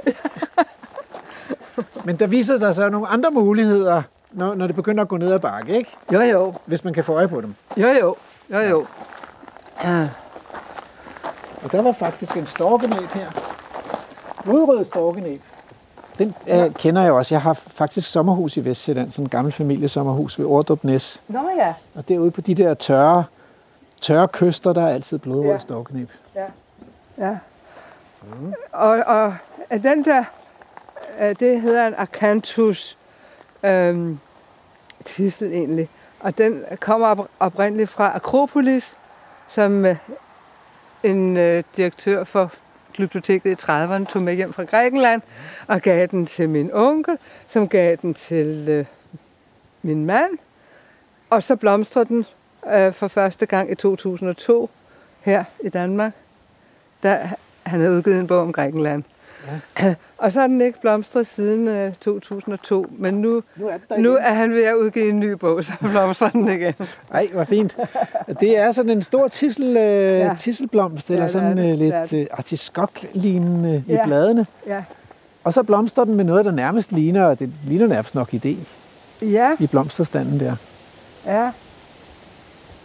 Men 2.06 2.16
der 2.16 2.28
viser 2.28 2.58
der 2.58 2.72
sig 2.72 2.90
nogle 2.90 3.08
andre 3.08 3.32
muligheder, 3.32 4.02
når, 4.34 4.56
når 4.56 4.68
det 4.68 4.76
begynder 4.76 5.02
at 5.04 5.08
gå 5.08 5.18
ned 5.18 5.32
ad 5.32 5.40
bakke, 5.40 5.78
ikke? 5.78 5.90
Jo, 6.14 6.22
jo. 6.22 6.54
Hvis 6.66 6.84
man 6.84 6.94
kan 6.94 7.04
få 7.04 7.14
øje 7.14 7.28
på 7.28 7.42
dem. 7.42 7.56
Jo, 7.78 7.88
jo. 7.88 8.16
Jo, 8.52 8.60
jo. 8.60 8.86
Ja. 9.84 10.10
Og 11.64 11.72
der 11.72 11.82
var 11.82 11.92
faktisk 11.92 12.38
en 12.38 12.46
storkenæb 12.46 13.10
her. 13.10 13.28
Blodrød 14.44 14.84
storkenæb. 14.84 15.42
Den 16.18 16.36
øh, 16.48 16.74
kender 16.74 17.02
jeg 17.02 17.12
også. 17.12 17.36
Jeg 17.36 17.42
har 17.42 17.54
faktisk 17.54 18.12
sommerhus 18.12 18.58
i 18.58 18.66
Vestjylland, 18.66 19.12
sådan 19.12 19.26
en 19.26 19.30
gammel 19.30 19.54
familiesommerhus 19.54 20.40
ved 20.40 20.46
Ordrup 20.46 20.84
Næs. 20.84 21.24
Nå 21.28 21.50
ja. 21.58 21.74
Og 21.96 22.10
derude 22.10 22.32
på 22.32 22.42
de 22.42 22.56
der 22.56 22.74
tørre, 22.74 23.24
tørre 24.02 24.28
kyster, 24.28 24.74
der 24.74 24.84
er 24.84 24.88
altid 24.94 25.18
blodrød 25.20 25.46
Ja. 25.46 25.52
ja. 25.52 25.60
storkenæb. 25.60 26.10
Ja. 27.18 27.38
Og, 28.72 28.90
og 28.90 29.36
at 29.70 29.84
den 29.84 30.06
der, 30.06 30.24
øh, 31.22 31.36
det 31.40 31.62
hedder 31.62 31.88
en 31.88 31.96
acanthus 31.98 32.98
øhm, 33.64 34.20
titel 35.06 35.52
egentlig. 35.52 35.90
Og 36.20 36.38
den 36.38 36.64
kommer 36.80 37.08
op, 37.08 37.30
oprindeligt 37.40 37.90
fra 37.90 38.16
Akropolis, 38.16 38.98
som 39.50 39.86
øh, 39.86 39.96
en 41.04 41.38
øh, 41.38 41.64
direktør 41.78 42.24
for 42.24 42.52
glyptoteket 42.94 43.52
i 43.52 43.66
30'erne 43.66 44.06
tog 44.06 44.22
med 44.22 44.36
hjem 44.36 44.54
fra 44.54 44.64
Grækenland 44.64 45.22
og 45.68 45.82
gav 45.82 46.08
den 46.08 46.26
til 46.26 46.50
min 46.50 46.70
onkel, 46.74 47.18
som 47.48 47.68
gav 47.68 47.96
den 48.02 48.14
til 48.14 48.70
øh, 48.70 48.86
min 49.82 50.06
mand. 50.06 50.38
Og 51.30 51.44
så 51.44 51.56
blomstrede 51.56 52.06
den 52.06 52.26
øh, 52.74 52.94
for 52.94 53.08
første 53.08 53.46
gang 53.46 53.72
i 53.72 53.76
2002 53.76 54.70
her 55.22 55.44
i 55.64 55.70
Danmark. 55.70 56.14
da 57.04 57.30
han 57.64 57.80
havde 57.80 57.94
udgivet 57.94 58.20
en 58.20 58.28
bog 58.28 58.42
om 58.42 58.52
Grækenland. 58.52 59.04
Ja. 59.80 59.96
Og 60.18 60.32
så 60.32 60.40
har 60.40 60.48
den 60.48 60.62
ikke 60.62 60.82
blomstret 60.82 61.28
siden 61.28 61.68
øh, 61.68 61.94
2002, 62.02 62.86
men 62.98 63.14
nu, 63.14 63.44
Nu 63.56 63.68
er 63.68 63.98
nu 63.98 64.16
er 64.22 64.34
han 64.34 64.52
ved 64.54 64.64
at 64.64 64.74
udgive 64.76 65.10
en 65.10 65.20
ny 65.20 65.32
bog, 65.32 65.64
så 65.64 65.72
blomstrer 65.92 66.30
den 66.30 66.48
igen. 66.48 66.74
Ej, 67.12 67.28
hvor 67.34 67.44
fint. 67.44 67.78
Det 68.40 68.58
er 68.58 68.72
sådan 68.72 68.92
en 68.92 69.02
stor 69.02 69.28
tissel, 69.28 69.78
øh, 69.78 70.20
Ja. 70.20 70.36
tisselblomst, 70.40 71.10
eller 71.10 71.22
Ja, 71.22 71.28
er 71.28 71.32
sådan 71.32 71.58
det. 71.58 71.64
øh, 71.64 71.70
er 71.70 71.76
lidt 71.76 72.14
øh, 72.14 72.28
artiskok-lignende 72.32 73.84
i 73.88 73.92
Ja. 73.94 74.06
bladene. 74.06 74.46
Ja. 74.68 74.84
Og 75.44 75.54
så 75.54 75.64
blomstrer 75.64 76.04
den 76.04 76.16
med 76.16 76.24
noget, 76.24 76.46
der 76.46 76.52
nærmest 76.52 76.92
ligner, 76.92 77.26
og 77.26 77.40
det 77.40 77.50
ligner 77.68 77.88
nærmest 77.88 78.16
nok 78.16 78.34
idé 78.34 78.56
Ja, 79.22 79.56
i 79.60 79.68
blomsterstanden 79.68 80.40
der. 80.40 80.56
ja. 81.26 81.52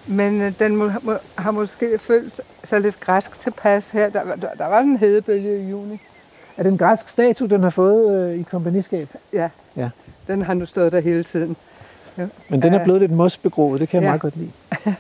Men 0.07 0.41
øh, 0.43 0.53
den 0.59 0.77
må, 0.77 0.91
må, 1.03 1.13
har 1.39 1.51
måske 1.51 1.99
følt 1.99 2.41
sig 2.65 2.81
lidt 2.81 3.01
græsk 3.01 3.41
tilpas 3.41 3.91
her. 3.91 4.11
Der, 4.11 4.23
der, 4.25 4.49
der 4.59 4.67
var 4.67 4.81
en 4.81 4.97
hedebølge 4.97 5.59
i 5.63 5.71
juni. 5.71 6.01
Er 6.59 6.63
det 6.63 6.73
en 6.73 6.79
græsk 6.79 7.09
statue, 7.09 7.49
den 7.49 7.63
har 7.63 7.71
fået 7.71 8.19
øh, 8.33 8.39
i 8.41 8.43
kompagniskab? 8.43 9.09
Ja. 9.33 9.49
Ja. 9.77 9.91
Den 10.27 10.43
har 10.43 10.55
nu 10.55 10.67
stået 10.67 10.93
der 10.93 11.01
hele 11.01 11.25
tiden. 11.25 11.57
Men 12.49 12.63
den 12.63 12.75
er 12.75 12.79
Ja. 12.79 12.85
blevet 12.85 13.01
lidt 13.01 13.13
mosbegroet, 13.13 13.81
det 13.81 13.89
kan 13.89 14.03
jeg 14.03 14.07
Ja. 14.07 14.11
meget 14.11 14.21
godt 14.21 14.37
lide. 14.37 14.51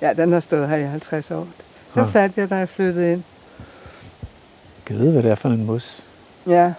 Ja, 0.00 0.12
den 0.12 0.32
har 0.32 0.40
stået 0.40 0.68
her 0.68 0.76
i 0.76 0.82
50 0.82 1.30
år. 1.30 1.48
Så 1.94 2.00
Ah. 2.00 2.08
satte 2.08 2.40
jeg, 2.40 2.50
da 2.50 2.54
jeg 2.56 2.68
flyttede 2.68 3.12
ind. 3.12 3.22
Jeg 4.90 4.98
ved, 4.98 5.12
hvad 5.12 5.22
det 5.22 5.30
er 5.30 5.34
for 5.34 5.48
en 5.48 5.64
mos. 5.66 6.04
Ja. 6.46 6.72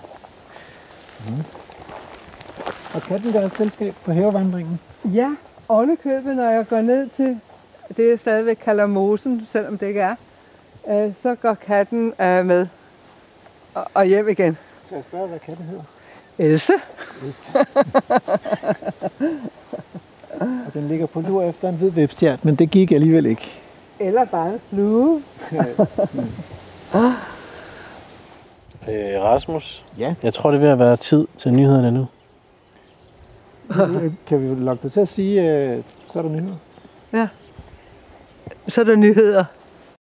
Og 2.96 3.02
katten 3.02 3.34
gør 3.34 3.48
selskab 3.48 3.94
på 4.06 4.12
havevandringen. 4.14 4.80
Ja, 5.06 5.30
ovenikøbet, 5.70 6.36
når 6.36 6.50
jeg 6.50 6.68
går 6.68 6.82
ned 6.82 7.10
til 7.16 7.40
det, 7.98 8.10
jeg 8.10 8.20
stadigvæk 8.20 8.56
kalder 8.66 8.86
mosen, 8.86 9.48
selvom 9.52 9.78
det 9.78 9.88
ikke 9.88 10.00
er, 10.00 10.16
øh, 10.90 11.14
så 11.24 11.36
går 11.36 11.54
katten 11.54 12.14
øh, 12.22 12.46
med 12.46 12.68
og, 13.78 13.88
og 13.94 14.06
hjem 14.06 14.30
igen. 14.30 14.58
Så 14.86 14.96
jeg 14.96 15.04
spørger, 15.04 15.28
hvad 15.28 15.40
katten 15.40 15.66
hedder. 15.66 15.84
Else? 16.40 16.74
Og 20.66 20.74
den 20.74 20.88
ligger 20.88 21.06
på 21.06 21.22
lur 21.22 21.44
efter 21.44 21.70
en 21.70 21.76
hvid 21.76 21.90
vipstjert, 21.90 22.46
men 22.46 22.56
det 22.56 22.72
gik 22.72 22.92
alligevel 22.92 23.26
ikke. 23.26 23.62
Eller 24.00 24.26
bare 24.26 24.54
en 24.54 24.62
flue. 24.70 25.24
Øh, 28.90 29.22
Rasmus, 29.22 29.86
Ja. 29.98 30.16
jeg 30.24 30.34
tror, 30.34 30.52
det 30.52 30.58
er 30.58 30.62
ved 30.62 30.70
at 30.70 30.80
være 30.80 30.98
tid 30.98 31.28
til 31.38 31.54
nyhederne 31.54 31.92
nu. 31.92 32.08
Kan 34.28 34.42
vi 34.42 34.64
lokke 34.64 34.84
dig 34.84 34.92
til 34.92 35.00
at 35.00 35.08
sige, 35.08 35.42
øh, 35.42 35.84
så 36.12 36.20
er 36.20 36.24
der 36.24 36.30
nyheder? 36.30 37.28
Så 38.68 38.82
er 38.82 38.86
der 38.86 38.96
nyheder. 38.96 39.46